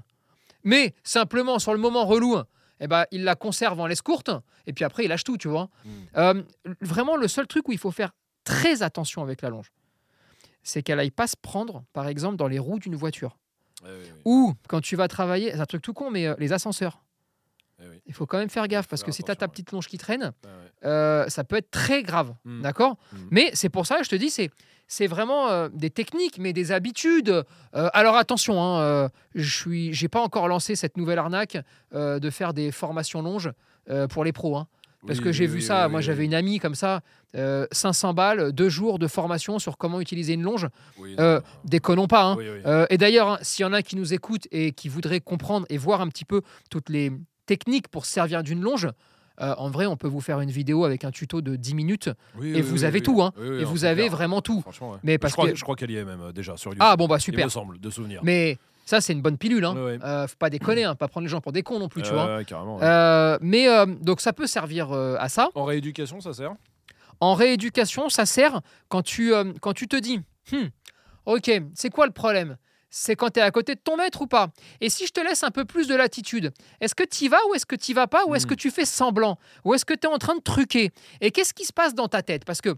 mais 0.63 0.93
simplement, 1.03 1.57
sur 1.59 1.73
le 1.73 1.79
moment 1.79 2.05
relou, 2.05 2.37
eh 2.81 2.87
ben, 2.87 3.05
ils 3.11 3.23
la 3.23 3.35
conservent 3.35 3.79
en 3.79 3.87
laisse 3.87 4.01
courte, 4.01 4.31
et 4.65 4.73
puis 4.73 4.83
après, 4.83 5.05
ils 5.05 5.07
lâchent 5.07 5.23
tout, 5.23 5.37
tu 5.37 5.47
vois. 5.47 5.69
Mm. 5.85 5.89
Euh, 6.17 6.43
vraiment, 6.81 7.15
le 7.15 7.27
seul 7.27 7.47
truc 7.47 7.67
où 7.69 7.71
il 7.71 7.77
faut 7.77 7.91
faire 7.91 8.11
très 8.43 8.81
attention 8.81 9.21
avec 9.21 9.41
la 9.41 9.49
longe, 9.49 9.71
c'est 10.63 10.81
qu'elle 10.81 10.99
aille 10.99 11.11
pas 11.11 11.27
se 11.27 11.35
prendre, 11.39 11.83
par 11.93 12.07
exemple, 12.07 12.35
dans 12.37 12.47
les 12.47 12.59
roues 12.59 12.79
d'une 12.79 12.95
voiture. 12.95 13.37
Ou 14.25 14.53
quand 14.67 14.81
tu 14.81 14.95
vas 14.95 15.07
travailler, 15.07 15.51
c'est 15.51 15.59
un 15.59 15.65
truc 15.65 15.81
tout 15.81 15.93
con, 15.93 16.11
mais 16.11 16.27
euh, 16.27 16.35
les 16.37 16.53
ascenseurs. 16.53 17.03
Ouais. 17.81 18.01
Il 18.05 18.13
faut 18.13 18.25
quand 18.25 18.37
même 18.37 18.49
faire 18.49 18.67
gaffe 18.67 18.87
parce 18.87 19.01
faire 19.01 19.07
que 19.07 19.11
si 19.11 19.23
tu 19.23 19.31
as 19.31 19.35
ta 19.35 19.47
petite 19.47 19.71
longe 19.71 19.87
qui 19.87 19.97
traîne, 19.97 20.31
ouais. 20.43 20.49
euh, 20.85 21.27
ça 21.29 21.43
peut 21.43 21.55
être 21.57 21.71
très 21.71 22.03
grave. 22.03 22.33
Mm. 22.45 22.61
D'accord? 22.61 22.97
Mm. 23.11 23.17
Mais 23.31 23.49
c'est 23.53 23.69
pour 23.69 23.85
ça 23.85 23.97
que 23.97 24.03
je 24.03 24.09
te 24.09 24.15
dis, 24.15 24.29
c'est. 24.29 24.49
C'est 24.87 25.07
vraiment 25.07 25.47
euh, 25.49 25.69
des 25.71 25.89
techniques, 25.89 26.37
mais 26.37 26.51
des 26.51 26.73
habitudes. 26.73 27.29
Euh, 27.29 27.43
alors 27.93 28.17
attention, 28.17 28.61
hein, 28.61 29.09
je 29.35 29.49
suis, 29.57 29.93
j'ai 29.93 30.09
pas 30.09 30.19
encore 30.19 30.49
lancé 30.49 30.75
cette 30.75 30.97
nouvelle 30.97 31.17
arnaque 31.17 31.57
de 31.93 32.29
faire 32.29 32.53
des 32.53 32.71
formations 32.71 33.21
longes 33.21 33.51
pour 34.09 34.25
les 34.25 34.33
pros. 34.33 34.57
hein. 34.57 34.67
parce 35.07 35.19
Oui, 35.19 35.23
que 35.23 35.31
j'ai 35.31 35.45
oui, 35.45 35.51
vu 35.53 35.61
ça. 35.61 35.87
Moi, 35.87 36.01
j'avais 36.01 36.25
une 36.25 36.33
amie 36.33 36.59
comme 36.59 36.75
ça, 36.75 36.99
euh, 37.37 37.65
500 37.71 38.13
balles, 38.13 38.51
deux 38.51 38.67
jours 38.67 38.99
de 38.99 39.07
formation 39.07 39.59
sur 39.59 39.77
comment 39.77 40.01
utiliser 40.01 40.33
une 40.33 40.43
longe. 40.43 40.67
Déconnons 41.63 42.07
pas. 42.07 42.35
hein. 42.65 42.85
et 42.89 42.97
d'ailleurs, 42.97 43.29
hein, 43.29 43.37
s'il 43.41 43.63
y 43.63 43.65
en 43.65 43.71
a 43.73 43.81
qui 43.81 43.95
nous 43.95 44.13
écoutent 44.13 44.47
et 44.51 44.73
qui 44.73 44.89
voudraient 44.89 45.21
comprendre 45.21 45.65
et 45.69 45.77
voir 45.77 46.01
un 46.01 46.09
petit 46.09 46.25
peu 46.25 46.41
toutes 46.69 46.89
les 46.89 47.11
techniques 47.45 47.87
pour 47.87 48.05
se 48.05 48.11
servir 48.13 48.43
d'une 48.43 48.61
longe, 48.61 48.87
euh, 49.39 49.55
en 49.57 49.69
vrai, 49.69 49.85
on 49.87 49.97
peut 49.97 50.07
vous 50.07 50.21
faire 50.21 50.39
une 50.41 50.51
vidéo 50.51 50.83
avec 50.85 51.03
un 51.03 51.11
tuto 51.11 51.41
de 51.41 51.55
10 51.55 51.73
minutes 51.73 52.09
Oui, 52.37 52.49
et 52.49 52.53
oui, 52.55 52.61
vous 52.61 52.79
oui, 52.81 52.85
avez 52.85 53.01
tout, 53.01 53.21
hein. 53.21 53.31
Et 53.59 53.63
vous 53.63 53.85
avez 53.85 54.03
clair. 54.03 54.11
vraiment 54.11 54.41
tout. 54.41 54.63
Ouais. 54.81 54.97
Mais 55.03 55.17
parce 55.17 55.31
je 55.31 55.35
crois, 55.35 55.49
que- 55.49 55.55
je 55.55 55.63
crois 55.63 55.75
qu'elle 55.75 55.89
y 55.91 55.95
est 55.97 56.05
même 56.05 56.21
euh, 56.21 56.31
déjà 56.31 56.57
sur 56.57 56.71
YouTube. 56.71 56.83
Ah 56.85 56.95
bon, 56.95 57.07
bah 57.07 57.15
Il 57.15 57.17
me 57.17 57.21
super. 57.21 57.49
semble, 57.51 57.79
de 57.79 57.89
souvenir. 57.89 58.19
Mais 58.23 58.57
ça, 58.85 59.01
c'est 59.01 59.13
une 59.13 59.21
bonne 59.21 59.37
pilule. 59.37 59.65
Hein. 59.65 59.73
Ouais. 59.75 59.97
Euh, 60.03 60.27
faut 60.27 60.35
pas 60.37 60.49
déconner, 60.49 60.83
hein, 60.83 60.95
pas 60.95 61.07
prendre 61.07 61.25
les 61.25 61.29
gens 61.31 61.41
pour 61.41 61.53
des 61.53 61.63
cons 61.63 61.79
non 61.79 61.87
plus, 61.87 62.01
tu 62.03 62.11
vois. 62.11 62.43
carrément. 62.43 62.77
ouais. 62.77 63.37
Mais 63.41 63.67
donc 64.01 64.21
ça 64.21 64.33
peut 64.33 64.47
servir 64.47 64.91
à 64.91 65.29
ça. 65.29 65.49
En 65.55 65.63
rééducation, 65.63 66.19
ça 66.21 66.33
sert? 66.33 66.53
En 67.19 67.33
rééducation, 67.35 68.09
ça 68.09 68.25
sert 68.25 68.61
quand 68.89 69.01
tu, 69.03 69.31
quand 69.61 69.73
tu 69.73 69.87
te 69.87 69.95
dis, 69.95 70.19
Hmm, 70.51 70.67
ok, 71.25 71.51
c'est 71.75 71.89
quoi 71.91 72.05
le 72.07 72.11
problème? 72.11 72.57
C'est 72.93 73.15
quand 73.15 73.29
tu 73.31 73.39
es 73.39 73.41
à 73.43 73.49
côté 73.51 73.73
de 73.73 73.79
ton 73.79 73.95
maître 73.97 74.21
ou 74.21 74.27
pas 74.27 74.49
Et 74.81 74.89
si 74.89 75.07
je 75.07 75.11
te 75.13 75.21
laisse 75.21 75.43
un 75.43 75.49
peu 75.49 75.63
plus 75.65 75.87
de 75.87 75.95
latitude, 75.95 76.51
est-ce 76.81 76.93
que 76.93 77.03
tu 77.03 77.23
y 77.25 77.27
vas 77.29 77.39
ou 77.49 77.55
est-ce 77.55 77.65
que 77.65 77.75
tu 77.77 77.93
vas 77.93 78.05
pas 78.07 78.25
Ou 78.25 78.35
est-ce 78.35 78.45
Hmm. 78.45 78.49
que 78.49 78.53
tu 78.55 78.69
fais 78.69 78.85
semblant 78.85 79.39
Ou 79.63 79.73
est-ce 79.73 79.85
que 79.85 79.93
tu 79.93 80.07
es 80.07 80.11
en 80.11 80.17
train 80.17 80.35
de 80.35 80.41
truquer? 80.41 80.91
Et 81.21 81.31
qu'est-ce 81.31 81.53
qui 81.53 81.63
se 81.65 81.71
passe 81.73 81.95
dans 81.95 82.09
ta 82.09 82.21
tête? 82.21 82.43
Parce 82.45 82.59
que 82.61 82.75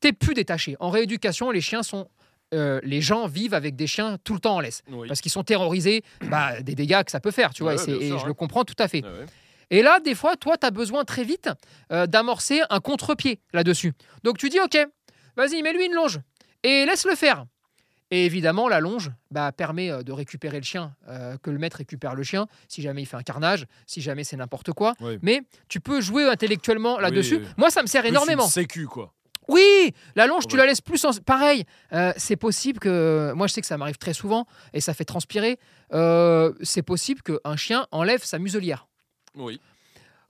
tu 0.00 0.12
plus 0.12 0.34
détaché. 0.34 0.76
En 0.80 0.90
rééducation, 0.90 1.50
les 1.50 1.60
chiens 1.62 1.82
sont... 1.82 2.08
euh, 2.54 2.78
les 2.84 3.00
gens 3.00 3.26
vivent 3.26 3.54
avec 3.54 3.74
des 3.74 3.86
chiens 3.86 4.16
tout 4.22 4.34
le 4.34 4.40
temps 4.40 4.56
en 4.56 4.60
laisse. 4.60 4.82
Oui. 4.90 5.08
Parce 5.08 5.20
qu'ils 5.22 5.32
sont 5.32 5.42
terrorisés 5.44 6.02
bah, 6.30 6.60
des 6.62 6.74
dégâts 6.74 7.02
que 7.02 7.10
ça 7.10 7.18
peut 7.20 7.30
faire, 7.32 7.52
tu 7.54 7.62
vois. 7.62 7.74
Ouais, 7.74 7.90
et 7.90 8.08
sûr, 8.08 8.18
je 8.18 8.26
le 8.26 8.34
comprends 8.34 8.64
tout 8.64 8.76
à 8.78 8.86
fait. 8.86 9.02
Ouais, 9.02 9.10
ouais. 9.10 9.26
Et 9.70 9.82
là, 9.82 9.98
des 10.00 10.14
fois, 10.14 10.36
toi, 10.36 10.56
tu 10.56 10.66
as 10.66 10.70
besoin 10.70 11.04
très 11.04 11.24
vite 11.24 11.48
euh, 11.90 12.06
d'amorcer 12.06 12.60
un 12.70 12.80
contre-pied 12.80 13.40
là-dessus. 13.52 13.92
Donc 14.24 14.38
tu 14.38 14.48
dis, 14.50 14.60
OK, 14.60 14.78
vas-y, 15.36 15.62
mets-lui 15.62 15.86
une 15.86 15.94
longe 15.94 16.20
et 16.62 16.84
laisse-le 16.86 17.14
faire. 17.14 17.44
Et 18.10 18.24
évidemment, 18.24 18.68
la 18.68 18.80
longe 18.80 19.10
bah, 19.30 19.52
permet 19.52 19.90
euh, 19.90 20.02
de 20.02 20.12
récupérer 20.12 20.56
le 20.58 20.64
chien, 20.64 20.94
euh, 21.08 21.36
que 21.42 21.50
le 21.50 21.58
maître 21.58 21.76
récupère 21.76 22.14
le 22.14 22.22
chien, 22.22 22.46
si 22.66 22.80
jamais 22.80 23.02
il 23.02 23.06
fait 23.06 23.16
un 23.16 23.22
carnage, 23.22 23.66
si 23.86 24.00
jamais 24.00 24.24
c'est 24.24 24.36
n'importe 24.36 24.72
quoi. 24.72 24.94
Oui. 25.00 25.18
Mais 25.22 25.42
tu 25.68 25.80
peux 25.80 26.00
jouer 26.00 26.24
intellectuellement 26.24 26.98
là-dessus. 26.98 27.36
oui. 27.36 27.46
Moi, 27.58 27.70
ça 27.70 27.82
me 27.82 27.86
sert 27.86 28.02
Plus 28.02 28.10
énormément. 28.10 28.44
une 28.44 28.50
sécu, 28.50 28.86
quoi. 28.86 29.12
Oui, 29.48 29.94
la 30.14 30.26
longe, 30.26 30.46
tu 30.46 30.56
la 30.58 30.66
laisses 30.66 30.82
plus 30.82 31.02
en... 31.06 31.10
Pareil, 31.24 31.64
euh, 31.94 32.12
c'est 32.18 32.36
possible 32.36 32.78
que... 32.78 33.32
Moi, 33.34 33.46
je 33.46 33.54
sais 33.54 33.62
que 33.62 33.66
ça 33.66 33.78
m'arrive 33.78 33.96
très 33.96 34.12
souvent, 34.12 34.46
et 34.74 34.80
ça 34.82 34.92
fait 34.92 35.06
transpirer. 35.06 35.58
Euh, 35.94 36.52
c'est 36.62 36.82
possible 36.82 37.22
qu'un 37.22 37.56
chien 37.56 37.86
enlève 37.90 38.22
sa 38.22 38.38
muselière. 38.38 38.88
Oui. 39.34 39.58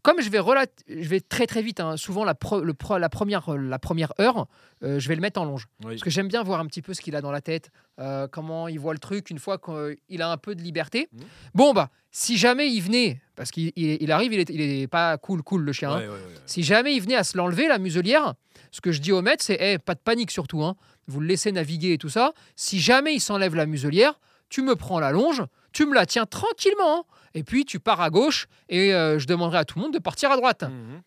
Comme 0.09 0.23
je 0.23 0.31
vais, 0.31 0.39
relat- 0.39 0.67
je 0.89 1.07
vais 1.07 1.21
très 1.21 1.47
très 1.47 1.61
vite, 1.61 1.81
hein, 1.81 1.99
souvent 1.99 2.25
la, 2.25 2.35
pro- 2.35 2.61
le 2.63 2.73
pro- 2.73 2.97
la, 2.97 3.11
première, 3.11 3.51
la 3.55 3.79
première 3.79 4.15
heure, 4.19 4.47
euh, 4.83 4.99
je 4.99 5.07
vais 5.07 5.15
le 5.15 5.21
mettre 5.21 5.39
en 5.39 5.45
longe. 5.45 5.67
Oui. 5.85 5.91
Parce 5.93 6.01
que 6.03 6.09
j'aime 6.09 6.29
bien 6.29 6.43
voir 6.43 6.61
un 6.61 6.67
petit 6.67 6.81
peu 6.81 6.95
ce 6.95 7.03
qu'il 7.03 7.15
a 7.15 7.21
dans 7.21 7.31
la 7.31 7.43
tête, 7.43 7.71
euh, 8.01 8.27
comment 8.27 8.69
il 8.69 8.81
voit 8.81 8.95
le 8.95 8.99
truc 9.01 9.29
une 9.29 9.39
fois 9.39 9.59
qu'il 9.59 10.23
a 10.23 10.31
un 10.31 10.39
peu 10.39 10.55
de 10.55 10.63
liberté. 10.63 11.09
Mhm. 11.13 11.21
Bon, 11.53 11.75
bah, 11.75 11.91
si 12.11 12.39
jamais 12.39 12.71
il 12.71 12.81
venait, 12.81 13.21
parce 13.37 13.51
qu'il 13.51 13.71
il- 13.77 13.99
il 14.03 14.11
arrive, 14.11 14.33
il 14.33 14.41
est, 14.41 14.49
il 14.49 14.61
est 14.63 14.87
pas 14.87 15.19
cool, 15.19 15.43
cool 15.43 15.61
le 15.63 15.73
chien. 15.75 15.91
hein. 15.91 15.99
Ouais, 15.99 16.07
ouais, 16.07 16.13
ouais. 16.15 16.35
Si 16.47 16.63
jamais 16.63 16.95
il 16.95 17.03
venait 17.03 17.17
à 17.17 17.23
se 17.25 17.37
l'enlever, 17.37 17.69
la 17.69 17.79
muselière, 17.79 18.33
ce 18.71 18.81
que 18.81 18.93
je 18.93 19.03
dis 19.03 19.13
au 19.13 19.21
maître, 19.21 19.45
c'est 19.45 19.59
Eh, 19.61 19.79
pas 19.79 19.95
de 19.95 20.01
panique 20.01 20.31
surtout, 20.31 20.63
hein. 20.65 20.75
vous 21.07 21.21
le 21.21 21.27
laissez 21.27 21.53
naviguer 21.53 21.93
et 21.93 21.99
tout 21.99 22.09
ça. 22.09 22.33
Si 22.57 22.81
jamais 22.81 23.13
il 23.13 23.21
s'enlève 23.21 23.55
la 23.55 23.67
muselière, 23.67 24.19
tu 24.49 24.63
me 24.63 24.75
prends 24.75 25.01
la 25.01 25.11
longe, 25.11 25.43
tu 25.73 25.85
me 25.85 25.95
la 25.95 26.07
tiens 26.07 26.25
tranquillement. 26.25 27.05
Et 27.39 27.45
puis 27.45 27.65
tu 27.65 27.79
pars 27.81 28.01
à 28.01 28.11
gauche, 28.11 28.47
et 28.69 28.93
euh, 28.93 29.19
je 29.19 29.27
demanderai 29.27 29.59
à 29.59 29.65
tout 29.65 29.79
le 29.79 29.85
monde 29.85 29.95
de 29.95 29.99
partir 29.99 30.31
à 30.31 30.37
droite. 30.37 30.65
Mhm. 30.65 31.03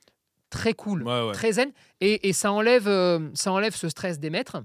Très 0.49 0.73
cool, 0.73 1.03
Ouais, 1.03 1.27
ouais. 1.27 1.31
très 1.33 1.53
zen, 1.53 1.71
et, 2.01 2.27
et 2.27 2.33
ça, 2.33 2.51
enlève, 2.51 2.87
euh, 2.87 3.29
ça 3.33 3.51
enlève 3.53 3.73
ce 3.75 3.87
stress 3.89 4.19
des 4.19 4.29
maîtres. 4.29 4.63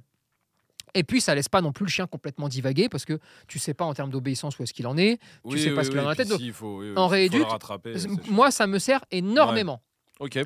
Et 0.95 1.05
puis, 1.05 1.21
ça 1.21 1.35
laisse 1.35 1.49
pas 1.49 1.61
non 1.61 1.73
plus 1.73 1.85
le 1.85 1.91
chien 1.91 2.07
complètement 2.07 2.49
divaguer 2.49 2.89
parce 2.89 3.05
que 3.05 3.19
tu 3.49 3.59
sais 3.59 3.75
pas 3.75 3.85
en 3.85 3.93
termes 3.93 4.11
d'obéissance 4.11 4.59
où 4.59 4.63
est-ce 4.63 4.73
qu'il 4.73 4.87
en 4.87 4.97
est. 4.97 5.21
Tu 5.51 5.59
sais 5.59 5.75
pas 5.75 5.85
ce 5.85 5.91
qu'il 5.91 5.99
a 5.99 6.03
dans 6.03 6.09
la 6.09 6.17
tête, 6.17 6.27
puis 6.27 6.31
donc, 6.31 6.41
si, 6.41 6.47
il 6.47 6.53
faut, 6.53 6.79
oui, 6.79 6.91
oui, 6.91 6.97
en 6.97 7.07
il 7.09 7.11
rééduque. 7.11 7.47
Moi, 8.31 8.51
ça 8.51 8.67
me 8.67 8.79
sert 8.79 9.05
énormément. 9.11 9.83
Ok. 10.21 10.39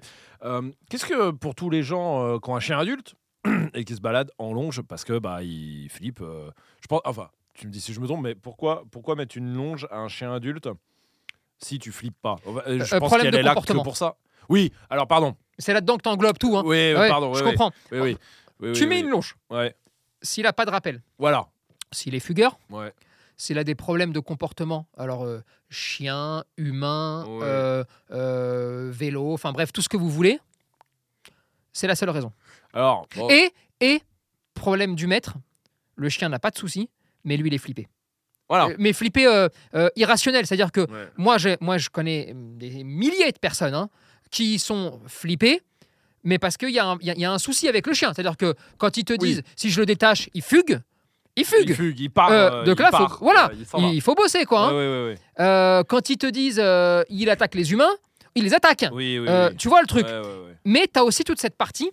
Euh, 0.43 0.71
Qu'est-ce 0.89 1.07
que 1.07 1.31
pour 1.31 1.55
tous 1.55 1.71
les 1.71 1.83
gens 1.83 2.25
euh, 2.25 2.39
qui 2.39 2.51
ont 2.51 2.57
un 2.57 2.61
chien 2.61 2.79
adulte 2.79 3.15
et 3.75 3.85
qui 3.85 3.95
se 3.95 4.01
baladent 4.01 4.33
en 4.39 4.53
longe 4.53 4.83
parce 4.83 5.05
que 5.05 5.19
bah 5.19 5.39
euh, 5.41 6.51
je 6.81 6.87
pense. 6.89 7.01
Enfin, 7.05 7.29
tu 7.55 7.67
me 7.69 7.73
dis 7.73 7.81
si 7.81 7.93
je 7.93 8.01
me 8.01 8.07
trompe, 8.07 8.23
mais 8.23 8.35
pourquoi 8.35 8.85
pourquoi 8.91 9.15
mettre 9.15 9.37
une 9.37 9.55
longe 9.55 9.87
à 9.91 9.99
un 9.99 10.09
chien 10.09 10.33
adulte? 10.35 10.69
Si 11.63 11.79
tu 11.79 11.93
flippes 11.93 12.21
pas 12.21 12.37
On 12.47 12.53
va- 12.53 12.63
euh, 12.67 12.85
Je 12.85 12.95
Euh, 12.95 12.99
pense 12.99 13.09
problème 13.09 13.31
qu'elle 13.31 13.41
est 13.41 13.43
là 13.43 13.51
que 13.51 13.55
comportement. 13.57 13.83
pour 13.83 13.97
ça. 13.97 14.17
Oui. 14.49 14.73
Alors 14.89 15.07
pardon. 15.07 15.37
C'est 15.59 15.73
là-dedans 15.75 15.97
que 15.99 16.03
tu 16.03 16.09
englobes 16.09 16.39
tout. 16.39 16.57
Hein. 16.57 16.63
Oui. 16.65 16.95
Ouais, 16.95 17.09
pardon. 17.09 17.35
je 17.35 17.45
oui, 17.45 17.51
comprends. 17.51 17.71
Oui, 17.93 17.99
oui. 18.01 18.17
Oui, 18.61 18.73
tu 18.73 18.87
mets 18.87 19.01
une 19.01 19.09
longe. 19.09 19.37
Ouais. 19.51 19.75
S'il 20.23 20.47
a 20.47 20.53
pas 20.53 20.65
de 20.67 20.71
rappel, 20.71 21.03
Voilà. 21.19 21.47
s'il 21.93 22.15
est 22.15 22.21
fugueur, 22.21 22.59
Ouais. 22.71 22.93
s'il 23.37 23.59
a 23.59 23.65
des 23.65 23.75
problèmes 23.75 24.13
de 24.13 24.21
comportement, 24.21 24.87
alors 24.99 25.25
euh, 25.25 25.41
chien, 25.71 26.45
humain, 26.59 27.25
Ouais. 27.27 27.41
euh, 27.43 27.85
euh, 28.11 28.91
vélo, 28.93 29.33
enfin 29.33 29.53
bref, 29.53 29.73
tout 29.73 29.81
ce 29.83 29.89
que 29.89 29.97
vous 29.97 30.11
voulez, 30.11 30.39
c'est 31.73 31.87
la 31.87 31.95
seule 31.95 32.11
raison. 32.11 32.33
Alors. 32.75 33.07
bon, 33.17 33.29
Et, 33.31 33.53
et, 33.81 34.03
problème 34.55 34.95
du 34.95 35.07
maître, 35.07 35.35
le 35.97 36.09
chien 36.09 36.29
n'a 36.29 36.39
pas 36.39 36.51
de 36.51 36.59
souci, 36.59 36.91
mais 37.25 37.37
lui, 37.37 37.49
il 37.49 37.55
est 37.55 37.59
flippé. 37.59 37.89
Voilà. 38.51 38.67
Euh, 38.67 38.75
mais 38.79 38.93
flippé 38.93 39.27
euh, 39.27 39.49
euh, 39.75 39.89
irrationnel, 39.97 40.45
c'est-à-dire 40.47 40.73
que 40.73 40.81
Ouais. 40.83 41.09
moi, 41.17 41.37
moi, 41.63 41.79
je 41.79 41.89
connais 41.89 42.35
des 42.35 42.85
milliers 42.85 43.33
de 43.33 43.39
personnes 43.39 43.75
hein, 43.75 43.89
qui 44.31 44.59
sont 44.59 45.01
flippées, 45.07 45.63
mais 46.25 46.39
parce 46.39 46.59
qu'il 46.59 46.69
y, 46.71 46.79
a 46.79 46.85
un- 46.87 46.99
il 47.01 47.07
y 47.07 47.11
a- 47.11 47.15
il 47.15 47.21
y 47.21 47.25
a 47.25 47.33
un 47.33 47.39
souci 47.39 47.67
avec 47.69 47.87
le 47.87 47.95
chien. 47.95 48.13
C'est-à-dire 48.13 48.37
que 48.37 48.55
quand 48.77 48.97
ils 48.99 49.05
te 49.05 49.15
Oui. 49.15 49.19
disent, 49.21 49.43
si 49.57 49.71
je 49.71 49.81
le 49.81 49.87
détache, 49.87 50.29
il 50.35 50.43
fugue, 50.43 50.79
il 51.37 51.45
fugue. 51.47 51.71
Il 51.71 51.75
fugue. 51.75 51.99
Il 52.01 52.11
part. 52.11 52.31
Euh, 52.31 52.65
donc 52.65 52.77
il 52.79 52.83
là, 52.83 52.91
part. 52.91 53.19
faut, 53.19 53.25
voilà, 53.25 53.51
il 53.93 54.01
faut 54.03 54.15
bosser, 54.15 54.45
quoi. 54.45 54.67
hein. 54.67 54.73
Ouais, 54.75 55.15
ouais, 55.39 55.85
quand 55.89 56.11
ils 56.11 56.19
te 56.19 56.27
disent, 56.27 56.63
il 57.09 57.31
attaque 57.31 57.55
les 57.55 57.73
humains, 57.73 57.95
il 58.35 58.45
les 58.45 58.53
attaque. 58.55 58.85
Oui, 58.93 59.19
oui. 59.19 59.27
Oui. 59.29 59.57
Tu 59.57 59.69
vois 59.69 59.81
le 59.81 59.87
truc. 59.87 60.07
Mais 60.65 60.87
tu 60.93 60.99
as 61.01 61.05
aussi 61.05 61.25
toute 61.25 61.41
cette 61.41 61.57
partie 61.57 61.91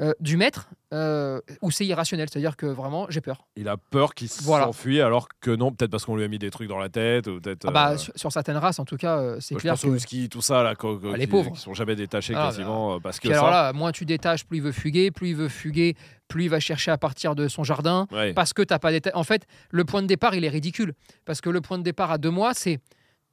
euh, 0.00 0.12
du 0.20 0.36
maître 0.38 0.68
euh, 0.94 1.40
où 1.60 1.70
c'est 1.70 1.84
irrationnel. 1.84 2.28
C'est-à-dire 2.30 2.56
que 2.56 2.64
vraiment, 2.66 3.06
j'ai 3.10 3.20
peur. 3.20 3.44
Il 3.56 3.68
a 3.68 3.76
peur 3.76 4.14
qu'il 4.14 4.28
Voilà. 4.42 4.64
s'enfuit 4.64 5.00
alors 5.02 5.28
que 5.40 5.50
non, 5.50 5.70
peut-être 5.72 5.90
parce 5.90 6.04
qu'on 6.06 6.16
lui 6.16 6.24
a 6.24 6.28
mis 6.28 6.38
des 6.38 6.50
trucs 6.50 6.68
dans 6.68 6.78
la 6.78 6.88
tête 6.88 7.26
ou 7.26 7.40
peut-être. 7.40 7.66
Ah 7.68 7.70
bah, 7.70 7.90
euh, 7.92 7.96
sur, 7.98 8.12
sur 8.16 8.32
certaines 8.32 8.56
races, 8.56 8.78
en 8.78 8.84
tout 8.86 8.96
cas, 8.96 9.18
euh, 9.18 9.36
c'est 9.40 9.54
je 9.54 9.60
clair 9.60 9.74
pense 9.74 9.82
que... 9.82 9.88
au 9.88 9.98
ski, 9.98 10.28
tout 10.30 10.40
ça, 10.40 10.62
là, 10.62 10.74
quoi, 10.74 10.98
Ah, 11.12 11.16
les 11.16 11.24
qui, 11.26 11.30
pauvres. 11.30 11.52
qui 11.52 11.60
sont 11.60 11.74
jamais 11.74 11.94
détachés 11.94 12.34
Ah, 12.34 12.46
quasiment, 12.46 12.94
euh, 12.94 12.98
parce 13.00 13.18
que 13.20 13.28
Puis 13.28 13.32
alors 13.36 13.46
ça. 13.46 13.50
là, 13.50 13.72
moins 13.74 13.92
tu 13.92 14.04
détaches, 14.06 14.44
plus 14.46 14.58
il 14.58 14.62
veut 14.62 14.72
fuguer, 14.72 15.10
plus 15.10 15.28
il 15.30 15.36
veut 15.36 15.48
fuguer, 15.50 15.94
plus 16.28 16.44
il 16.44 16.48
va 16.48 16.58
chercher 16.60 16.90
à 16.90 16.96
partir 16.98 17.34
de 17.34 17.48
son 17.48 17.62
jardin, 17.64 18.06
Ouais. 18.12 18.32
parce 18.32 18.54
que 18.54 18.62
t'as 18.62 18.78
pas. 18.78 18.90
En 19.14 19.24
fait, 19.24 19.46
le 19.70 19.84
point 19.84 20.00
de 20.00 20.06
départ, 20.06 20.34
il 20.34 20.44
est 20.44 20.48
ridicule, 20.48 20.94
parce 21.26 21.40
que 21.42 21.50
le 21.50 21.60
point 21.60 21.76
de 21.78 21.82
départ 21.82 22.10
à 22.10 22.16
deux 22.18 22.30
mois, 22.30 22.54
c'est 22.54 22.80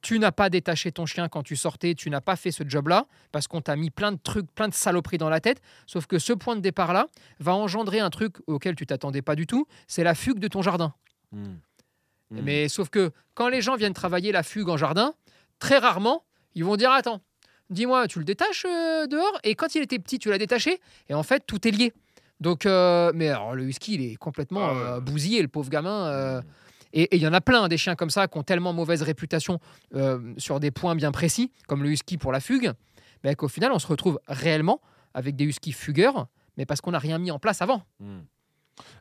tu 0.02 0.18
n'as 0.18 0.32
pas 0.32 0.48
détaché 0.50 0.92
ton 0.92 1.06
chien 1.06 1.28
quand 1.28 1.42
tu 1.42 1.56
sortais, 1.56 1.94
tu 1.94 2.10
n'as 2.10 2.20
pas 2.20 2.36
fait 2.36 2.50
ce 2.52 2.62
job-là, 2.66 3.06
parce 3.32 3.46
qu'on 3.46 3.60
t'a 3.60 3.76
mis 3.76 3.90
plein 3.90 4.12
de 4.12 4.18
trucs, 4.22 4.50
plein 4.52 4.68
de 4.68 4.74
saloperies 4.74 5.18
dans 5.18 5.28
la 5.28 5.40
tête, 5.40 5.60
sauf 5.86 6.06
que 6.06 6.18
ce 6.18 6.32
point 6.32 6.56
de 6.56 6.60
départ-là 6.60 7.06
va 7.38 7.54
engendrer 7.54 8.00
un 8.00 8.10
truc 8.10 8.36
auquel 8.46 8.74
tu 8.76 8.86
t'attendais 8.86 9.22
pas 9.22 9.34
du 9.36 9.46
tout, 9.46 9.66
c'est 9.86 10.04
la 10.04 10.14
fugue 10.14 10.38
de 10.38 10.48
ton 10.48 10.62
jardin. 10.62 10.94
Mm. 11.32 11.44
Mm. 11.44 12.40
Mais 12.42 12.68
sauf 12.68 12.88
que 12.88 13.10
quand 13.34 13.48
les 13.48 13.60
gens 13.60 13.76
viennent 13.76 13.94
travailler 13.94 14.32
la 14.32 14.42
fugue 14.42 14.68
en 14.68 14.76
jardin, 14.76 15.14
très 15.58 15.78
rarement, 15.78 16.24
ils 16.54 16.64
vont 16.64 16.76
dire 16.76 16.90
Attends, 16.90 17.20
dis-moi, 17.70 18.06
tu 18.08 18.18
le 18.18 18.24
détaches 18.24 18.64
euh, 18.68 19.06
dehors? 19.06 19.38
Et 19.44 19.54
quand 19.54 19.74
il 19.74 19.82
était 19.82 19.98
petit, 19.98 20.18
tu 20.18 20.30
l'as 20.30 20.38
détaché? 20.38 20.80
Et 21.08 21.14
en 21.14 21.22
fait, 21.22 21.44
tout 21.46 21.66
est 21.66 21.70
lié. 21.70 21.92
Donc, 22.40 22.64
euh, 22.64 23.12
mais 23.14 23.28
alors, 23.28 23.54
le 23.54 23.64
husky, 23.64 23.94
il 23.94 24.12
est 24.12 24.16
complètement 24.16 24.70
Ah 24.70 24.94
euh, 24.96 25.00
bousillé, 25.00 25.42
le 25.42 25.48
pauvre 25.48 25.68
gamin. 25.68 26.06
euh, 26.06 26.40
Mm. 26.40 26.44
Et 26.92 27.14
il 27.16 27.22
y 27.22 27.26
en 27.26 27.32
a 27.32 27.40
plein, 27.40 27.68
des 27.68 27.78
chiens 27.78 27.94
comme 27.96 28.10
ça, 28.10 28.26
qui 28.28 28.36
ont 28.38 28.42
tellement 28.42 28.72
mauvaise 28.72 29.02
réputation 29.02 29.58
euh, 29.94 30.34
sur 30.38 30.60
des 30.60 30.70
points 30.70 30.94
bien 30.96 31.12
précis, 31.12 31.52
comme 31.68 31.82
le 31.82 31.90
husky 31.90 32.18
pour 32.18 32.32
la 32.32 32.40
fugue, 32.40 32.72
ben, 33.22 33.34
qu'au 33.34 33.48
final, 33.48 33.70
on 33.72 33.78
se 33.78 33.86
retrouve 33.86 34.18
réellement 34.26 34.80
avec 35.14 35.36
des 35.36 35.44
huskies 35.44 35.72
fugueurs, 35.72 36.26
mais 36.56 36.66
parce 36.66 36.80
qu'on 36.80 36.90
n'a 36.92 36.98
rien 36.98 37.18
mis 37.18 37.30
en 37.30 37.38
place 37.38 37.62
avant. 37.62 37.82
Mm. 38.00 38.20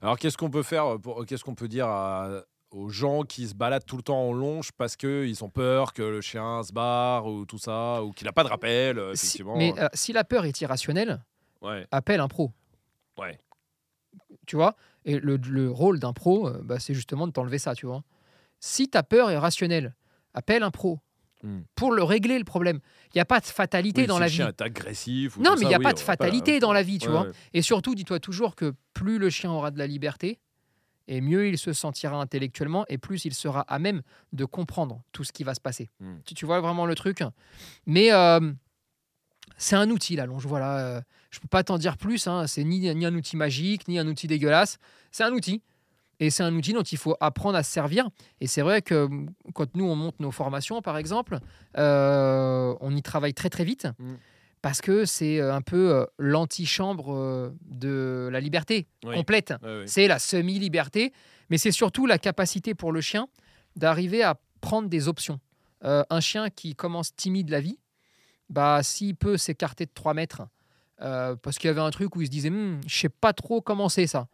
Alors, 0.01 0.17
qu'est-ce 0.19 0.37
qu'on 0.37 0.49
peut 0.49 0.63
faire 0.63 0.99
pour, 1.01 1.25
Qu'est-ce 1.25 1.43
qu'on 1.43 1.55
peut 1.55 1.67
dire 1.69 1.87
à- 1.87 2.41
aux 2.71 2.89
gens 2.89 3.23
qui 3.23 3.47
se 3.47 3.55
baladent 3.55 3.85
tout 3.85 3.97
le 3.97 4.03
temps 4.03 4.27
en 4.29 4.31
longe 4.33 4.71
parce 4.73 4.95
qu'ils 4.95 5.43
ont 5.43 5.49
peur 5.49 5.91
que 5.93 6.03
le 6.03 6.21
chien 6.21 6.61
se 6.61 6.71
barre 6.71 7.25
ou 7.25 7.45
tout 7.45 7.57
ça, 7.57 8.03
ou 8.03 8.11
qu'il 8.11 8.25
n'a 8.25 8.31
pas 8.33 8.43
de 8.43 8.49
rappel, 8.49 8.99
euh, 8.99 9.15
Si- 9.15 9.25
effectivement. 9.25 9.57
mais 9.57 9.73
euh, 9.79 9.87
si 9.95 10.13
la 10.13 10.23
peur 10.23 10.45
est 10.45 10.61
irrationnelle, 10.61 11.23
Ouais. 11.61 11.87
appelle 11.91 12.19
un 12.19 12.27
pro. 12.27 12.51
Ouais. 13.17 13.39
Tu 14.49 14.55
vois 14.55 14.75
Et 15.05 15.19
le, 15.19 15.37
le 15.37 15.69
rôle 15.69 15.99
d'un 15.99 16.11
pro, 16.11 16.47
euh, 16.47 16.59
bah, 16.63 16.79
c'est 16.79 16.95
justement 16.95 17.27
de 17.27 17.31
t'enlever 17.31 17.59
ça, 17.59 17.75
tu 17.75 17.85
vois. 17.85 18.03
Si 18.59 18.87
ta 18.89 19.03
peur 19.03 19.29
est 19.29 19.37
rationnelle, 19.37 19.95
appelle 20.33 20.63
un 20.63 20.71
pro 20.71 20.99
Mm. 21.41 21.59
pour 21.73 21.93
le 21.93 22.03
régler 22.03 22.37
le 22.37 22.43
problème. 22.43 22.79
Il 23.05 23.11
n'y 23.17 23.21
a 23.21 23.25
pas 23.25 23.39
de 23.39 23.45
fatalité 23.45 24.01
Oui, 24.01 24.07
dans 24.07 24.15
si 24.15 24.19
la 24.19 24.25
le 24.25 24.29
vie. 24.29 24.35
chien 24.35 24.47
est 24.49 24.61
agressif. 24.61 25.37
ou 25.37 25.41
Non, 25.41 25.51
mais 25.57 25.67
il 25.67 25.71
y 25.71 25.73
a 25.73 25.77
oui, 25.77 25.83
pas 25.85 25.93
de 25.93 25.99
fatalité 25.99 26.59
dans 26.59 26.73
la 26.73 26.83
vie, 26.83 26.97
tu 26.97 27.07
Ouais, 27.07 27.13
vois. 27.13 27.21
ouais. 27.27 27.31
Et 27.53 27.61
surtout, 27.61 27.95
dis-toi 27.95 28.19
toujours 28.19 28.57
que 28.57 28.73
plus 28.93 29.19
le 29.19 29.29
chien 29.29 29.49
aura 29.49 29.71
de 29.71 29.77
la 29.79 29.87
liberté, 29.87 30.39
et 31.07 31.21
mieux 31.21 31.47
il 31.47 31.57
se 31.57 31.71
sentira 31.71 32.17
intellectuellement, 32.19 32.83
et 32.89 32.97
plus 32.97 33.23
il 33.23 33.33
sera 33.33 33.61
à 33.61 33.79
même 33.79 34.01
de 34.33 34.43
comprendre 34.43 35.01
tout 35.13 35.23
ce 35.23 35.31
qui 35.31 35.45
va 35.45 35.53
se 35.55 35.61
passer. 35.61 35.89
Mm. 36.01 36.15
Tu, 36.25 36.33
tu 36.33 36.45
vois 36.45 36.59
vraiment 36.59 36.85
le 36.85 36.93
truc? 36.95 37.23
Mais 37.85 38.11
euh, 38.11 38.51
c'est 39.59 39.75
un 39.75 39.89
outil, 39.91 40.15
la 40.15 40.25
longe. 40.25 40.45
Voilà. 40.47 40.77
euh, 40.79 41.01
je 41.29 41.39
peux 41.39 41.47
pas 41.47 41.63
t'en 41.63 41.77
dire 41.77 41.97
plus. 41.97 42.25
Hein. 42.27 42.47
C'est 42.47 42.63
ni, 42.63 42.79
ni 42.95 43.05
un 43.05 43.13
outil 43.13 43.37
magique, 43.37 43.87
ni 43.87 43.99
un 43.99 44.07
outil 44.07 44.25
dégueulasse. 44.25 44.79
C'est 45.11 45.23
un 45.23 45.31
outil. 45.31 45.61
Et 46.21 46.31
c'est 46.31 46.43
un 46.43 46.53
outil 46.55 46.73
dont 46.73 46.81
il 46.83 46.97
faut 46.97 47.15
apprendre 47.21 47.57
à 47.57 47.63
se 47.63 47.71
servir. 47.71 48.09
Et 48.41 48.47
c'est 48.47 48.61
vrai 48.63 48.81
que 48.81 49.05
mm, 49.07 49.29
quand 49.53 49.75
nous, 49.75 49.85
on 49.85 49.95
monte 49.95 50.19
nos 50.19 50.31
formations, 50.31 50.81
par 50.81 50.97
exemple, 50.97 51.37
euh, 51.77 52.73
on 52.81 52.95
y 52.95 53.01
travaille 53.03 53.33
très 53.33 53.49
très 53.49 53.63
vite. 53.63 53.87
Mm. 53.99 54.15
Parce 54.61 54.81
que 54.81 55.05
c'est 55.05 55.39
euh, 55.39 55.53
un 55.53 55.61
peu 55.61 56.05
l'antichambre 56.17 57.51
de 57.69 58.29
la 58.31 58.39
liberté 58.39 58.87
Oui. 59.05 59.15
complète. 59.15 59.53
C'est 59.85 60.07
la 60.07 60.19
semi-liberté, 60.19 61.13
mais 61.49 61.57
c'est 61.57 61.71
surtout 61.71 62.05
la 62.05 62.17
capacité 62.17 62.73
pour 62.75 62.91
le 62.91 63.01
chien 63.01 63.27
d'arriver 63.75 64.23
à 64.23 64.35
prendre 64.61 64.89
des 64.89 65.07
options. 65.07 65.39
Euh, 65.85 66.03
un 66.09 66.19
chien 66.19 66.49
qui 66.49 66.75
commence 66.75 67.15
timide 67.15 67.49
la 67.49 67.61
vie, 67.61 67.77
bah, 68.49 68.81
s'il 68.83 69.15
peut 69.15 69.37
s'écarter 69.37 69.85
de 69.85 69.91
3 69.93 70.13
mètres, 70.13 70.41
euh, 71.01 71.35
parce 71.35 71.57
qu'il 71.57 71.67
y 71.67 71.71
avait 71.71 71.81
un 71.81 71.91
truc 71.91 72.15
où 72.15 72.21
il 72.21 72.25
se 72.27 72.31
disait, 72.31 72.49
Hum, 72.49 72.81
je 72.87 72.99
sais 72.99 73.09
pas 73.09 73.33
trop 73.33 73.61
comment 73.61 73.89
c'est 73.89 74.07
ça. 74.07 74.27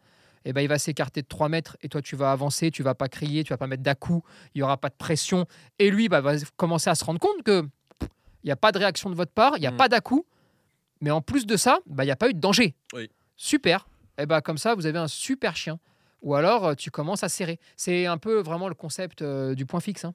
Et 0.44 0.52
ben, 0.52 0.60
il 0.60 0.68
va 0.68 0.78
s'écarter 0.78 1.22
de 1.22 1.26
3 1.26 1.48
mètres 1.48 1.76
et 1.82 1.88
toi 1.88 2.00
tu 2.00 2.14
vas 2.14 2.30
avancer, 2.30 2.70
tu 2.70 2.82
vas 2.84 2.94
pas 2.94 3.08
crier, 3.08 3.42
tu 3.42 3.52
vas 3.52 3.56
pas 3.56 3.66
mettre 3.66 3.82
d'à-coup, 3.82 4.22
il 4.54 4.60
y 4.60 4.62
aura 4.62 4.76
pas 4.76 4.88
de 4.90 4.94
pression. 4.94 5.44
Et 5.80 5.90
lui 5.90 6.08
bah, 6.08 6.20
va 6.20 6.34
commencer 6.56 6.88
à 6.88 6.94
se 6.94 7.04
rendre 7.04 7.18
compte 7.18 7.42
que 7.42 7.68
il 8.00 8.46
n'y 8.46 8.52
a 8.52 8.56
pas 8.56 8.70
de 8.70 8.78
réaction 8.78 9.10
de 9.10 9.16
votre 9.16 9.32
part, 9.32 9.54
il 9.56 9.60
n'y 9.60 9.66
a 9.66 9.72
Mm. 9.72 9.76
pas 9.76 9.88
d'à-coup. 9.88 10.24
Mais 11.00 11.10
en 11.10 11.20
plus 11.20 11.46
de 11.46 11.56
ça, 11.56 11.80
bah, 11.86 12.04
il 12.04 12.06
n'y 12.06 12.12
a 12.12 12.16
pas 12.16 12.28
eu 12.28 12.34
de 12.34 12.38
danger. 12.40 12.74
Oui. 12.94 13.10
Super. 13.36 13.88
Et 14.18 14.24
ben 14.26 14.40
comme 14.40 14.56
ça, 14.56 14.74
vous 14.76 14.86
avez 14.86 14.98
un 15.00 15.08
super 15.08 15.56
chien. 15.56 15.78
Ou 16.22 16.34
alors, 16.36 16.64
euh, 16.68 16.74
tu 16.74 16.90
commences 16.92 17.22
à 17.24 17.28
serrer. 17.28 17.58
C'est 17.76 18.06
un 18.06 18.16
peu 18.16 18.38
vraiment 18.40 18.68
le 18.68 18.74
concept 18.74 19.22
euh, 19.22 19.54
du 19.54 19.66
point 19.66 19.80
fixe. 19.80 20.04
hein. 20.04 20.14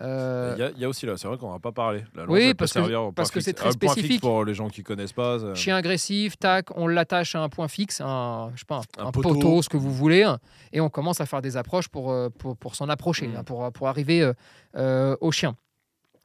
Euh, 0.00 0.54
Il 0.56 0.60
y, 0.60 0.62
a, 0.64 0.70
il 0.70 0.78
y 0.78 0.84
a 0.84 0.88
aussi 0.88 1.06
là, 1.06 1.16
c'est 1.16 1.26
vrai 1.26 1.36
qu'on 1.38 1.52
n'a 1.52 1.58
pas 1.58 1.72
parlé. 1.72 2.04
La 2.14 2.24
Oui, 2.26 2.54
parce 2.54 2.72
que- 2.72 3.10
parce 3.10 3.30
que 3.32 3.40
c'est 3.40 3.52
très 3.52 3.70
Ah, 3.70 3.72
spécifique. 3.72 4.20
pour 4.20 4.44
les 4.44 4.54
gens 4.54 4.68
qui 4.68 4.82
connaissent 4.84 5.12
pas. 5.12 5.40
ça- 5.40 5.54
Chien 5.56 5.76
agressif, 5.76 6.38
tac, 6.38 6.68
on 6.76 6.86
l'attache 6.86 7.34
à 7.34 7.40
un 7.40 7.48
point 7.48 7.66
fixe, 7.66 8.00
un, 8.00 8.50
je 8.54 8.60
sais 8.60 8.64
pas, 8.66 8.82
Un 8.96 9.06
un, 9.06 9.10
poteau. 9.10 9.34
poteau. 9.34 9.62
ce 9.62 9.68
que 9.68 9.76
vous 9.76 9.92
voulez, 9.92 10.24
et 10.72 10.80
on 10.80 10.88
commence 10.88 11.20
à 11.20 11.26
faire 11.26 11.42
des 11.42 11.56
approches 11.56 11.88
pour, 11.88 12.12
euh, 12.12 12.28
pour, 12.30 12.56
pour 12.56 12.76
s'en 12.76 12.88
approcher, 12.88 13.26
Mm. 13.26 13.36
hein, 13.38 13.44
pour, 13.44 13.72
pour 13.72 13.88
arriver 13.88 14.22
euh, 14.22 14.32
euh, 14.76 15.16
au 15.20 15.32
chien. 15.32 15.56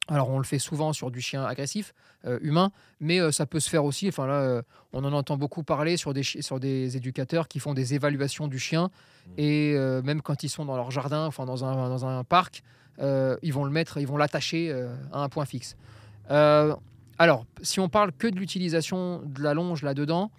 Alors 0.06 0.28
on 0.28 0.36
le 0.36 0.44
fait 0.44 0.58
souvent 0.58 0.92
sur 0.92 1.10
du 1.10 1.22
chien 1.22 1.44
agressif, 1.46 1.94
euh, 2.26 2.38
humain, 2.42 2.70
mais 3.00 3.20
euh, 3.20 3.32
ça 3.32 3.46
peut 3.46 3.58
se 3.58 3.70
faire 3.70 3.84
aussi, 3.86 4.06
enfin 4.06 4.26
là, 4.26 4.34
euh, 4.34 4.62
on 4.92 5.02
en 5.02 5.12
entend 5.14 5.38
beaucoup 5.38 5.62
parler 5.64 5.96
sur 5.96 6.12
des, 6.12 6.22
sur 6.22 6.60
des 6.60 6.96
éducateurs 6.98 7.48
qui 7.48 7.58
font 7.58 7.72
des 7.72 7.94
évaluations 7.94 8.46
du 8.46 8.58
chien, 8.58 8.90
Mm. 9.26 9.30
et 9.38 9.72
euh, 9.74 10.02
même 10.02 10.20
quand 10.22 10.42
ils 10.44 10.50
sont 10.50 10.64
dans 10.66 10.76
leur 10.76 10.90
jardin, 10.90 11.24
enfin 11.26 11.46
dans 11.46 11.64
un, 11.64 11.88
dans 11.88 12.04
un 12.04 12.22
parc, 12.22 12.62
euh, 12.62 12.68
ils 13.00 13.52
vont 13.52 13.64
le 13.64 13.70
mettre, 13.70 13.98
ils 13.98 14.06
vont 14.06 14.16
l'attacher 14.16 14.70
euh, 14.70 14.94
à 15.12 15.20
un 15.22 15.28
point 15.28 15.44
fixe. 15.44 15.76
Euh, 16.30 16.74
alors, 17.18 17.44
si 17.62 17.80
on 17.80 17.88
parle 17.88 18.12
que 18.12 18.26
de 18.26 18.36
l'utilisation 18.36 19.22
de 19.24 19.42
la 19.42 19.54
longe 19.54 19.82
là-dedans, 19.82 20.30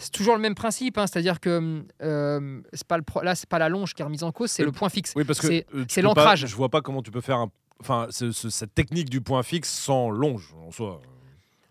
c'est 0.00 0.10
toujours 0.10 0.34
le 0.34 0.40
même 0.40 0.54
principe, 0.56 0.98
hein, 0.98 1.06
c'est-à-dire 1.06 1.38
que 1.38 1.84
euh, 2.02 2.60
c'est 2.72 2.86
pas 2.86 2.96
le 2.98 3.04
là, 3.22 3.34
c'est 3.36 3.48
pas 3.48 3.60
la 3.60 3.68
longe 3.68 3.94
qui 3.94 4.02
est 4.02 4.04
remise 4.04 4.24
en 4.24 4.32
cause, 4.32 4.50
c'est 4.50 4.64
le 4.64 4.72
point 4.72 4.88
fixe. 4.88 5.12
Oui, 5.14 5.22
parce 5.24 5.38
que 5.40 5.46
C'est- 5.46 5.66
euh, 5.74 6.02
l'ancrage. 6.02 6.46
Je 6.46 6.56
vois 6.56 6.68
pas 6.68 6.80
comment 6.80 7.02
tu 7.02 7.10
peux 7.12 7.20
faire 7.20 7.36
un. 7.38 7.50
Enfin, 7.80 8.06
ce- 8.10 8.32
ce- 8.32 8.50
cette 8.50 8.74
technique 8.74 9.08
du 9.10 9.20
point 9.20 9.42
fixe 9.42 9.68
sans 9.70 10.10
longe 10.10 10.54
en 10.66 10.70
soi. 10.72 11.00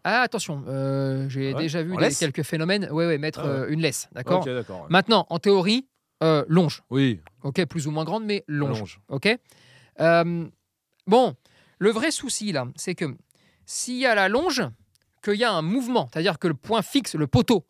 Ah, 0.03 0.21
attention, 0.21 0.63
euh, 0.67 1.29
j'ai 1.29 1.53
Ouais, 1.53 1.61
déjà 1.61 1.83
vu 1.83 1.95
des- 1.95 2.09
quelques 2.15 2.43
phénomènes. 2.43 2.87
Ouais, 2.91 3.05
ouais, 3.07 3.17
mettre 3.17 3.41
Ah 3.43 3.45
ouais. 3.47 3.49
euh, 3.51 3.69
une 3.69 3.81
laisse, 3.81 4.09
d'accord. 4.13 4.45
Ouais. 4.45 4.63
Maintenant, 4.89 5.25
en 5.29 5.37
théorie, 5.39 5.87
euh, 6.21 6.43
longe, 6.47 6.81
Oui, 6.89 7.19
ok, 7.43 7.65
plus 7.65 7.87
ou 7.87 7.91
moins 7.91 8.03
grande, 8.03 8.25
mais 8.25 8.43
longe. 8.47 8.79
longe. 8.79 8.99
Ok 9.09 9.27
Euh, 9.99 10.47
Bon, 11.07 11.35
le 11.79 11.89
vrai 11.89 12.11
souci 12.11 12.51
là, 12.51 12.67
c'est 12.75 12.95
que 12.95 13.05
s'il 13.65 13.97
y 13.97 14.05
a 14.05 14.13
la 14.15 14.29
longe, 14.29 14.61
qu'il 15.23 15.35
y 15.35 15.43
a 15.43 15.51
un 15.51 15.61
mouvement, 15.61 16.09
c'est-à-dire 16.13 16.37
que 16.39 16.47
le 16.47 16.53
point 16.53 16.81
fixe, 16.81 17.15
le 17.15 17.27
poteau, 17.27 17.65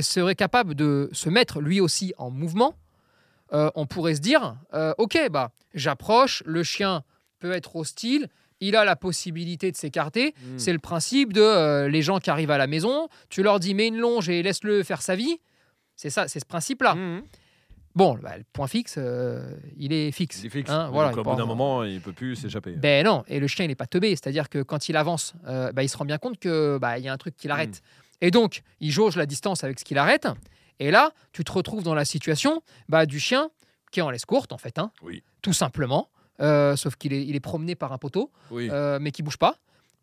serait 0.00 0.34
capable 0.34 0.74
de 0.74 1.10
se 1.12 1.28
mettre 1.28 1.60
lui 1.60 1.80
aussi 1.80 2.14
en 2.16 2.30
mouvement, 2.30 2.74
euh, 3.52 3.70
on 3.74 3.86
pourrait 3.86 4.14
se 4.14 4.20
dire, 4.20 4.56
ok, 4.98 5.28
bah, 5.30 5.52
j'approche, 5.74 6.42
le 6.46 6.62
chien 6.62 7.04
peut 7.40 7.52
être 7.52 7.76
hostile, 7.76 8.28
il 8.60 8.76
a 8.76 8.84
la 8.84 8.96
possibilité 8.96 9.70
de 9.72 9.76
s'écarter. 9.76 10.34
Mm. 10.40 10.58
C'est 10.58 10.72
le 10.72 10.78
principe 10.78 11.32
de 11.32 11.40
euh, 11.40 11.88
les 11.88 12.00
gens 12.00 12.20
qui 12.20 12.30
arrivent 12.30 12.52
à 12.52 12.58
la 12.58 12.68
maison, 12.68 13.08
tu 13.28 13.42
leur 13.42 13.58
dis 13.58 13.74
mets 13.74 13.88
une 13.88 13.98
longe 13.98 14.28
et 14.28 14.42
laisse-le 14.42 14.82
faire 14.84 15.02
sa 15.02 15.16
vie. 15.16 15.38
C'est 15.96 16.10
ça, 16.10 16.28
c'est 16.28 16.40
ce 16.40 16.46
principe-là. 16.46 16.94
Mhm. 16.94 17.22
Bon, 17.94 18.18
bah, 18.22 18.38
le 18.38 18.44
point 18.52 18.66
fixe, 18.68 18.94
euh, 18.98 19.54
il 19.76 19.92
est 19.92 20.10
fixe. 20.12 20.40
Il 20.42 20.46
est 20.46 20.50
fixe. 20.50 20.70
hein, 20.70 20.88
voilà, 20.90 21.10
donc, 21.10 21.18
au 21.18 21.30
bout 21.30 21.36
d'un 21.36 21.42
en- 21.44 21.46
moment, 21.46 21.84
il 21.84 22.00
peut 22.00 22.12
plus 22.12 22.36
s'échapper. 22.36 22.72
Ben 22.72 23.04
non, 23.04 23.22
et 23.28 23.38
le 23.38 23.46
chien, 23.46 23.64
il 23.64 23.68
n'est 23.68 23.74
pas 23.74 23.86
teubé. 23.86 24.10
C'est-à-dire 24.10 24.48
que 24.48 24.62
quand 24.62 24.88
il 24.88 24.96
avance, 24.96 25.34
euh, 25.46 25.72
bah, 25.72 25.82
il 25.82 25.88
se 25.88 25.96
rend 25.96 26.04
bien 26.06 26.18
compte 26.18 26.38
que 26.38 26.78
bah, 26.80 26.98
y 26.98 27.08
a 27.08 27.12
un 27.12 27.18
truc 27.18 27.36
qui 27.36 27.48
l'arrête. 27.48 27.82
Et 28.22 28.30
donc, 28.30 28.62
il 28.80 28.90
jauge 28.90 29.16
la 29.16 29.26
distance 29.26 29.62
avec 29.64 29.78
ce 29.78 29.84
qu'il 29.84 29.98
arrête. 29.98 30.26
Et 30.78 30.90
là, 30.90 31.12
tu 31.32 31.44
te 31.44 31.52
retrouves 31.52 31.82
dans 31.82 31.94
la 31.94 32.04
situation 32.06 32.62
bah, 32.88 33.04
du 33.04 33.20
chien 33.20 33.50
qui 33.90 34.00
est 34.00 34.02
en 34.02 34.10
laisse 34.10 34.24
courte, 34.24 34.52
en 34.52 34.58
fait. 34.58 34.78
hein, 34.78 34.90
Oui. 35.02 35.22
Tout 35.42 35.52
simplement. 35.52 36.08
Euh, 36.40 36.76
sauf 36.76 36.96
qu'il 36.96 37.12
est, 37.12 37.24
il 37.26 37.36
est 37.36 37.40
promené 37.40 37.74
par 37.74 37.92
un 37.92 37.98
poteau, 37.98 38.32
Oui. 38.50 38.70
mais 39.00 39.10
qui 39.10 39.22
bouge 39.22 39.36
pas. 39.36 39.56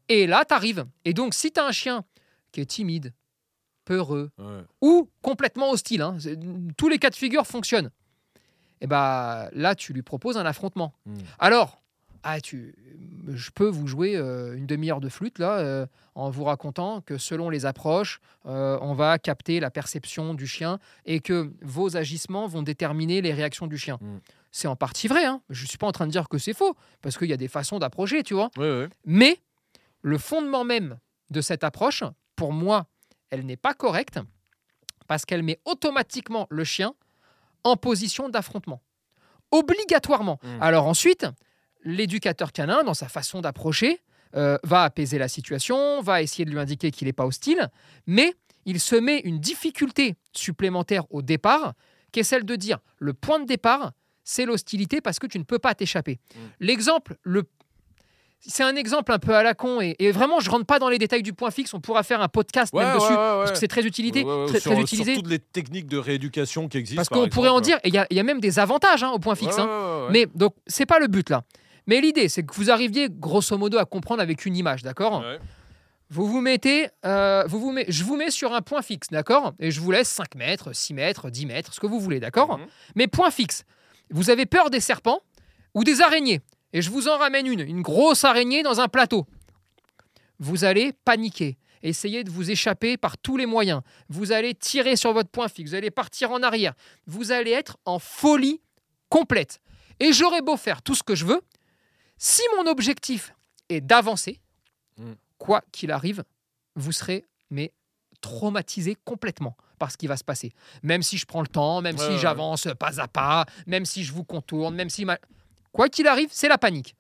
Et 0.10 0.28
là, 0.28 0.44
tu 0.48 0.54
arrives. 0.54 0.86
Et 1.06 1.14
donc, 1.14 1.34
si 1.34 1.52
tu 1.52 1.60
as 1.60 1.66
un 1.66 1.72
chien 1.72 2.04
qui 2.52 2.62
est 2.62 2.66
timide, 2.66 3.14
peureux, 3.90 4.30
Ouais. 4.38 4.62
ou 4.82 5.10
complètement 5.24 5.72
hostile, 5.72 6.04
hein, 6.04 6.18
tous 6.78 6.90
les 6.90 7.00
cas 7.00 7.10
de 7.10 7.16
figure 7.16 7.48
fonctionnent, 7.48 7.90
et 8.82 8.88
bah 8.88 9.50
là, 9.54 9.74
tu 9.74 9.94
lui 9.94 10.04
proposes 10.04 10.38
un 10.38 10.46
affrontement. 10.46 10.94
Mm. 11.08 11.14
Alors, 11.40 11.82
ah, 12.22 12.40
tu, 12.40 12.76
je 13.28 13.50
peux 13.50 13.68
vous 13.68 13.88
jouer 13.88 14.16
euh, 14.16 14.56
une 14.56 14.68
demi-heure 14.68 15.02
de 15.02 15.10
flûte 15.10 15.40
là, 15.40 15.58
euh, 15.58 15.88
en 16.16 16.30
vous 16.30 16.44
racontant 16.44 17.02
que 17.02 17.18
selon 17.18 17.50
les 17.50 17.66
approches, 17.66 18.20
euh, 18.46 18.78
on 18.82 18.94
va 18.94 19.18
capter 19.18 19.60
la 19.60 19.72
perception 19.72 20.36
du 20.36 20.46
chien 20.46 20.80
et 21.06 21.20
que 21.20 21.52
vos 21.62 21.98
agissements 21.98 22.48
vont 22.48 22.62
déterminer 22.62 23.22
les 23.22 23.34
réactions 23.34 23.68
du 23.68 23.78
chien. 23.78 23.98
Mm. 24.02 24.18
C'est 24.52 24.68
en 24.68 24.76
partie 24.76 25.08
vrai. 25.08 25.26
Hein. 25.26 25.42
Je 25.50 25.66
suis 25.66 25.78
pas 25.78 25.88
en 25.88 25.92
train 25.92 26.08
de 26.08 26.12
dire 26.12 26.28
que 26.30 26.38
c'est 26.38 26.54
faux 26.54 26.76
parce 27.02 27.18
qu'il 27.18 27.30
y 27.30 27.34
a 27.34 27.38
des 27.38 27.48
façons 27.48 27.80
d'approcher, 27.80 28.22
tu 28.24 28.34
vois. 28.36 28.50
Ouais, 28.58 28.70
ouais. 28.82 28.90
Mais 29.06 29.40
le 30.02 30.18
fondement 30.18 30.64
même 30.64 30.98
de 31.32 31.42
cette 31.42 31.64
approche, 31.64 32.04
pour 32.36 32.54
moi, 32.54 32.86
elle 33.30 33.46
n'est 33.46 33.58
pas 33.58 33.74
correcte 33.74 34.20
parce 35.08 35.26
qu'elle 35.26 35.44
met 35.44 35.60
automatiquement 35.66 36.48
le 36.50 36.64
chien 36.64 36.94
en 37.64 37.76
position 37.76 38.30
d'affrontement. 38.30 38.82
Obligatoirement. 39.52 40.40
Mm. 40.44 40.62
Alors 40.62 40.88
ensuite, 40.88 41.26
l'éducateur 41.84 42.52
canin, 42.52 42.84
dans 42.84 42.94
sa 42.94 43.10
façon 43.10 43.42
d'approcher, 43.42 44.02
euh, 44.36 44.58
va 44.64 44.84
apaiser 44.84 45.18
la 45.18 45.28
situation, 45.28 46.02
va 46.02 46.22
essayer 46.22 46.46
de 46.46 46.52
lui 46.52 46.60
indiquer 46.60 46.92
qu'il 46.92 47.08
n'est 47.08 47.14
pas 47.14 47.26
hostile, 47.26 47.70
mais 48.06 48.36
il 48.66 48.80
se 48.80 48.96
met 48.96 49.20
une 49.22 49.40
difficulté 49.40 50.16
supplémentaire 50.34 51.04
au 51.10 51.24
départ, 51.24 51.74
qui 52.12 52.20
est 52.20 52.24
celle 52.24 52.46
de 52.46 52.56
dire 52.56 52.78
le 53.00 53.14
point 53.14 53.40
de 53.40 53.46
départ, 53.46 53.94
c'est 54.24 54.46
l'hostilité 54.46 55.02
parce 55.02 55.18
que 55.18 55.26
tu 55.26 55.40
ne 55.40 55.44
peux 55.44 55.58
pas 55.58 55.74
t'échapper. 55.74 56.20
Mm. 56.36 56.40
L'exemple, 56.60 57.18
le 57.24 57.44
c'est 58.40 58.64
un 58.64 58.76
exemple 58.76 59.12
un 59.12 59.20
peu 59.20 59.36
à 59.36 59.44
la 59.44 59.54
con 59.54 59.82
et, 59.82 59.96
et 60.00 60.12
vraiment 60.12 60.40
je 60.40 60.50
rentre 60.50 60.66
pas 60.66 60.80
dans 60.80 60.90
les 60.90 60.98
détails 60.98 61.24
du 61.24 61.34
point 61.34 61.52
fixe. 61.52 61.74
On 61.74 61.80
pourra 61.80 62.04
faire 62.04 62.22
un 62.22 62.28
podcast 62.30 62.74
Ouais, 62.74 62.84
même 62.86 62.96
dessus 62.96 63.10
ouais, 63.12 63.16
parce 63.16 63.52
que 63.52 63.58
c'est 63.58 63.68
très 63.68 63.84
ouais, 64.24 64.48
très, 64.48 64.60
sur, 64.60 64.72
très 64.72 64.76
sur 64.76 64.80
utilisé. 64.84 65.16
toutes 65.16 65.28
les 65.30 65.40
techniques 65.40 65.88
de 65.88 65.98
rééducation 65.98 66.68
qui 66.68 66.78
existent. 66.78 67.00
Parce 67.00 67.10
par 67.10 67.20
qu'on 67.20 67.30
pourrait 67.30 67.50
en 67.50 67.62
dire, 67.62 67.78
il 67.84 67.94
y, 67.94 68.16
y 68.16 68.20
a 68.20 68.24
même 68.24 68.40
des 68.40 68.60
avantages 68.60 69.04
hein, 69.04 69.10
au 69.12 69.20
point 69.20 69.36
fixe. 69.36 69.58
Hein. 69.60 70.08
Mais 70.12 70.26
donc, 70.36 70.56
c'est 70.68 70.86
pas 70.86 71.00
le 71.00 71.08
but 71.08 71.30
là. 71.30 71.44
Mais 71.88 72.02
l'idée, 72.02 72.30
c'est 72.30 72.44
que 72.44 72.54
vous 72.54 72.70
arriviez 72.72 73.08
grosso 73.10 73.58
modo 73.58 73.78
à 73.78 73.86
comprendre 73.86 74.22
avec 74.22 74.46
une 74.46 74.56
image, 74.56 74.84
d'accord? 74.84 75.24
Vous 76.12 76.26
vous 76.26 76.42
mettez, 76.42 76.88
euh, 77.06 77.44
vous 77.48 77.60
vous 77.60 77.72
met- 77.72 77.86
je 77.88 78.04
vous 78.04 78.16
mets 78.16 78.32
sur 78.32 78.54
un 78.54 78.62
point 78.62 78.82
fixe, 78.82 79.10
d'accord? 79.12 79.54
Et 79.60 79.70
je 79.70 79.80
vous 79.80 79.92
laisse 79.92 80.08
5 80.10 80.34
mètres, 80.36 80.74
6 80.74 80.94
mètres, 80.96 81.30
10 81.30 81.46
mètres, 81.46 81.72
ce 81.74 81.80
que 81.80 81.86
vous 81.88 82.00
voulez, 82.00 82.20
d'accord? 82.20 82.58
Mhm. 82.58 82.66
Mais 82.96 83.08
point 83.08 83.30
fixe. 83.30 83.64
Vous 84.10 84.32
avez 84.32 84.48
peur 84.48 84.72
des 84.72 84.80
serpents 84.80 85.20
ou 85.76 85.84
des 85.84 86.02
araignées? 86.02 86.42
Et 86.74 86.82
je 86.82 86.90
vous 86.92 87.08
en 87.08 87.18
ramène 87.18 87.48
une, 87.48 87.60
une 87.62 87.82
grosse 87.82 88.24
araignée 88.24 88.64
dans 88.64 88.80
un 88.80 88.88
plateau. 88.88 89.26
Vous 90.40 90.64
allez 90.64 90.94
paniquer, 91.06 91.58
essayer 91.84 92.24
de 92.24 92.30
vous 92.30 92.52
échapper 92.52 92.96
par 92.98 93.18
tous 93.18 93.38
les 93.38 93.46
moyens. 93.46 93.82
Vous 94.10 94.32
allez 94.32 94.54
tirer 94.56 94.96
sur 94.96 95.12
votre 95.14 95.30
point 95.30 95.48
fixe, 95.50 95.72
vous 95.72 95.76
allez 95.76 95.92
partir 95.92 96.32
en 96.32 96.42
arrière. 96.44 96.74
Vous 97.08 97.32
allez 97.32 97.52
être 97.52 97.78
en 97.86 98.00
folie 98.00 98.62
complète. 99.10 99.60
Et 100.00 100.14
j'aurais 100.14 100.42
beau 100.42 100.56
faire 100.56 100.82
tout 100.82 100.96
ce 100.96 101.04
que 101.04 101.16
je 101.16 101.26
veux, 101.26 101.42
si 102.18 102.42
mon 102.58 102.70
objectif 102.70 103.34
est 103.70 103.82
d'avancer, 103.82 104.40
Mm. 104.98 105.14
quoi 105.38 105.62
qu'il 105.72 105.92
arrive, 105.92 106.24
vous 106.76 106.92
serez 106.92 107.26
mais 107.50 107.72
traumatisé 108.20 108.96
complètement 109.06 109.56
par 109.78 109.92
ce 109.92 109.98
qui 109.98 110.08
va 110.08 110.18
se 110.18 110.26
passer. 110.26 110.52
Même 110.84 111.02
si 111.04 111.18
je 111.18 111.26
prends 111.26 111.40
le 111.42 111.48
temps, 111.48 111.82
même 111.82 111.96
Ouais, 111.98 112.04
si 112.06 112.12
ouais, 112.12 112.18
j'avance 112.18 112.68
pas 112.78 113.00
à 113.00 113.08
pas, 113.08 113.46
même 113.66 113.86
si 113.86 114.04
je 114.04 114.12
vous 114.12 114.26
contourne, 114.26 114.76
même 114.76 114.90
si... 114.90 115.06
ma- 115.06 115.18
Quoi 115.72 115.90
qu'il 115.90 116.08
arrive, 116.08 116.30
c'est 116.32 116.48
la 116.48 116.58
panique. 116.58 116.96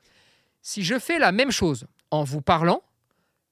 Si 0.62 0.84
je 0.84 1.00
fais 1.00 1.20
la 1.20 1.32
même 1.32 1.52
chose 1.52 1.86
en 2.12 2.24
vous 2.24 2.42
parlant, 2.42 2.82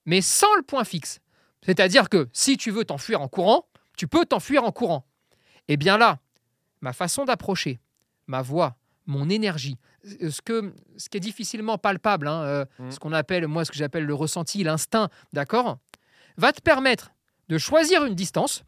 mais 0.05 0.21
sans 0.21 0.53
le 0.55 0.61
point 0.63 0.83
fixe, 0.83 1.19
c'est-à-dire 1.65 2.09
que 2.09 2.29
si 2.33 2.57
tu 2.57 2.71
veux 2.71 2.85
t'enfuir 2.85 3.21
en 3.21 3.27
courant, 3.27 3.67
tu 3.97 4.07
peux 4.07 4.25
t'enfuir 4.25 4.63
en 4.63 4.71
courant. 4.71 5.05
Eh 5.67 5.77
bien 5.77 5.97
là, 5.97 6.19
ma 6.81 6.93
façon 6.93 7.25
d'approcher, 7.25 7.79
ma 8.27 8.41
voix, 8.41 8.75
mon 9.05 9.29
énergie, 9.29 9.77
euh, 10.21 10.29
ce, 10.29 10.41
que, 10.41 10.73
ce 10.97 11.09
qui 11.09 11.17
est 11.17 11.21
difficilement 11.21 11.77
palpable, 11.77 12.27
hein, 12.27 12.41
euh, 12.43 12.65
Mm. 12.79 12.91
ce 12.91 12.99
qu'on 12.99 13.13
appelle, 13.13 13.47
moi, 13.47 13.65
ce 13.65 13.71
que 13.71 13.77
j'appelle 13.77 14.05
le 14.05 14.13
ressenti, 14.13 14.63
l'instinct, 14.63 15.09
d'accord, 15.33 15.77
va 16.37 16.51
te 16.53 16.61
permettre 16.61 17.11
de 17.49 17.57
choisir 17.57 18.05
une 18.05 18.15
distance. 18.15 18.63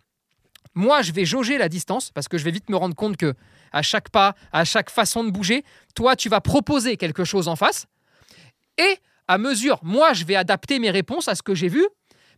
Moi, 0.76 1.02
je 1.02 1.12
vais 1.12 1.26
jauger 1.26 1.58
la 1.58 1.70
distance 1.70 2.12
parce 2.12 2.28
que 2.28 2.38
je 2.38 2.44
vais 2.44 2.52
vite 2.52 2.70
me 2.70 2.76
rendre 2.78 2.96
compte 2.96 3.18
que 3.18 3.34
à 3.72 3.82
chaque 3.82 4.10
pas, 4.10 4.36
à 4.52 4.66
chaque 4.66 4.90
façon 4.90 5.24
de 5.24 5.32
bouger, 5.32 5.64
toi, 5.96 6.16
tu 6.16 6.30
vas 6.30 6.42
proposer 6.42 6.98
quelque 6.98 7.24
chose 7.24 7.48
en 7.48 7.56
face. 7.56 7.86
Et 8.78 8.98
à 9.28 9.38
mesure, 9.38 9.80
moi, 9.84 10.14
je 10.14 10.26
vais 10.26 10.36
adapter 10.36 10.80
mes 10.80 10.90
réponses 10.92 11.28
à 11.28 11.36
ce 11.36 11.42
que 11.44 11.54
j'ai 11.56 11.68
vu 11.68 11.86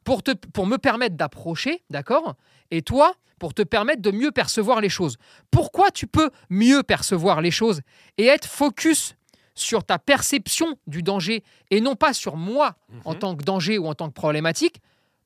pour, 0.03 0.23
te, 0.23 0.31
pour 0.31 0.65
me 0.65 0.77
permettre 0.77 1.15
d'approcher, 1.15 1.83
d'accord? 1.89 2.35
Et 2.71 2.81
toi, 2.81 3.13
pour 3.39 3.53
te 3.53 3.61
permettre 3.61 4.01
de 4.01 4.11
mieux 4.11 4.31
percevoir 4.31 4.81
les 4.81 4.89
choses. 4.89 5.17
Pourquoi 5.51 5.91
tu 5.91 6.07
peux 6.07 6.29
mieux 6.49 6.83
percevoir 6.83 7.41
les 7.41 7.51
choses 7.51 7.81
et 8.17 8.25
être 8.27 8.45
focus 8.47 9.15
sur 9.55 9.83
ta 9.83 9.99
perception 9.99 10.77
du 10.87 11.01
danger 11.03 11.43
et 11.69 11.81
non 11.81 11.95
pas 11.95 12.13
sur 12.13 12.37
moi 12.37 12.75
en 13.05 13.13
Mhm. 13.13 13.19
tant 13.19 13.35
que 13.35 13.43
danger 13.43 13.77
ou 13.77 13.87
en 13.87 13.95
tant 13.95 14.07
que 14.09 14.13
problématique 14.13 14.81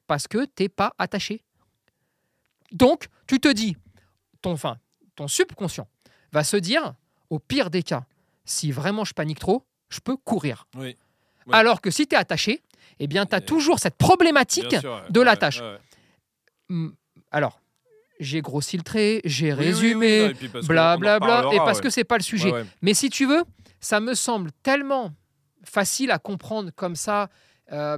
Parce 0.07 0.27
que 0.27 0.45
t'es 0.45 0.69
pas 0.69 0.93
attaché? 0.97 1.41
Donc, 2.71 3.07
tu 3.27 3.39
te 3.39 3.47
dis, 3.51 3.75
ton, 4.41 4.51
enfin, 4.53 4.77
ton 5.15 5.27
subconscient 5.27 5.87
va 6.31 6.43
se 6.43 6.57
dire, 6.57 6.93
au 7.29 7.39
pire 7.39 7.69
des 7.69 7.83
cas, 7.83 8.05
si 8.43 8.71
vraiment 8.71 9.05
je 9.05 9.13
panique 9.13 9.39
trop, 9.39 9.65
je 9.89 9.99
peux 9.99 10.17
courir. 10.17 10.67
Oui. 10.75 10.95
Ouais. 11.47 11.53
Alors 11.55 11.81
que 11.81 11.91
si 11.91 12.07
tu 12.07 12.15
es 12.15 12.17
attaché, 12.17 12.61
eh 12.99 13.07
bien, 13.07 13.25
tu 13.25 13.35
as 13.35 13.41
toujours 13.41 13.79
cette 13.79 13.95
problématique 13.95 14.67
Bien 14.69 14.79
sûr, 14.81 14.93
ouais. 14.95 15.01
de 15.11 15.19
Ouais, 15.19 15.25
la 15.25 15.37
tâche. 15.37 15.59
ouais, 15.61 15.71
ouais. 15.71 15.79
Hmm, 16.69 16.89
Alors, 17.31 17.59
j'ai 18.19 18.41
grossi 18.41 18.77
le 18.77 18.83
trait, 18.83 19.21
j'ai 19.25 19.47
Oui, 19.53 19.59
résumé, 19.65 20.33
blablabla, 20.63 21.49
et 21.53 21.57
parce 21.57 21.81
que 21.81 21.89
c'est 21.89 22.03
pas 22.03 22.17
le 22.17 22.23
sujet. 22.23 22.51
Mais 22.81 22.93
si 22.93 23.09
tu 23.09 23.25
veux, 23.25 23.43
ça 23.79 23.99
me 23.99 24.13
semble 24.15 24.51
tellement 24.63 25.11
facile 25.63 26.11
à 26.11 26.17
comprendre 26.19 26.71
comme 26.75 26.95
ça 26.95 27.29
euh, 27.71 27.97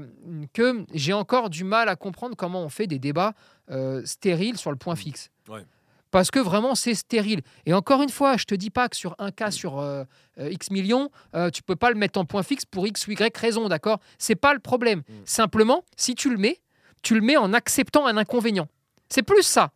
que 0.53 0.85
j'ai 0.93 1.13
encore 1.13 1.49
du 1.49 1.63
mal 1.63 1.89
à 1.89 1.95
comprendre 1.95 2.35
comment 2.35 2.63
on 2.63 2.69
fait 2.69 2.87
des 2.87 2.99
débats 2.99 3.33
euh, 3.69 4.01
stériles 4.05 4.57
sur 4.57 4.71
le 4.71 4.77
point 4.77 4.95
fixe. 4.95 5.29
Ouais. 5.49 5.65
Parce 6.09 6.31
que 6.31 6.39
vraiment, 6.39 6.73
c'est 6.73 6.95
stérile. 6.95 7.41
Et 7.65 7.73
encore 7.73 8.01
une 8.01 8.09
fois, 8.09 8.37
je 8.37 8.45
te 8.45 8.55
dis 8.55 8.69
pas 8.69 8.87
que 8.87 8.95
sur 8.95 9.13
un 9.19 9.31
cas 9.31 9.51
sur 9.51 9.79
euh, 9.79 10.05
X 10.39 10.71
millions, 10.71 11.09
tu 11.53 11.61
peux 11.63 11.75
pas 11.75 11.89
le 11.89 11.97
mettre 11.97 12.17
en 12.17 12.23
point 12.23 12.43
fixe 12.43 12.63
pour 12.65 12.87
X 12.87 13.07
ou 13.07 13.11
Y 13.11 13.37
raison, 13.37 13.67
d'accord? 13.67 13.99
C'est 14.17 14.35
pas 14.35 14.53
le 14.53 14.59
problème. 14.59 14.99
Mm. 14.99 15.13
Simplement, 15.25 15.83
si 15.97 16.15
tu 16.15 16.29
le 16.29 16.37
mets, 16.37 16.61
tu 17.01 17.13
le 17.13 17.21
mets 17.21 17.35
en 17.37 17.53
acceptant 17.53 18.05
un 18.07 18.15
inconvénient. 18.15 18.69
C'est 19.09 19.23
plus 19.23 19.43
ça. 19.43 19.71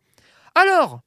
Alors, 0.54 1.00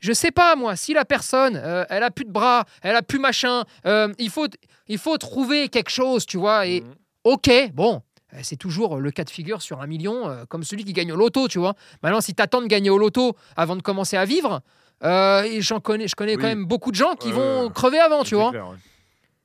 je 0.00 0.12
sais 0.12 0.30
pas 0.30 0.56
moi, 0.56 0.76
si 0.76 0.94
la 0.94 1.04
personne, 1.04 1.56
euh, 1.56 1.84
elle 1.90 2.02
a 2.02 2.10
plus 2.10 2.24
de 2.24 2.30
bras, 2.30 2.64
elle 2.82 2.96
a 2.96 3.02
plus 3.02 3.18
machin, 3.18 3.64
euh, 3.86 4.12
il 4.18 4.30
faut, 4.30 4.46
il 4.86 4.98
faut 4.98 5.18
trouver 5.18 5.68
quelque 5.68 5.90
chose, 5.90 6.24
tu 6.24 6.38
vois. 6.38 6.66
Et 6.66 6.84
ok, 7.24 7.50
bon, 7.74 8.02
c'est 8.42 8.56
toujours 8.56 8.98
le 8.98 9.10
cas 9.10 9.24
de 9.24 9.30
figure 9.30 9.62
sur 9.62 9.80
un 9.80 9.86
million, 9.86 10.28
euh, 10.28 10.44
comme 10.46 10.62
celui 10.64 10.84
qui 10.84 10.92
gagne 10.92 11.12
au 11.12 11.16
loto, 11.16 11.48
tu 11.48 11.58
vois. 11.58 11.74
Maintenant, 12.02 12.20
si 12.20 12.34
t'attends 12.34 12.60
de 12.62 12.66
gagner 12.66 12.90
au 12.90 12.98
loto 12.98 13.36
avant 13.56 13.76
de 13.76 13.82
commencer 13.82 14.16
à 14.16 14.24
vivre, 14.24 14.60
euh, 15.04 15.42
et 15.42 15.60
j'en 15.62 15.80
connais, 15.80 16.08
je 16.08 16.14
connais 16.16 16.36
Oui. 16.36 16.42
quand 16.42 16.48
même 16.48 16.64
beaucoup 16.66 16.90
de 16.90 16.96
gens 16.96 17.14
qui 17.14 17.32
vont 17.32 17.70
crever 17.70 17.98
avant, 17.98 18.24
tu 18.24 18.34
vois. 18.34 18.50
ouais. 18.50 18.76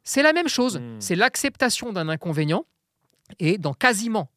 C'est 0.03 0.21
la 0.23 0.33
même 0.33 0.49
chose. 0.49 0.79
Mm. 0.79 0.99
C'est 0.99 1.15
l'acceptation 1.15 1.93
d'un 1.93 2.09
inconvénient 2.09 2.65
et 3.39 3.57
dans 3.57 3.73
quasiment 3.73 4.29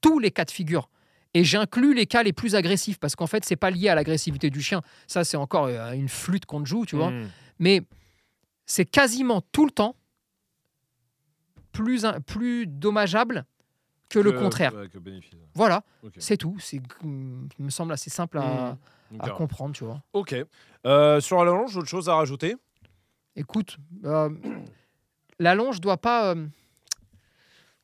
tous 0.00 0.18
les 0.18 0.30
cas 0.32 0.44
de 0.44 0.50
figure. 0.50 0.88
Et 1.34 1.44
j'inclus 1.44 1.94
les 1.94 2.06
cas 2.06 2.22
les 2.22 2.32
plus 2.32 2.54
agressifs 2.56 2.98
parce 2.98 3.14
qu'en 3.16 3.26
fait, 3.26 3.44
c'est 3.44 3.56
pas 3.56 3.70
lié 3.70 3.88
à 3.88 3.94
l'agressivité 3.94 4.50
du 4.50 4.60
chien. 4.62 4.82
Ça, 5.06 5.22
c'est 5.24 5.36
encore 5.36 5.66
euh, 5.66 5.92
une 5.92 6.08
flûte 6.08 6.46
qu'on 6.46 6.64
joue, 6.64 6.84
tu 6.86 6.96
vois. 6.96 7.10
Mhm. 7.10 7.28
Mais 7.60 7.82
c'est 8.66 8.84
quasiment 8.84 9.40
tout 9.52 9.64
le 9.66 9.70
temps 9.70 9.94
plus, 11.72 12.02
plus 12.26 12.66
dommageable 12.66 13.44
que 14.08 14.18
le 14.18 14.32
contraire. 14.32 14.72
que. 14.72 14.98
Voilà, 15.54 15.82
c'est 16.18 16.36
tout. 16.36 16.56
C'est, 16.60 16.80
il 17.02 17.64
me 17.64 17.70
semble 17.70 17.92
assez 17.92 18.10
simple 18.10 18.38
à, 18.38 18.76
à 19.18 19.30
comprendre, 19.30 19.74
tu 19.74 19.84
vois. 19.84 20.02
Ok. 20.12 20.34
Euh, 20.86 21.20
sur 21.20 21.44
la 21.44 21.50
longe, 21.52 21.76
autre 21.76 21.88
chose 21.88 22.08
à 22.08 22.14
rajouter? 22.14 22.56
Écoute, 23.36 23.78
euh, 24.04 24.30
la 25.38 25.54
longe 25.54 25.80
doit 25.80 25.96
pas. 25.96 26.34
euh, 26.34 26.46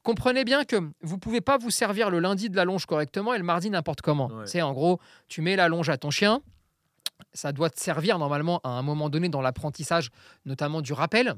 comprenez 0.02 0.44
bien 0.44 0.64
que 0.64 0.76
vous 1.02 1.18
pouvez 1.18 1.40
pas 1.40 1.58
vous 1.58 1.70
servir 1.70 2.10
le 2.10 2.20
lundi 2.20 2.48
de 2.50 2.56
la 2.56 2.64
longe 2.64 2.86
correctement 2.86 3.34
et 3.34 3.38
le 3.38 3.44
mardi 3.44 3.70
n'importe 3.70 4.00
comment. 4.00 4.28
Ouais. 4.28 4.46
C'est 4.46 4.62
en 4.62 4.72
gros, 4.72 5.00
tu 5.28 5.42
mets 5.42 5.56
la 5.56 5.68
longe 5.68 5.88
à 5.88 5.96
ton 5.98 6.10
chien. 6.10 6.42
Ça 7.32 7.52
doit 7.52 7.70
te 7.70 7.78
servir 7.80 8.18
normalement 8.18 8.60
à 8.64 8.70
un 8.70 8.82
moment 8.82 9.08
donné 9.10 9.28
dans 9.28 9.40
l'apprentissage, 9.42 10.10
notamment 10.46 10.80
du 10.80 10.92
rappel. 10.92 11.34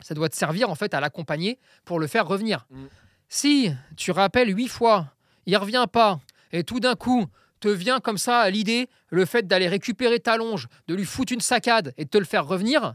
Ça 0.00 0.14
doit 0.14 0.28
te 0.28 0.36
servir 0.36 0.70
en 0.70 0.74
fait 0.74 0.94
à 0.94 1.00
l'accompagner 1.00 1.58
pour 1.84 2.00
le 2.00 2.06
faire 2.06 2.26
revenir. 2.26 2.66
Mm. 2.70 2.84
Si 3.28 3.70
tu 3.96 4.10
rappelles 4.10 4.56
huit 4.56 4.68
fois, 4.68 5.12
il 5.46 5.56
revient 5.56 5.86
pas, 5.90 6.20
et 6.52 6.64
tout 6.64 6.80
d'un 6.80 6.94
coup 6.94 7.26
te 7.60 7.68
vient 7.68 8.00
comme 8.00 8.18
ça 8.18 8.40
à 8.40 8.50
l'idée 8.50 8.88
le 9.08 9.24
fait 9.24 9.46
d'aller 9.46 9.68
récupérer 9.68 10.20
ta 10.20 10.36
longe, 10.36 10.68
de 10.86 10.94
lui 10.94 11.04
foutre 11.04 11.32
une 11.32 11.40
saccade 11.40 11.94
et 11.96 12.04
de 12.04 12.10
te 12.10 12.18
le 12.18 12.24
faire 12.24 12.46
revenir, 12.46 12.94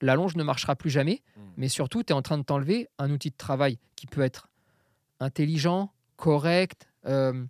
la 0.00 0.14
longe 0.14 0.36
ne 0.36 0.42
marchera 0.42 0.76
plus 0.76 0.90
jamais. 0.90 1.22
Mm. 1.36 1.40
Mais 1.56 1.68
surtout, 1.68 2.02
tu 2.02 2.12
es 2.12 2.16
en 2.16 2.22
train 2.22 2.38
de 2.38 2.42
t'enlever 2.42 2.88
un 2.98 3.10
outil 3.10 3.30
de 3.30 3.36
travail 3.36 3.78
qui 3.96 4.06
peut 4.06 4.22
être 4.22 4.48
intelligent, 5.20 5.92
correct, 6.16 6.88
euh, 7.06 7.44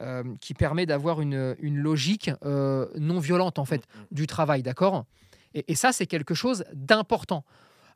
euh, 0.00 0.24
qui 0.40 0.54
permet 0.54 0.86
d'avoir 0.86 1.20
une, 1.20 1.54
une 1.60 1.76
logique 1.78 2.30
euh, 2.44 2.88
non 2.98 3.20
violente 3.20 3.58
en 3.58 3.64
fait 3.64 3.86
Mm, 3.94 4.14
du 4.14 4.26
travail, 4.26 4.62
d'accord? 4.62 5.04
Et, 5.54 5.64
et 5.68 5.74
ça, 5.74 5.92
c'est 5.92 6.06
quelque 6.06 6.34
chose 6.34 6.64
d'important. 6.72 7.44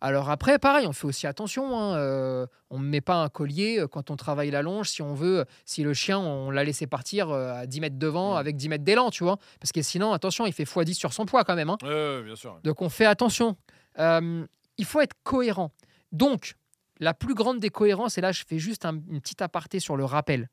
Alors 0.01 0.31
après, 0.31 0.59
pareil, 0.61 0.87
on 0.87 0.93
fait 0.93 1.07
aussi 1.07 1.27
attention. 1.27 1.77
hein, 1.79 1.97
euh, 1.97 2.47
on 2.71 2.79
ne 2.79 2.85
met 2.85 3.01
pas 3.01 3.17
un 3.17 3.29
collier 3.29 3.81
euh, 3.81 3.89
quand 3.89 4.11
on 4.11 4.17
travaille 4.17 4.51
la 4.51 4.63
longe, 4.63 4.89
si 4.91 5.03
on 5.03 5.13
veut, 5.15 5.45
si 5.65 5.83
le 5.83 5.93
chien, 5.95 6.19
on 6.19 6.51
l'a 6.51 6.63
laissé 6.63 6.87
partir 6.87 7.31
euh, 7.31 7.53
à 7.53 7.67
10 7.67 7.81
mètres 7.81 7.99
devant 7.99 8.35
Mm. 8.35 8.37
avec 8.39 8.57
10 8.57 8.69
mètres 8.69 8.85
d'élan, 8.85 9.11
tu 9.11 9.25
vois. 9.25 9.39
Parce 9.61 9.73
que 9.73 9.83
sinon, 9.83 10.13
attention, 10.13 10.47
il 10.47 10.53
fait 10.53 10.65
x10 10.65 10.95
sur 10.95 11.13
son 11.13 11.27
poids 11.27 11.43
quand 11.45 11.57
même. 11.57 11.71
hein. 11.71 11.79
Ouais, 11.83 12.23
bien 12.23 12.37
sûr. 12.37 12.61
Donc 12.63 12.81
on 12.81 12.89
fait 12.89 13.07
attention. 13.07 13.57
Euh, 13.99 14.47
il 14.77 14.85
faut 14.85 15.01
être 15.01 15.15
cohérent. 15.25 15.73
Donc, 16.13 16.55
la 17.01 17.13
plus 17.15 17.35
grande 17.35 17.59
des 17.59 17.71
cohérences, 17.71 18.19
et 18.19 18.21
là 18.21 18.31
je 18.33 18.45
fais 18.47 18.59
juste 18.59 18.85
un, 18.85 18.95
une 19.11 19.21
petite 19.21 19.43
aparté 19.43 19.81
sur 19.81 19.97
le 19.97 20.05
rappel, 20.05 20.49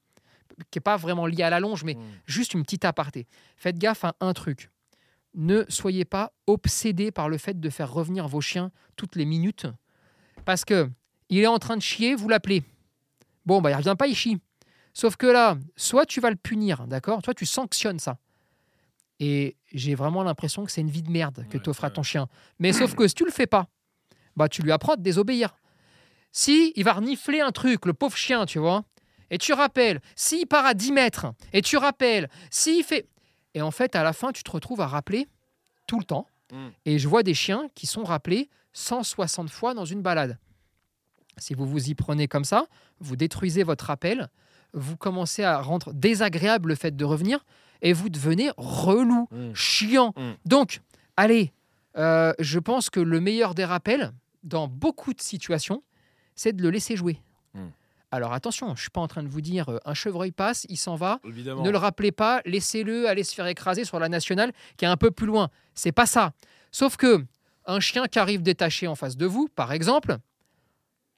qui 0.72 0.78
n'est 0.78 0.82
pas 0.82 0.98
vraiment 0.98 1.26
lié 1.28 1.43
à 1.43 1.50
la 1.50 1.60
longe, 1.60 1.84
mais 1.84 1.93
Mm. 1.96 2.00
juste 2.26 2.54
une 2.56 2.64
petite 2.64 2.86
aparté. 2.86 3.28
Faites 3.58 3.78
gaffe 3.78 4.04
à 4.06 4.16
un 4.22 4.34
truc. 4.34 4.70
Ne 5.36 5.66
soyez 5.70 6.06
pas 6.06 6.34
obsédé 6.48 7.12
par 7.12 7.30
le 7.30 7.38
fait 7.38 7.60
de 7.60 7.70
faire 7.70 7.92
revenir 7.92 8.28
vos 8.28 8.42
chiens 8.42 8.72
toutes 8.96 9.16
les 9.16 9.26
minutes. 9.26 9.68
Parce 10.46 10.66
que 10.66 10.90
il 11.30 11.40
est 11.40 11.48
en 11.48 11.60
train 11.60 11.76
de 11.76 11.82
chier, 11.82 12.16
vous 12.16 12.30
l'appelez. 12.30 12.64
Bon, 13.46 13.62
bah, 13.62 13.72
il 13.72 13.76
revient 13.76 13.96
pas, 13.98 14.08
il 14.08 14.16
chie. 14.16 14.38
Sauf 14.94 15.18
que 15.18 15.28
là, 15.28 15.58
soit 15.76 16.06
tu 16.06 16.22
vas 16.22 16.30
le 16.30 16.36
punir, 16.36 16.88
d'accord? 16.88 17.22
Toi, 17.22 17.34
tu 17.34 17.46
sanctionnes 17.46 18.00
ça. 18.00 18.18
Et 19.20 19.58
j'ai 19.74 19.96
vraiment 19.96 20.24
l'impression 20.24 20.66
que 20.66 20.72
c'est 20.72 20.82
une 20.82 20.90
vie 20.90 21.04
de 21.04 21.12
merde 21.12 21.46
que 21.50 21.58
Ouais, 21.58 21.64
tu 21.64 21.70
offres 21.70 21.84
à 21.84 21.90
ton 21.90 22.04
chien. 22.04 22.28
Mais 22.60 22.74
sauf 22.74 22.96
que 22.96 23.08
si 23.08 23.16
tu 23.16 23.26
le 23.26 23.32
fais 23.32 23.48
pas, 23.48 23.68
bah 24.36 24.50
tu 24.50 24.62
lui 24.62 24.72
apprends 24.72 24.94
à 24.94 24.98
te 24.98 25.02
désobéir. 25.02 25.56
Si 26.32 26.74
il 26.76 26.84
va 26.84 26.94
renifler 26.94 27.40
un 27.40 27.52
truc, 27.52 27.86
le 27.86 27.94
pauvre 27.94 28.18
chien, 28.18 28.46
tu 28.46 28.60
vois, 28.60 28.84
et 29.30 29.38
tu 29.38 29.54
rappelles, 29.54 30.02
s'il 30.16 30.48
part 30.48 30.66
à 30.66 30.74
10 30.74 30.92
mètres, 30.92 31.28
et 31.54 31.62
tu 31.62 31.78
rappelles, 31.78 32.30
s'il 32.50 32.84
fait... 32.84 33.08
Et 33.56 33.62
en 33.64 33.72
fait, 33.72 33.95
à 33.95 34.03
la 34.03 34.14
fin, 34.14 34.32
tu 34.32 34.43
te 34.43 34.51
retrouves 34.51 34.82
à 34.82 34.88
rappeler 34.88 35.28
tout 35.88 35.97
le 35.97 36.06
temps. 36.06 36.28
Mm. 36.51 36.68
Et 36.86 36.99
je 36.99 37.08
vois 37.08 37.24
des 37.24 37.34
chiens 37.34 37.68
qui 37.74 37.88
sont 37.88 38.03
rappelés 38.03 38.49
160 38.74 39.49
fois 39.49 39.74
dans 39.74 39.86
une 39.86 40.01
balade. 40.03 40.38
Si 41.38 41.53
vous 41.56 41.66
vous 41.66 41.89
y 41.89 41.95
prenez 41.95 42.28
comme 42.28 42.43
ça, 42.45 42.68
vous 42.99 43.16
détruisez 43.16 43.64
votre 43.64 43.86
rappel, 43.86 44.30
vous 44.74 44.97
commencez 44.97 45.43
à 45.43 45.60
rendre 45.62 45.93
désagréable 45.93 46.70
le 46.70 46.76
fait 46.76 46.95
de 46.95 47.06
revenir, 47.06 47.43
et 47.82 47.93
vous 47.93 48.10
devenez 48.10 48.51
relou, 48.58 49.28
Mm. 49.32 49.53
chiant. 49.53 50.14
Mm. 50.18 50.32
Donc, 50.45 50.82
allez, 51.18 51.51
euh, 51.97 52.34
je 52.39 52.60
pense 52.60 52.89
que 52.89 52.99
le 52.99 53.20
meilleur 53.20 53.56
des 53.56 53.66
rappels, 53.66 54.12
dans 54.43 54.68
beaucoup 54.68 55.14
de 55.14 55.22
situations, 55.22 55.82
c'est 56.36 56.53
de 56.53 56.62
le 56.62 56.70
laisser 56.70 56.95
jouer. 56.97 57.22
Alors 58.16 58.34
attention, 58.34 58.68
je 58.68 58.72
ne 58.74 58.78
suis 58.78 58.89
pas 58.89 59.01
en 59.01 59.07
train 59.07 59.24
de 59.24 59.28
vous 59.28 59.41
dire 59.41 59.70
euh, 59.70 59.78
un 59.86 59.93
chevreuil 59.93 60.32
passe, 60.32 60.66
il 60.70 60.78
s'en 60.78 60.95
va, 60.95 61.20
Évidemment. 61.28 61.61
ne 61.63 61.70
le 61.70 61.78
rappelez 61.78 62.11
pas, 62.11 62.41
laissez-le 62.45 63.07
aller 63.07 63.24
se 63.24 63.34
faire 63.36 63.47
écraser 63.47 63.84
sur 63.84 63.99
la 63.99 64.09
nationale 64.09 64.51
qui 64.78 64.86
est 64.86 64.88
un 64.88 64.97
peu 64.97 65.11
plus 65.11 65.28
loin. 65.28 65.49
C'est 65.74 65.91
pas 65.91 66.05
ça. 66.05 66.32
Sauf 66.72 66.97
que 66.97 67.24
un 67.66 67.80
chien 67.80 68.05
qui 68.07 68.20
arrive 68.20 68.41
détaché 68.41 68.88
en 68.88 68.95
face 68.95 69.18
de 69.18 69.26
vous, 69.26 69.47
par 69.55 69.72
exemple, 69.74 70.18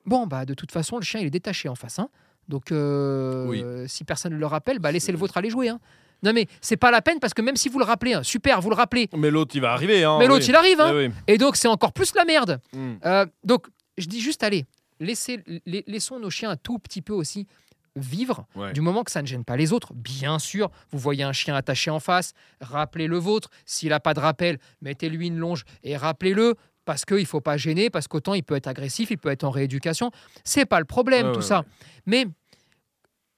bon 0.06 0.28
bah 0.28 0.46
de 0.46 0.54
toute 0.54 0.72
façon 0.72 0.98
le 0.98 1.04
chien 1.04 1.20
il 1.20 1.28
est 1.28 1.32
détaché 1.32 1.68
en 1.70 1.76
face, 1.76 2.00
hein. 2.00 2.10
donc 2.48 2.72
euh, 2.72 3.46
Oui. 3.48 3.62
euh, 3.64 3.86
si 3.88 4.04
personne 4.04 4.34
ne 4.34 4.38
le 4.38 4.46
rappelle, 4.46 4.80
bah 4.80 4.92
laissez 4.92 5.12
le 5.12 5.18
vôtre 5.18 5.38
aller 5.38 5.50
jouer. 5.50 5.70
hein. 5.70 5.80
Non 6.24 6.34
mais 6.34 6.48
c'est 6.62 6.78
pas 6.78 6.90
la 6.90 7.02
peine 7.04 7.20
parce 7.20 7.34
que 7.36 7.42
même 7.44 7.58
si 7.58 7.70
vous 7.70 7.78
le 7.80 7.86
rappelez, 7.86 8.14
hein, 8.14 8.24
super, 8.24 8.60
vous 8.62 8.70
le 8.70 8.76
rappelez, 8.76 9.08
Mais 9.16 9.30
l'autre, 9.30 9.56
il 9.56 9.62
va 9.62 9.72
arriver. 9.74 10.04
Hein, 10.04 10.18
mais 10.20 10.26
l'autre 10.28 10.46
oui. 10.46 10.50
il 10.50 10.56
arrive, 10.56 10.82
hein. 10.82 10.92
Oui, 10.96 11.08
oui. 11.08 11.14
et 11.28 11.38
donc 11.38 11.56
c'est 11.58 11.68
encore 11.68 11.94
plus 11.94 12.16
la 12.16 12.26
merde. 12.26 12.60
Mm. 12.74 12.94
Euh, 13.06 13.26
donc, 13.44 13.68
je 14.00 14.08
dis 14.08 14.20
juste, 14.22 14.42
allez, 14.44 14.66
laissez, 15.00 15.44
la- 15.66 15.82
laissons 15.88 16.20
nos 16.20 16.30
chiens 16.30 16.50
un 16.52 16.58
tout 16.58 16.80
petit 16.80 17.02
peu 17.02 17.14
aussi 17.14 17.48
vivre, 17.96 18.46
Ouais. 18.56 18.74
du 18.74 18.82
moment 18.82 19.04
que 19.04 19.12
ça 19.12 19.22
ne 19.24 19.28
gêne 19.28 19.44
pas 19.44 19.58
les 19.58 19.74
autres. 19.74 19.94
Bien 19.96 20.38
sûr, 20.38 20.70
vous 20.92 21.00
voyez 21.00 21.24
un 21.24 21.34
chien 21.34 21.56
attaché 21.56 21.90
en 21.90 22.00
face, 22.00 22.34
rappelez 22.62 23.08
le 23.08 23.18
vôtre. 23.18 23.50
S'il 23.66 23.90
n'a 23.90 24.00
pas 24.00 24.14
de 24.14 24.20
rappel, 24.20 24.60
mettez-lui 24.82 25.28
une 25.28 25.38
longe 25.38 25.64
et 25.84 25.98
rappelez-le. 25.98 26.56
Parce 26.86 27.04
qu'il 27.04 27.18
ne 27.18 27.26
faut 27.26 27.42
pas 27.42 27.58
gêner, 27.58 27.90
parce 27.90 28.08
qu'autant 28.08 28.34
il 28.34 28.44
peut 28.44 28.56
être 28.56 28.68
agressif, 28.68 29.12
il 29.12 29.18
peut 29.18 29.30
être 29.30 29.44
en 29.44 29.50
rééducation. 29.50 30.10
C'est 30.46 30.66
pas 30.66 30.80
le 30.80 30.86
problème, 30.86 31.28
Ouais, 31.28 31.32
tout 31.34 31.40
ouais, 31.40 31.46
ça. 31.46 31.66
Mais 32.06 32.28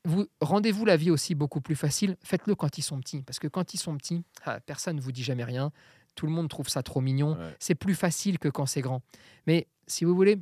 vous 0.06 0.28
rendez-vous 0.42 0.86
la 0.86 0.96
vie 0.98 1.12
aussi 1.12 1.36
beaucoup 1.36 1.62
plus 1.62 1.76
facile. 1.76 2.16
Faites-le 2.24 2.56
quand 2.56 2.78
ils 2.78 2.82
sont 2.84 3.00
petits. 3.00 3.22
Parce 3.24 3.40
que 3.40 3.48
quand 3.48 3.74
ils 3.74 3.78
sont 3.78 3.98
petits, 3.98 4.24
ah, 4.46 4.60
personne 4.60 4.98
ne 4.98 5.02
vous 5.02 5.12
dit 5.12 5.24
jamais 5.24 5.44
rien. 5.44 5.72
Tout 6.16 6.26
le 6.26 6.32
monde 6.32 6.50
trouve 6.50 6.70
ça 6.70 6.84
trop 6.84 7.02
mignon. 7.02 7.38
C'est 7.60 7.76
plus 7.76 7.96
facile 7.96 8.40
que 8.40 8.50
quand 8.50 8.66
c'est 8.66 8.82
grand. 8.82 9.02
Mais 9.48 9.68
si 9.88 10.06
vous 10.06 10.16
voulez, 10.16 10.38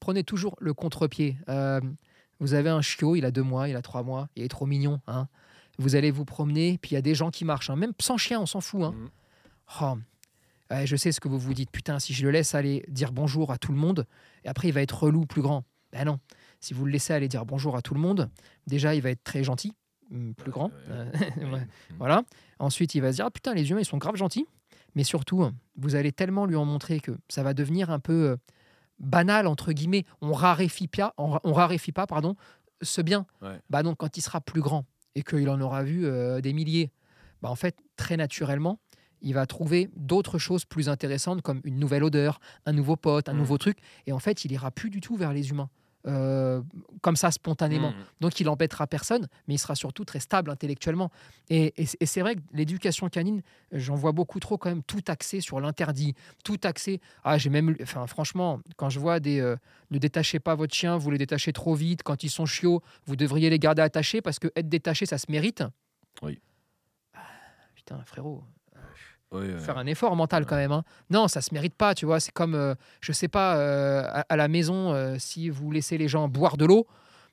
prenez 0.00 0.24
toujours 0.24 0.56
le 0.60 0.74
contre-pied. 0.74 1.36
Euh, 1.48 1.80
vous 2.38 2.54
avez 2.54 2.70
un 2.70 2.80
chiot, 2.80 3.16
il 3.16 3.24
a 3.24 3.30
deux 3.30 3.42
mois, 3.42 3.68
il 3.68 3.76
a 3.76 3.82
trois 3.82 4.02
mois, 4.02 4.28
il 4.36 4.42
est 4.42 4.48
trop 4.48 4.66
mignon. 4.66 5.00
hein. 5.06 5.28
Vous 5.78 5.94
allez 5.96 6.10
vous 6.10 6.24
promener, 6.24 6.78
puis 6.78 6.90
il 6.92 6.94
y 6.94 6.98
a 6.98 7.02
des 7.02 7.14
gens 7.14 7.30
qui 7.30 7.44
marchent. 7.44 7.70
hein. 7.70 7.76
Même 7.76 7.92
sans 8.00 8.16
chien, 8.18 8.40
on 8.40 8.46
s'en 8.46 8.60
fout. 8.60 8.82
hein. 8.82 8.92
Mhm. 8.92 9.10
Oh, 9.82 9.94
je 10.84 10.96
sais 10.96 11.10
ce 11.12 11.20
que 11.20 11.28
vous 11.28 11.38
vous 11.38 11.54
dites. 11.54 11.70
Putain, 11.70 11.98
si 11.98 12.12
je 12.14 12.22
le 12.24 12.30
laisse 12.30 12.54
aller 12.54 12.84
dire 12.88 13.12
bonjour 13.12 13.50
à 13.52 13.58
tout 13.58 13.72
le 13.72 13.78
monde, 13.78 14.06
et 14.44 14.48
après 14.48 14.68
il 14.68 14.72
va 14.72 14.82
être 14.82 15.02
relou, 15.04 15.26
plus 15.26 15.42
grand. 15.42 15.64
Ben 15.92 16.04
non. 16.04 16.18
Si 16.60 16.74
vous 16.74 16.84
le 16.84 16.92
laissez 16.92 17.12
aller 17.12 17.28
dire 17.28 17.44
bonjour 17.46 17.76
à 17.76 17.82
tout 17.82 17.94
le 17.94 18.00
monde, 18.00 18.30
déjà 18.66 18.94
il 18.94 19.00
va 19.02 19.10
être 19.10 19.24
très 19.24 19.42
gentil, 19.42 19.72
hum, 20.12 20.34
plus 20.34 20.50
grand. 20.52 20.70
ouais, 20.88 21.44
ouais. 21.50 21.66
Voilà. 21.98 22.22
Ensuite, 22.58 22.94
il 22.94 23.00
va 23.00 23.10
se 23.12 23.16
dire 23.16 23.26
ah, 23.26 23.30
putain, 23.30 23.54
les 23.54 23.70
humains, 23.70 23.80
ils 23.80 23.84
sont 23.86 23.98
grave 23.98 24.16
gentils. 24.16 24.46
Mais 24.94 25.04
surtout, 25.04 25.48
vous 25.76 25.94
allez 25.94 26.10
tellement 26.12 26.46
lui 26.46 26.56
en 26.56 26.64
montrer 26.64 27.00
que 27.00 27.12
ça 27.28 27.42
va 27.44 27.54
devenir 27.54 27.90
un 27.90 28.00
peu 28.00 28.30
euh, 28.30 28.36
banal, 29.00 29.46
entre 29.46 29.72
guillemets. 29.72 30.04
On 30.20 30.32
raréfie 30.32 30.86
pas, 30.88 31.14
on, 31.18 31.30
ra- 31.30 31.40
on 31.44 31.52
raréfie 31.52 31.92
pas 31.92 32.06
pardon, 32.06 32.36
ce 32.82 33.00
bien. 33.02 33.26
Ouais. 33.42 33.58
Bah 33.70 33.82
donc, 33.82 33.96
quand 33.98 34.16
il 34.16 34.20
sera 34.22 34.40
plus 34.40 34.60
grand 34.60 34.84
et 35.14 35.22
qu'il 35.22 35.48
en 35.50 35.60
aura 35.60 35.82
vu 35.82 36.06
euh, 36.06 36.40
des 36.40 36.52
milliers, 36.52 36.92
bah 37.42 37.50
en 37.50 37.56
fait, 37.56 37.76
très 37.96 38.16
naturellement, 38.16 38.78
il 39.22 39.34
va 39.34 39.44
trouver 39.46 39.90
d'autres 39.96 40.38
choses 40.38 40.64
plus 40.64 40.88
intéressantes 40.88 41.42
comme 41.42 41.60
une 41.64 41.78
nouvelle 41.78 42.04
odeur, 42.04 42.40
un 42.64 42.72
nouveau 42.72 42.96
pote, 42.96 43.28
un 43.28 43.34
Mm. 43.34 43.38
nouveau 43.38 43.58
truc. 43.58 43.78
Et 44.06 44.12
en 44.12 44.18
fait, 44.18 44.44
il 44.44 44.52
ira 44.52 44.70
plus 44.70 44.88
du 44.90 45.00
tout 45.00 45.16
vers 45.16 45.32
les 45.32 45.50
humains. 45.50 45.68
Euh, 46.06 46.62
comme 47.02 47.16
ça, 47.16 47.30
spontanément. 47.30 47.90
Mm. 47.90 48.04
Donc 48.20 48.40
il 48.40 48.48
embêtera 48.48 48.86
personne, 48.86 49.28
mais 49.46 49.54
il 49.54 49.58
sera 49.58 49.74
surtout 49.74 50.04
très 50.04 50.20
stable 50.20 50.50
intellectuellement. 50.50 51.10
Et, 51.50 51.74
et- 51.82 51.88
et 52.00 52.06
c'est 52.06 52.20
vrai 52.22 52.36
que 52.36 52.40
l'éducation 52.52 53.08
canine, 53.08 53.42
j'en 53.72 53.94
vois 53.96 54.12
beaucoup 54.12 54.40
trop 54.40 54.56
quand 54.58 54.70
même 54.70 54.82
tout 54.82 55.02
axé 55.08 55.40
sur 55.40 55.60
l'interdit, 55.60 56.14
tout 56.44 56.58
axé. 56.64 57.00
Ah, 57.24 57.36
j'ai 57.38 57.50
même, 57.50 57.76
enfin 57.82 58.06
franchement, 58.06 58.60
quand 58.76 58.88
je 58.90 58.98
vois 58.98 59.20
des, 59.20 59.40
euh, 59.40 59.56
ne 59.90 59.98
détachez 59.98 60.40
pas 60.40 60.54
votre 60.54 60.74
chien, 60.74 60.96
vous 60.96 61.10
les 61.10 61.18
détachez 61.18 61.52
trop 61.52 61.74
vite. 61.74 62.02
Quand 62.02 62.22
ils 62.24 62.30
sont 62.30 62.46
chiots, 62.46 62.82
vous 63.06 63.16
devriez 63.16 63.50
les 63.50 63.58
garder 63.58 63.82
attachés 63.82 64.22
parce 64.22 64.38
que 64.38 64.48
être 64.56 64.68
détaché, 64.68 65.04
ça 65.06 65.18
se 65.18 65.30
mérite. 65.30 65.62
Oui. 66.22 66.40
Ah, 67.14 67.20
Putain, 67.74 68.02
frérot, 68.04 68.42
Oui, 69.32 69.44
faire 69.64 69.78
un 69.78 69.86
effort 69.86 70.16
mental 70.16 70.44
quand 70.44 70.56
même. 70.56 70.72
hein. 70.72 70.82
Non, 71.08 71.28
ça 71.28 71.40
se 71.40 71.54
mérite 71.54 71.74
pas, 71.74 71.94
tu 71.94 72.04
vois. 72.04 72.18
C'est 72.18 72.32
comme, 72.32 72.54
euh, 72.56 72.74
je 73.00 73.12
sais 73.12 73.28
pas, 73.28 73.56
euh, 73.56 74.02
à, 74.08 74.24
à 74.28 74.36
la 74.36 74.48
maison, 74.48 74.92
euh, 74.92 75.14
si 75.18 75.48
vous 75.50 75.70
laissez 75.70 75.98
les 75.98 76.08
gens 76.08 76.26
boire 76.28 76.56
de 76.56 76.64
l'eau. 76.64 76.86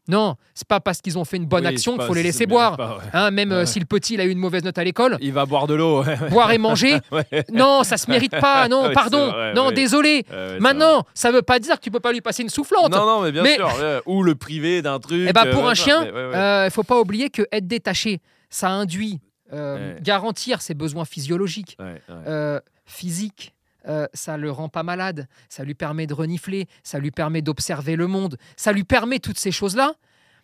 Non, 0.09 0.35
c'est 0.53 0.67
pas 0.67 0.79
parce 0.79 1.01
qu'ils 1.01 1.17
ont 1.17 1.25
fait 1.25 1.35
une 1.35 1.47
bonne 1.47 1.63
Oui, 1.65 1.67
action 1.73 1.97
qu'il 1.97 2.05
faut 2.05 2.13
les 2.13 2.23
laisser 2.23 2.45
boire. 2.45 2.77
pas, 2.77 2.95
ouais. 2.97 3.03
Hein, 3.11 3.29
même 3.31 3.51
euh, 3.51 3.59
Ouais. 3.61 3.65
si 3.65 3.77
le 3.77 3.85
petit 3.85 4.13
il 4.13 4.21
a 4.21 4.25
eu 4.25 4.29
une 4.29 4.37
mauvaise 4.37 4.63
note 4.63 4.77
à 4.77 4.83
l'école, 4.85 5.17
Il 5.19 5.33
va 5.33 5.45
boire 5.45 5.67
de 5.67 5.73
l'eau. 5.73 6.01
ouais. 6.03 6.15
boire 6.29 6.49
et 6.51 6.57
manger, 6.57 6.97
non, 7.51 7.83
ça 7.83 7.97
se 7.97 8.09
mérite 8.09 8.31
pas. 8.39 8.67
Non, 8.69 8.89
pardon. 8.93 9.31
vrai, 9.31 9.53
non, 9.53 9.71
désolé. 9.71 10.23
Maintenant, 10.61 11.03
ça 11.13 11.29
veut 11.31 11.41
pas 11.41 11.59
dire 11.59 11.75
que 11.75 11.81
tu 11.81 11.91
peux 11.91 11.99
pas 11.99 12.13
lui 12.13 12.21
passer 12.21 12.41
une 12.43 12.49
soufflante. 12.49 12.91
Non, 12.91 13.05
non, 13.05 13.21
mais 13.21 13.33
bien 13.33 13.43
Mais- 13.43 13.55
sûr. 13.55 13.65
ouais. 13.65 13.99
Ou 14.05 14.23
le 14.23 14.35
privé 14.35 14.81
d'un 14.81 14.99
truc. 14.99 15.25
Eh 15.27 15.33
ben, 15.33 15.47
pour 15.51 15.67
un 15.67 15.73
chien, 15.73 16.05
il 16.65 16.71
faut 16.71 16.83
pas 16.83 16.99
oublier 17.01 17.29
que 17.29 17.41
être 17.51 17.67
détaché, 17.67 18.21
ça 18.49 18.69
induit 18.69 19.19
Ouais. 19.51 19.97
garantir 20.01 20.61
ses 20.61 20.73
besoins 20.73 21.05
physiologiques. 21.05 21.77
Ouais, 21.79 22.01
euh, 22.09 22.59
physique. 22.85 23.53
euh, 23.87 24.05
ça 24.13 24.35
le 24.35 24.51
rend 24.51 24.67
pas 24.67 24.83
malade, 24.83 25.27
ça 25.47 25.63
lui 25.63 25.73
permet 25.73 26.07
de 26.07 26.13
renifler, 26.13 26.67
ça 26.83 26.99
lui 26.99 27.11
permet 27.11 27.41
d'observer 27.41 27.95
le 27.95 28.07
monde, 28.07 28.37
ça 28.57 28.73
lui 28.73 28.83
permet 28.83 29.19
toutes 29.19 29.39
ces 29.39 29.51
choses-là. 29.51 29.93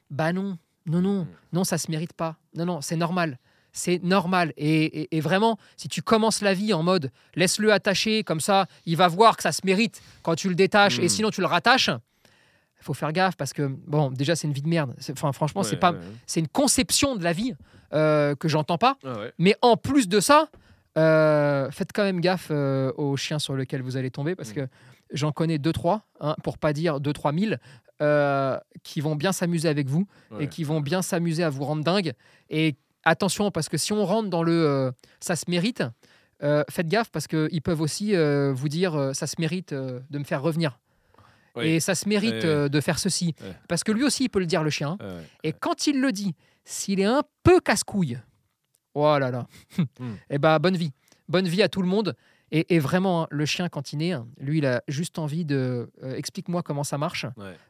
Bah 0.10 0.32
non, 0.32 0.58
non, 0.86 1.02
non, 1.02 1.22
Mm. 1.24 1.28
non, 1.52 1.64
ça 1.66 1.78
se 1.78 1.92
mérite 1.92 2.14
pas. 2.14 2.38
Non, 2.56 2.66
non, 2.66 2.82
c'est 2.82 2.96
normal. 2.96 3.38
c'est 3.76 4.04
normal. 4.04 4.54
Et, 4.56 4.84
et- 5.02 5.18
et 5.18 5.20
vraiment, 5.20 5.58
si 5.78 5.88
tu 5.90 6.04
commences 6.04 6.42
la 6.42 6.54
vie 6.54 6.74
en 6.76 6.84
mode 6.84 7.10
laisse-le 7.36 7.74
attaché, 7.74 8.24
comme 8.24 8.40
ça, 8.40 8.68
il 8.86 8.96
va 8.98 9.08
voir 9.08 9.36
que 9.36 9.42
ça 9.42 9.52
se 9.52 9.62
mérite 9.66 10.00
quand 10.22 10.36
tu 10.36 10.48
le 10.48 10.54
détaches 10.54 11.00
Mm. 11.00 11.04
et 11.04 11.10
sinon 11.10 11.30
tu 11.32 11.42
le 11.42 11.48
rattaches. 11.48 11.90
Il 12.84 12.86
faut 12.86 12.94
faire 12.94 13.14
gaffe 13.14 13.38
parce 13.38 13.54
que, 13.54 13.64
bon, 13.88 14.12
déjà, 14.12 14.36
c'est 14.36 14.46
une 14.46 14.54
vie 14.54 14.62
de 14.62 14.68
merde. 14.68 14.94
Enfin, 15.12 15.32
franchement, 15.32 15.64
c'est 15.64 15.78
pas, 15.78 15.94
ouais, 15.94 16.00
c'est 16.28 16.42
une 16.42 16.50
conception 16.50 17.16
de 17.16 17.24
la 17.24 17.32
vie 17.32 17.54
euh, 17.94 18.36
que 18.36 18.50
j'entends 18.50 18.78
pas. 18.78 18.98
Ouais, 19.06 19.32
Mais 19.40 19.56
en 19.62 19.78
plus 19.78 20.10
de 20.10 20.20
ça, 20.20 20.50
euh, 20.98 21.72
faites 21.72 21.94
quand 21.94 22.04
même 22.04 22.20
gaffe 22.20 22.50
euh, 22.52 22.92
aux 22.98 23.16
chiens 23.16 23.40
sur 23.40 23.56
lesquels 23.56 23.82
vous 23.82 23.96
allez 23.96 24.12
tomber 24.12 24.36
parce 24.36 24.50
Mm. 24.52 24.56
que 24.56 24.68
j'en 25.14 25.32
connais 25.32 25.58
deux 25.60 25.72
trois, 25.72 26.02
hein, 26.20 26.36
pour 26.44 26.58
pas 26.58 26.74
dire 26.74 27.00
deux 27.00 27.14
trois 27.14 27.32
mille, 27.32 27.58
euh, 28.02 28.60
qui 28.84 29.00
vont 29.00 29.16
bien 29.16 29.32
s'amuser 29.32 29.70
avec 29.70 29.88
vous 29.88 30.06
ouais. 30.32 30.44
et 30.44 30.48
qui 30.50 30.66
vont 30.66 30.82
bien 30.82 31.02
s'amuser 31.02 31.44
à 31.44 31.50
vous 31.50 31.64
rendre 31.64 31.86
dingue. 31.86 32.12
Et 32.50 32.76
attention 33.06 33.50
parce 33.50 33.70
que 33.70 33.78
si 33.78 33.94
on 33.94 34.06
rentre 34.06 34.30
dans 34.30 34.44
le 34.44 34.92
ça 35.22 35.38
se 35.38 35.46
mérite, 35.50 35.84
faites 36.70 36.88
gaffe 36.90 37.10
parce 37.12 37.28
qu'ils 37.28 37.62
peuvent 37.62 37.80
aussi 37.82 38.14
vous 38.54 38.70
dire 38.70 39.12
ça 39.14 39.26
se 39.28 39.36
mérite 39.40 39.74
de 39.74 40.18
me 40.20 40.24
faire 40.26 40.42
revenir. 40.42 40.80
Oui. 41.56 41.66
Et 41.68 41.80
ça 41.80 41.94
se 41.96 42.08
mérite 42.10 42.44
euh, 42.46 42.70
de 42.70 42.82
faire 42.82 42.98
ceci. 43.00 43.36
Parce 43.68 43.84
que 43.84 43.92
lui 43.92 44.04
aussi, 44.04 44.24
il 44.26 44.30
peut 44.30 44.40
le 44.40 44.46
dire, 44.46 44.64
le 44.64 44.70
chien. 44.70 44.98
Et 45.44 45.54
quand 45.54 45.88
il 45.88 46.02
le 46.02 46.12
dit, 46.12 46.34
s'il 46.66 47.00
est 47.00 47.06
un 47.06 47.22
peu 47.44 47.60
casse-couille, 47.60 48.20
oh 48.96 49.18
là 49.20 49.32
là, 49.32 49.48
Hmm. 50.00 50.14
eh 50.30 50.38
ben 50.38 50.58
bonne 50.60 50.78
vie. 50.78 50.92
Bonne 51.30 51.48
vie 51.48 51.62
à 51.64 51.70
tout 51.70 51.82
le 51.82 51.88
monde. 51.88 52.16
Et, 52.52 52.76
et 52.76 52.80
vraiment, 52.80 53.24
hein, 53.24 53.28
le 53.32 53.46
chien, 53.46 53.68
quand 53.70 53.94
il 53.94 53.98
naît, 53.98 54.12
hein, 54.12 54.28
lui, 54.38 54.60
il 54.60 54.66
a 54.68 54.84
juste 54.88 55.18
envie 55.18 55.44
de. 55.46 55.90
euh, 56.04 56.16
Explique-moi 56.16 56.62
comment 56.62 56.84
ça 56.84 56.98
marche. 57.00 57.26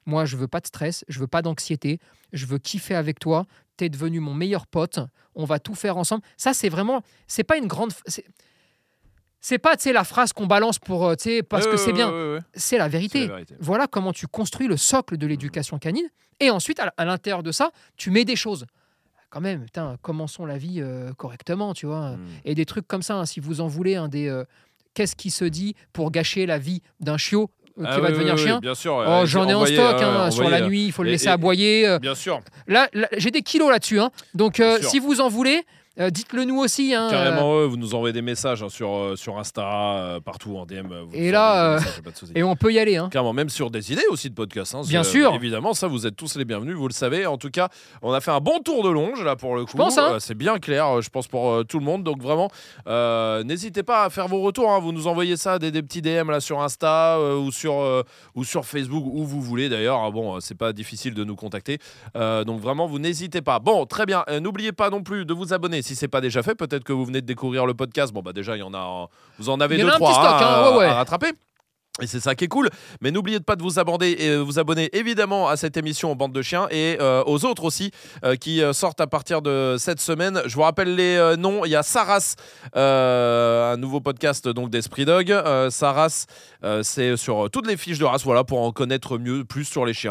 Moi, 0.05 0.25
je 0.25 0.35
veux 0.35 0.47
pas 0.49 0.59
de 0.59 0.67
stress, 0.67 1.05
je 1.07 1.19
veux 1.19 1.27
pas 1.27 1.41
d'anxiété, 1.41 1.99
je 2.33 2.45
veux 2.45 2.57
kiffer 2.57 2.95
avec 2.95 3.19
toi. 3.19 3.45
T'es 3.77 3.87
devenu 3.89 4.19
mon 4.19 4.33
meilleur 4.33 4.67
pote. 4.67 4.99
On 5.35 5.45
va 5.45 5.59
tout 5.59 5.73
faire 5.75 5.97
ensemble. 5.97 6.21
Ça, 6.37 6.53
c'est 6.53 6.69
vraiment. 6.69 7.01
C'est 7.27 7.43
pas 7.45 7.57
une 7.57 7.67
grande. 7.67 7.91
C'est- 9.43 9.57
pas, 9.59 9.75
la 9.93 10.03
phrase 10.03 10.33
qu'on 10.33 10.47
balance 10.47 10.79
pour, 10.79 11.05
euh, 11.07 11.15
parce 11.49 11.67
que 11.67 11.77
c'est 11.77 11.93
bien. 11.93 12.09
ouais, 12.09 12.15
ouais, 12.15 12.33
ouais. 12.35 12.39
C'est 12.55 12.77
la 12.77 12.87
vérité. 12.87 13.27
la 13.27 13.33
vérité. 13.35 13.55
Voilà 13.59 13.87
comment 13.87 14.13
tu 14.13 14.25
construis 14.27 14.67
le 14.67 14.77
socle 14.77 15.17
de 15.17 15.27
l'éducation 15.27 15.77
canine. 15.77 16.07
Et 16.39 16.49
ensuite, 16.49 16.79
à, 16.79 16.93
à 16.97 17.05
l'intérieur 17.05 17.43
de 17.43 17.51
ça, 17.51 17.71
tu 17.97 18.09
mets 18.09 18.25
des 18.25 18.35
choses. 18.35 18.65
Quand 19.29 19.41
même, 19.41 19.63
putain, 19.65 19.97
commençons 20.01 20.45
la 20.45 20.57
vie 20.57 20.79
euh, 20.79 21.11
correctement, 21.13 21.73
tu 21.73 21.85
vois. 21.87 22.11
Mm. 22.11 22.19
Et 22.45 22.55
des 22.55 22.65
trucs 22.65 22.87
comme 22.87 23.01
ça, 23.01 23.15
hein, 23.15 23.25
si 23.25 23.39
vous 23.39 23.61
en 23.61 23.67
voulez, 23.67 23.95
un 23.95 24.07
des 24.07 24.27
euh, 24.27 24.43
qu'est-ce 24.93 25.15
qui 25.15 25.29
se 25.31 25.45
dit 25.45 25.75
pour 25.91 26.11
gâcher 26.11 26.45
la 26.45 26.57
vie 26.59 26.81
d'un 26.99 27.17
chiot 27.17 27.49
euh, 27.79 27.83
Ah 27.87 27.95
qui 27.95 28.01
va 28.01 28.07
oui, 28.07 28.13
devenir 28.13 28.35
oui, 28.35 28.39
oui, 28.41 28.45
chien? 28.47 28.59
Bien 28.59 28.75
sûr. 28.75 29.03
Oh, 29.07 29.21
j'en 29.25 29.47
ai 29.49 29.53
en 29.55 29.65
stock 29.65 29.79
euh, 30.01 30.25
hein, 30.25 30.29
sur 30.31 30.47
la 30.49 30.61
nuit, 30.61 30.85
il 30.85 30.91
faut 30.91 31.01
le 31.03 31.09
laisser 31.09 31.25
et- 31.27 31.29
aboyer. 31.31 31.97
Bien 31.99 32.13
sûr. 32.15 32.41
Là, 32.67 32.87
là, 32.93 33.07
j'ai 33.17 33.31
des 33.31 33.41
kilos 33.41 33.71
là-dessus. 33.71 33.99
hein. 33.99 34.11
Donc, 34.35 34.59
euh, 34.59 34.77
si 34.81 34.99
vous 34.99 35.19
en 35.21 35.29
voulez, 35.29 35.63
euh, 35.99 36.09
dites-le 36.09 36.45
nous 36.45 36.57
aussi. 36.59 36.93
hein, 36.93 37.07
euh, 37.07 37.11
Carrément, 37.11 37.55
eux, 37.59 37.65
vous 37.65 37.77
nous 37.77 37.93
envoyez 37.93 38.13
des 38.13 38.21
messages 38.21 38.63
hein, 38.63 38.69
sur, 38.69 38.89
euh, 38.95 39.15
sur 39.15 39.37
Insta, 39.37 39.61
euh, 39.97 40.19
partout 40.19 40.57
en 40.57 40.65
DM. 40.65 40.91
euh, 40.91 41.03
vous 41.07 41.11
Et 41.13 41.31
là, 41.31 41.73
euh, 41.73 41.75
messages, 41.75 42.01
pas 42.01 42.09
de 42.11 42.37
et 42.39 42.43
on 42.43 42.55
peut 42.55 42.73
y 42.73 42.79
aller. 42.79 42.97
hein. 42.97 43.09
Carrément, 43.11 43.33
même 43.33 43.49
sur 43.49 43.69
des 43.69 43.91
idées 43.91 44.01
aussi 44.09 44.29
de 44.29 44.33
podcast. 44.35 44.73
hein, 44.75 44.81
Bien 44.87 45.03
sûr. 45.03 45.33
Évidemment, 45.35 45.73
ça, 45.73 45.87
vous 45.87 46.07
êtes 46.07 46.15
tous 46.15 46.35
les 46.35 46.45
bienvenus, 46.45 46.75
vous 46.75 46.87
le 46.87 46.93
savez. 46.93 47.25
En 47.27 47.37
tout 47.37 47.49
cas, 47.51 47.69
on 48.01 48.11
a 48.11 48.21
fait 48.21 48.31
un 48.31 48.39
bon 48.39 48.59
tour 48.59 48.83
de 48.83 48.89
longe, 48.89 49.23
là, 49.23 49.35
pour 49.35 49.55
le 49.55 49.65
coup. 49.65 49.77
Euh, 50.13 50.19
c'est 50.19 50.33
bien 50.35 50.57
clair, 50.57 50.87
euh, 50.87 51.01
je 51.01 51.09
pense, 51.09 51.27
pour 51.27 51.51
euh, 51.51 51.63
tout 51.63 51.77
le 51.77 51.85
monde. 51.85 52.03
Donc, 52.03 52.21
vraiment, 52.21 52.49
euh, 52.87 53.43
n'hésitez 53.43 53.83
pas 53.83 54.05
à 54.05 54.09
faire 54.09 54.27
vos 54.27 54.41
retours. 54.41 54.69
Vous 54.81 54.91
nous 54.93 55.05
envoyez 55.07 55.37
ça, 55.37 55.59
des, 55.59 55.69
des 55.71 55.83
petits 55.83 56.01
DM 56.01 56.29
là, 56.31 56.39
sur 56.39 56.61
Insta 56.61 57.17
euh, 57.19 57.37
ou, 57.37 57.51
sur, 57.51 57.79
euh, 57.79 58.01
ou 58.33 58.43
sur 58.43 58.65
Facebook, 58.65 59.03
où 59.05 59.23
vous 59.25 59.41
voulez 59.41 59.69
d'ailleurs. 59.69 60.11
Bon, 60.11 60.35
euh, 60.35 60.39
c'est 60.39 60.57
pas 60.57 60.73
difficile 60.73 61.13
de 61.13 61.23
nous 61.23 61.35
contacter. 61.35 61.77
Euh, 62.15 62.43
donc, 62.43 62.59
vraiment, 62.61 62.87
vous 62.87 62.97
n'hésitez 62.97 63.41
pas. 63.43 63.59
Bon, 63.59 63.85
très 63.85 64.07
bien. 64.07 64.23
Euh, 64.29 64.39
N'oubliez 64.39 64.71
pas 64.71 64.89
non 64.89 65.03
plus 65.03 65.25
de 65.25 65.33
vous 65.33 65.53
abonner 65.53 65.82
si 65.83 65.95
c'est 65.95 66.07
pas 66.07 66.21
déjà 66.21 66.41
fait. 66.41 66.55
Peut-être 66.55 66.83
que 66.83 66.93
vous 66.93 67.05
venez 67.05 67.21
de 67.21 67.25
découvrir 67.27 67.65
le 67.65 67.73
podcast. 67.73 68.11
Bon, 68.13 68.21
bah, 68.21 68.33
déjà, 68.33 68.55
il 68.55 68.59
y 68.59 68.63
en 68.63 68.73
a. 68.73 69.07
Vous 69.37 69.49
en 69.49 69.59
avez 69.59 69.75
Il 69.75 69.81
y 69.81 69.83
en 69.83 69.87
deux, 69.87 69.91
a 69.91 69.95
un 69.95 69.99
trois 69.99 70.09
petit 70.11 70.19
stock, 70.19 70.41
hein, 70.41 70.45
hein, 70.47 70.63
à- 70.65 70.71
ouais, 70.71 70.77
ouais. 70.77 70.85
à 70.85 70.93
rattraper. 70.95 71.31
Et 72.01 72.07
c'est 72.07 72.19
ça 72.19 72.33
qui 72.33 72.45
est 72.45 72.47
cool. 72.47 72.71
Mais 73.01 73.11
n'oubliez 73.11 73.39
pas 73.39 73.55
de 73.55 73.61
vous 73.61 73.77
abonner, 73.77 74.19
et 74.19 74.29
euh, 74.29 74.39
vous 74.39 74.57
abonner 74.57 74.89
évidemment 74.97 75.47
à 75.47 75.57
cette 75.57 75.77
émission 75.77 76.15
Bande 76.15 76.33
de 76.33 76.41
chiens 76.41 76.67
et 76.71 76.97
euh, 76.99 77.21
aux 77.27 77.45
autres 77.45 77.65
aussi 77.65 77.91
euh, 78.23 78.35
qui 78.35 78.63
sortent 78.73 78.99
à 78.99 79.05
partir 79.05 79.43
de 79.43 79.75
cette 79.77 79.99
semaine. 79.99 80.41
Je 80.47 80.55
vous 80.55 80.63
rappelle 80.63 80.95
les 80.95 81.35
noms. 81.37 81.65
Il 81.65 81.69
y 81.69 81.75
a 81.75 81.83
Saras, 81.83 82.33
un 82.73 83.77
nouveau 83.77 84.01
podcast 84.01 84.47
donc 84.47 84.71
d'Esprit 84.71 85.05
Dog. 85.05 85.31
Saras, 85.69 86.25
c'est 86.81 87.15
sur 87.15 87.51
toutes 87.51 87.67
les 87.67 87.77
fiches 87.77 87.99
de 87.99 88.05
race, 88.05 88.23
voilà, 88.23 88.43
pour 88.43 88.61
en 88.61 88.71
connaître 88.71 89.19
mieux, 89.19 89.45
plus 89.45 89.65
sur 89.65 89.85
les 89.85 89.93
chiens, 89.93 90.09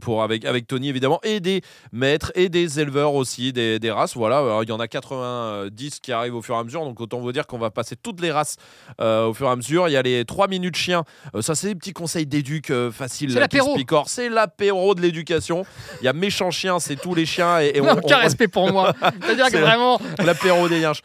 pour 0.00 0.24
avec 0.24 0.44
avec 0.44 0.66
Tony 0.66 0.88
évidemment, 0.88 1.20
et 1.22 1.38
des 1.38 1.62
maîtres 1.92 2.32
et 2.34 2.48
des 2.48 2.80
éleveurs 2.80 3.14
aussi, 3.14 3.52
des, 3.52 3.78
des 3.78 3.90
races. 3.92 4.16
Voilà, 4.16 4.60
il 4.62 4.68
y 4.68 4.72
en 4.72 4.80
a 4.80 4.88
90 4.88 6.00
qui 6.00 6.10
arrivent 6.10 6.34
au 6.34 6.42
fur 6.42 6.56
et 6.56 6.58
à 6.58 6.64
mesure, 6.64 6.84
donc 6.84 7.00
autant 7.00 7.20
vous 7.20 7.30
dire 7.30 7.46
qu'on 7.46 7.58
va 7.58 7.70
passer 7.70 7.94
toutes 7.94 8.20
les 8.20 8.32
races 8.32 8.56
au 8.98 9.32
fur 9.32 9.46
et 9.46 9.50
à 9.50 9.56
mesure. 9.56 9.88
Il 9.88 9.92
y 9.92 9.96
a 9.96 10.02
les 10.02 10.24
3 10.24 10.48
minutes 10.48 10.71
chiens. 10.76 11.04
Euh, 11.34 11.42
ça, 11.42 11.54
c'est 11.54 11.68
des 11.68 11.74
petits 11.74 11.92
conseils 11.92 12.26
d'éduc 12.26 12.70
euh, 12.70 12.90
faciles. 12.90 13.30
C'est 13.30 13.36
se 13.36 13.40
l'apéro. 13.40 13.76
C'est 14.06 14.28
l'apéro 14.28 14.94
de 14.94 15.00
l'éducation. 15.00 15.64
Il 16.00 16.04
y 16.04 16.08
a 16.08 16.12
méchant 16.12 16.50
chien, 16.50 16.78
c'est 16.80 16.96
tous 16.96 17.14
les 17.14 17.26
chiens. 17.26 17.60
Et, 17.60 17.72
et 17.76 17.80
on- 17.80 17.90
Aucun 17.92 18.16
on- 18.18 18.20
respect 18.20 18.48
pour 18.48 18.70
moi. 18.72 18.94
C'est-à-dire 19.22 19.50
que 19.50 19.58
vraiment, 19.58 20.00
L'apéro 20.24 20.68
des 20.68 20.80
yinches. 20.80 21.02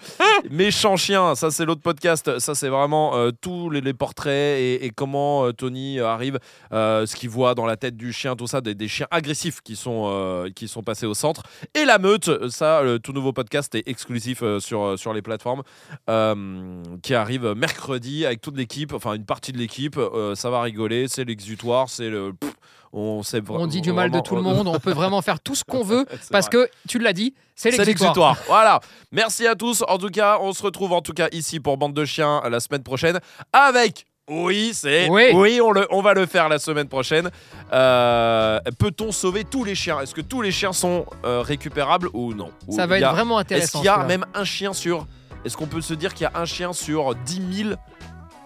Méchant 0.49 0.95
chien, 0.95 1.35
ça 1.35 1.51
c'est 1.51 1.65
l'autre 1.65 1.81
podcast. 1.81 2.39
Ça 2.39 2.55
c'est 2.55 2.69
vraiment 2.69 3.15
euh, 3.15 3.31
tous 3.41 3.69
les, 3.69 3.81
les 3.81 3.93
portraits 3.93 4.59
et, 4.59 4.85
et 4.85 4.89
comment 4.89 5.45
euh, 5.45 5.51
Tony 5.51 5.99
euh, 5.99 6.07
arrive, 6.07 6.39
euh, 6.71 7.05
ce 7.05 7.15
qu'il 7.15 7.29
voit 7.29 7.55
dans 7.55 7.65
la 7.65 7.77
tête 7.77 7.97
du 7.97 8.13
chien, 8.13 8.35
tout 8.35 8.47
ça, 8.47 8.61
des, 8.61 8.75
des 8.75 8.87
chiens 8.87 9.07
agressifs 9.11 9.61
qui 9.61 9.75
sont, 9.75 10.05
euh, 10.09 10.49
qui 10.55 10.67
sont 10.67 10.83
passés 10.83 11.05
au 11.05 11.13
centre. 11.13 11.43
Et 11.75 11.85
la 11.85 11.97
meute, 11.99 12.49
ça, 12.49 12.81
le 12.81 12.99
tout 12.99 13.13
nouveau 13.13 13.33
podcast 13.33 13.73
est 13.75 13.87
exclusif 13.87 14.39
euh, 14.43 14.59
sur, 14.59 14.81
euh, 14.83 14.97
sur 14.97 15.13
les 15.13 15.21
plateformes, 15.21 15.63
euh, 16.09 16.83
qui 17.01 17.13
arrive 17.13 17.53
mercredi 17.55 18.25
avec 18.25 18.41
toute 18.41 18.57
l'équipe, 18.57 18.93
enfin 18.93 19.13
une 19.13 19.25
partie 19.25 19.51
de 19.51 19.56
l'équipe. 19.57 19.97
Euh, 19.97 20.35
ça 20.35 20.49
va 20.49 20.61
rigoler, 20.61 21.07
c'est 21.07 21.25
l'exutoire, 21.25 21.89
c'est 21.89 22.09
le. 22.09 22.33
pff, 22.33 22.53
on, 22.93 23.21
sait 23.21 23.39
vra- 23.41 23.57
on 23.59 23.67
dit 23.67 23.81
du 23.81 23.91
mal 23.91 24.09
de 24.11 24.19
tout 24.21 24.35
le 24.35 24.41
monde. 24.41 24.67
On 24.67 24.79
peut 24.79 24.93
vraiment 24.93 25.21
faire 25.21 25.39
tout 25.39 25.55
ce 25.55 25.63
qu'on 25.63 25.83
veut 25.83 26.05
parce 26.31 26.47
vrai. 26.47 26.67
que 26.67 26.69
tu 26.87 26.99
l'as 26.99 27.13
dit, 27.13 27.33
c'est 27.55 27.71
C'est 27.71 27.83
l'exutoire. 27.85 28.37
Voilà. 28.47 28.79
Merci 29.11 29.45
à 29.45 29.55
tous. 29.55 29.83
En 29.87 29.97
tout 29.97 30.09
cas, 30.09 30.37
on 30.41 30.53
se 30.53 30.63
retrouve 30.63 30.93
en 30.93 31.01
tout 31.01 31.13
cas 31.13 31.27
ici 31.31 31.59
pour 31.59 31.77
Bande 31.77 31.93
de 31.93 32.05
chiens 32.05 32.41
la 32.49 32.59
semaine 32.59 32.83
prochaine 32.83 33.19
avec. 33.51 34.05
Oui, 34.29 34.71
c'est. 34.73 35.07
Oui. 35.09 35.59
on, 35.63 35.71
le, 35.71 35.87
on 35.89 36.01
va 36.01 36.13
le 36.13 36.25
faire 36.25 36.49
la 36.49 36.59
semaine 36.59 36.89
prochaine. 36.89 37.29
Euh, 37.71 38.59
Peut-on 38.77 39.11
sauver 39.13 39.43
tous 39.45 39.63
les 39.63 39.73
chiens? 39.75 40.01
Est-ce 40.01 40.13
que 40.13 40.19
tous 40.21 40.41
les 40.41 40.51
chiens 40.51 40.73
sont 40.73 41.05
euh, 41.25 41.41
récupérables 41.41 42.09
ou 42.13 42.33
non? 42.33 42.51
Ou 42.67 42.75
Ça 42.75 42.87
va 42.87 42.95
a- 42.95 42.99
être 42.99 43.11
vraiment 43.11 43.39
Est-ce 43.39 43.45
intéressant. 43.53 43.79
qu'il 43.79 43.85
y 43.85 43.89
a 43.89 44.03
même 44.03 44.25
un 44.33 44.43
chien 44.43 44.73
sur. 44.73 45.07
Est-ce 45.45 45.55
qu'on 45.55 45.67
peut 45.67 45.79
se 45.81 45.93
dire 45.93 46.13
qu'il 46.13 46.23
y 46.23 46.27
a 46.27 46.37
un 46.39 46.43
chien 46.45 46.73
sur 46.73 47.15
10 47.15 47.63
000 47.63 47.69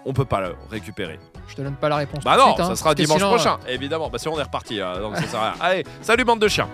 On 0.06 0.14
peut 0.14 0.26
pas 0.26 0.42
le 0.42 0.56
récupérer. 0.70 1.20
Je 1.48 1.56
te 1.56 1.62
donne 1.62 1.76
pas 1.76 1.90
la 1.90 1.98
réponse. 1.98 2.24
Bah 2.24 2.38
non, 2.38 2.48
suite, 2.48 2.60
hein, 2.62 2.68
ça 2.70 2.76
sera 2.76 2.96
dimanche 2.96 3.18
sinon, 3.18 3.30
prochain, 3.30 3.58
évidemment. 3.68 4.10
Bah 4.10 4.18
si 4.18 4.28
on 4.28 4.40
est 4.40 4.44
reparti, 4.44 4.80
euh, 4.80 5.00
donc 5.00 5.16
ça 5.18 5.28
sert 5.28 5.40
à 5.40 5.52
rien. 5.52 5.62
Allez, 5.62 5.84
salut 6.02 6.24
bande 6.24 6.40
de 6.40 6.48
chiens. 6.48 6.68